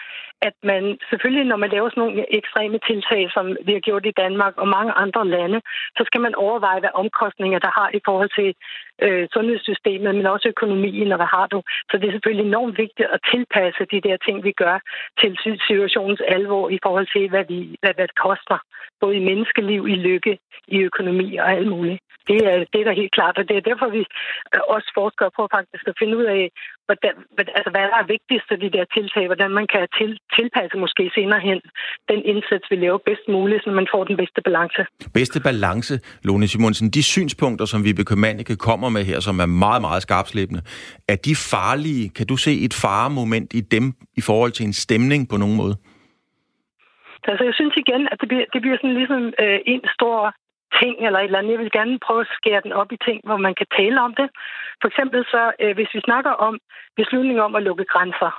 at 0.49 0.57
man 0.62 0.99
selvfølgelig, 1.09 1.45
når 1.45 1.57
man 1.57 1.70
laver 1.70 1.88
sådan 1.88 2.01
nogle 2.03 2.34
ekstreme 2.38 2.78
tiltag, 2.88 3.22
som 3.34 3.47
vi 3.66 3.72
har 3.72 3.80
gjort 3.88 4.07
i 4.07 4.18
Danmark 4.22 4.55
og 4.57 4.68
mange 4.68 4.93
andre 4.93 5.28
lande, 5.28 5.61
så 5.97 6.03
skal 6.07 6.20
man 6.20 6.34
overveje, 6.34 6.80
hvad 6.80 6.99
omkostninger 7.03 7.59
der 7.59 7.72
har 7.78 7.91
i 7.99 8.01
forhold 8.05 8.30
til 8.38 8.49
øh, 9.05 9.28
sundhedssystemet, 9.34 10.14
men 10.14 10.26
også 10.26 10.49
økonomien, 10.49 11.12
og 11.12 11.18
hvad 11.18 11.30
har 11.36 11.47
du. 11.47 11.62
Så 11.91 11.95
det 11.99 12.07
er 12.09 12.12
selvfølgelig 12.12 12.47
enormt 12.47 12.78
vigtigt 12.78 13.09
at 13.14 13.20
tilpasse 13.32 13.82
de 13.93 14.01
der 14.07 14.16
ting, 14.26 14.45
vi 14.45 14.53
gør 14.53 14.76
til 15.20 15.38
situationens 15.66 16.22
alvor 16.28 16.64
i 16.76 16.78
forhold 16.82 17.07
til, 17.14 17.28
hvad, 17.30 17.45
vi, 17.49 17.59
hvad, 17.80 17.95
hvad 17.95 18.09
det 18.09 18.18
koster. 18.26 18.59
Både 19.01 19.16
i 19.16 19.26
menneskeliv, 19.28 19.82
i 19.88 19.97
lykke, 20.09 20.38
i 20.68 20.78
økonomi 20.78 21.36
og 21.36 21.51
alt 21.53 21.68
muligt. 21.68 22.01
Det 22.28 22.38
er, 22.51 22.59
det 22.72 22.78
er 22.80 22.84
da 22.84 22.93
helt 22.93 23.12
klart, 23.18 23.38
og 23.38 23.49
det 23.49 23.57
er 23.57 23.68
derfor, 23.70 23.88
vi 23.88 24.05
øh, 24.55 24.61
også 24.74 24.88
forsker 24.95 25.28
på 25.36 25.49
faktisk 25.57 25.84
at 25.88 25.99
finde 25.99 26.16
ud 26.16 26.24
af, 26.24 26.51
hvordan, 26.91 27.14
altså, 27.59 27.70
hvad 27.74 27.84
der 27.93 27.99
er 28.03 28.07
vigtigst 28.16 28.49
af 28.55 28.59
de 28.64 28.70
der 28.76 28.84
tiltag, 28.97 29.24
hvordan 29.30 29.51
man 29.59 29.66
kan 29.72 29.82
til, 29.99 30.11
tilpasse 30.36 30.76
måske 30.84 31.05
senere 31.18 31.41
hen 31.49 31.61
den 32.11 32.20
indsats, 32.32 32.64
vi 32.70 32.76
laver 32.76 32.99
bedst 33.09 33.26
muligt, 33.36 33.64
så 33.64 33.70
man 33.70 33.86
får 33.93 34.03
den 34.11 34.16
bedste 34.22 34.41
balance. 34.49 34.80
Bedste 35.20 35.38
balance, 35.49 35.95
Lone 36.24 36.47
Simonsen. 36.49 36.91
De 36.91 37.03
synspunkter, 37.03 37.64
som 37.72 37.84
vi 37.84 37.93
Købmannike 38.11 38.57
kommer 38.57 38.88
med 38.88 39.05
her, 39.11 39.20
som 39.20 39.41
er 39.41 39.47
meget, 39.47 39.80
meget 39.86 40.03
skarpslæbende, 40.03 40.62
er 41.09 41.16
de 41.16 41.34
farlige? 41.53 42.09
Kan 42.16 42.26
du 42.26 42.36
se 42.36 42.53
et 42.66 42.74
faremoment 42.84 43.55
i 43.55 43.61
dem 43.61 43.84
i 44.16 44.22
forhold 44.28 44.53
til 44.53 44.64
en 44.66 44.72
stemning 44.72 45.28
på 45.28 45.36
nogen 45.36 45.57
måde? 45.57 45.74
Altså, 47.30 47.45
jeg 47.45 47.55
synes 47.55 47.74
igen, 47.84 48.03
at 48.12 48.16
det 48.20 48.28
bliver, 48.28 48.45
det 48.53 48.61
bliver 48.62 48.76
sådan 48.76 48.99
ligesom 49.01 49.22
øh, 49.43 49.59
en 49.66 49.82
stor 49.97 50.34
ting 50.81 51.07
eller 51.07 51.18
et 51.18 51.25
eller 51.25 51.39
andet. 51.39 51.51
Jeg 51.51 51.59
vil 51.59 51.79
gerne 51.79 51.99
prøve 52.07 52.21
at 52.21 52.35
skære 52.39 52.61
den 52.64 52.73
op 52.73 52.93
i 52.93 52.99
ting, 53.07 53.21
hvor 53.25 53.37
man 53.37 53.55
kan 53.55 53.66
tale 53.79 54.01
om 54.01 54.14
det. 54.14 54.29
For 54.81 54.89
eksempel 54.89 55.25
så, 55.25 55.53
øh, 55.62 55.75
hvis 55.75 55.95
vi 55.95 56.01
snakker 56.01 56.31
om 56.31 56.59
beslutningen 56.97 57.45
om 57.47 57.55
at 57.55 57.62
lukke 57.62 57.85
grænser, 57.85 58.33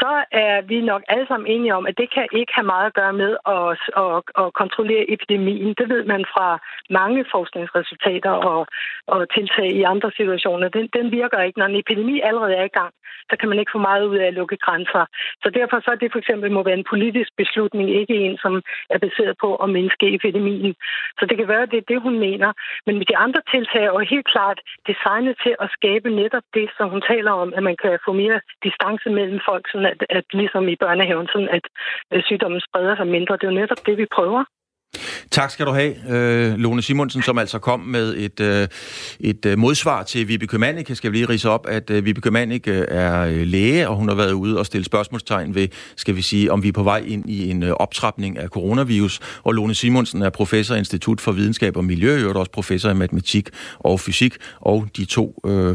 så 0.00 0.12
er 0.30 0.60
vi 0.70 0.80
nok 0.80 1.02
alle 1.08 1.26
sammen 1.26 1.46
enige 1.54 1.74
om, 1.74 1.86
at 1.86 1.98
det 1.98 2.08
kan 2.14 2.26
ikke 2.32 2.52
have 2.54 2.70
meget 2.74 2.86
at 2.86 2.94
gøre 3.00 3.12
med 3.22 3.32
at, 3.56 3.70
at, 4.04 4.22
at 4.42 4.48
kontrollere 4.62 5.10
epidemien. 5.14 5.74
Det 5.78 5.88
ved 5.88 6.04
man 6.04 6.24
fra 6.34 6.48
mange 6.90 7.24
forskningsresultater 7.34 8.30
og, 8.30 8.66
og 9.06 9.20
tiltag 9.36 9.68
i 9.80 9.82
andre 9.82 10.10
situationer. 10.16 10.68
Den, 10.68 10.86
den 10.96 11.12
virker 11.12 11.40
ikke. 11.42 11.58
Når 11.58 11.66
en 11.66 11.80
epidemi 11.82 12.20
allerede 12.20 12.54
er 12.54 12.64
i 12.64 12.76
gang, 12.80 12.92
så 13.30 13.34
kan 13.40 13.48
man 13.48 13.58
ikke 13.58 13.74
få 13.74 13.80
meget 13.90 14.04
ud 14.10 14.16
af 14.16 14.26
at 14.26 14.34
lukke 14.40 14.56
grænser. 14.56 15.04
Så 15.42 15.48
derfor 15.58 15.76
så 15.80 15.90
er 15.90 16.00
det 16.00 16.12
for 16.12 16.18
eksempel 16.18 16.50
må 16.52 16.62
være 16.62 16.78
en 16.82 16.90
politisk 16.92 17.30
beslutning, 17.36 17.86
ikke 18.00 18.14
en, 18.24 18.36
som 18.44 18.62
er 18.90 18.98
baseret 18.98 19.34
på 19.40 19.50
at 19.64 19.70
mindske 19.70 20.14
epidemien. 20.14 20.74
Så 21.18 21.26
det 21.28 21.36
kan 21.38 21.48
være, 21.48 21.62
at 21.62 21.70
det 21.70 21.78
er 21.80 21.90
det, 21.92 22.02
hun 22.02 22.18
mener. 22.18 22.50
Men 22.86 22.94
med 22.98 23.06
de 23.06 23.16
andre 23.16 23.40
tiltag 23.52 23.84
er 23.84 24.10
helt 24.14 24.28
klart 24.34 24.58
designet 24.90 25.34
til 25.44 25.54
at 25.60 25.68
skabe 25.76 26.08
netop 26.10 26.46
det, 26.54 26.66
som 26.76 26.88
hun 26.90 27.02
taler 27.12 27.32
om, 27.32 27.48
at 27.56 27.62
man 27.62 27.76
kan 27.82 27.98
få 28.06 28.12
mere 28.12 28.40
distance 28.66 29.08
mellem 29.10 29.40
folk, 29.48 29.64
sådan 29.68 29.87
at, 29.90 29.98
at 30.18 30.26
ligesom 30.40 30.64
i 30.68 30.76
børnehaven, 30.82 31.28
sådan 31.32 31.50
at 31.56 31.64
sygdommen 32.28 32.60
spreder 32.68 32.94
sig 32.96 33.06
mindre. 33.16 33.36
Det 33.36 33.44
er 33.44 33.52
jo 33.52 33.60
netop 33.60 33.80
det, 33.86 33.96
vi 34.02 34.06
prøver. 34.16 34.42
Tak 35.30 35.50
skal 35.50 35.66
du 35.66 35.70
have, 35.70 35.94
øh, 36.10 36.58
Lone 36.58 36.82
Simonsen, 36.82 37.22
som 37.22 37.38
altså 37.38 37.58
kom 37.58 37.80
med 37.80 38.16
et, 38.16 38.40
øh, 38.40 38.68
et 39.20 39.46
øh, 39.46 39.58
modsvar 39.58 40.02
til 40.02 40.28
Vibeke 40.28 40.58
Mannik. 40.58 40.88
Jeg 40.88 40.96
skal 40.96 41.12
lige 41.12 41.28
rise 41.28 41.50
op, 41.50 41.66
at 41.68 41.90
øh, 41.90 42.04
Vibeke 42.04 42.30
Mannik 42.30 42.68
øh, 42.68 42.84
er 42.88 43.20
øh, 43.20 43.46
læge, 43.46 43.88
og 43.88 43.96
hun 43.96 44.08
har 44.08 44.14
været 44.14 44.32
ude 44.32 44.58
og 44.58 44.66
stille 44.66 44.84
spørgsmålstegn 44.84 45.54
ved, 45.54 45.68
skal 45.96 46.16
vi 46.16 46.22
sige, 46.22 46.52
om 46.52 46.62
vi 46.62 46.68
er 46.68 46.72
på 46.72 46.82
vej 46.82 47.04
ind 47.06 47.30
i 47.30 47.50
en 47.50 47.62
øh, 47.62 47.70
optrapning 47.70 48.38
af 48.38 48.48
coronavirus. 48.48 49.40
Og 49.44 49.52
Lone 49.52 49.74
Simonsen 49.74 50.22
er 50.22 50.30
professor 50.30 50.74
i 50.74 50.78
Institut 50.78 51.20
for 51.20 51.32
Videnskab 51.32 51.76
og 51.76 51.84
Miljø, 51.84 52.28
og 52.28 52.36
også 52.36 52.50
professor 52.50 52.90
i 52.90 52.94
matematik 52.94 53.48
og 53.78 54.00
fysik, 54.00 54.34
og 54.60 54.86
de 54.96 55.04
to 55.04 55.40
øh, 55.46 55.74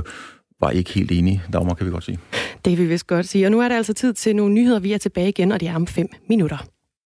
var 0.62 0.70
ikke 0.70 0.94
helt 0.94 1.12
enige. 1.12 1.42
Dagmar, 1.54 1.74
kan 1.74 1.86
vi 1.86 1.92
godt 1.92 2.04
sige. 2.04 2.20
Det 2.66 2.78
vil 2.78 2.86
vi 2.86 2.90
vist 2.90 3.08
godt 3.08 3.28
sige. 3.28 3.46
Og 3.46 3.52
nu 3.52 3.62
er 3.62 3.68
det 3.68 3.76
altså 3.76 3.94
tid 3.94 4.14
til 4.14 4.36
nogle 4.36 4.54
nyheder. 4.54 4.80
Vi 4.80 4.94
er 4.94 4.98
tilbage 4.98 5.30
igen, 5.30 5.52
og 5.52 5.60
det 5.60 5.68
er 5.68 5.76
om 5.76 5.88
fem 5.88 6.08
minutter. 6.30 6.73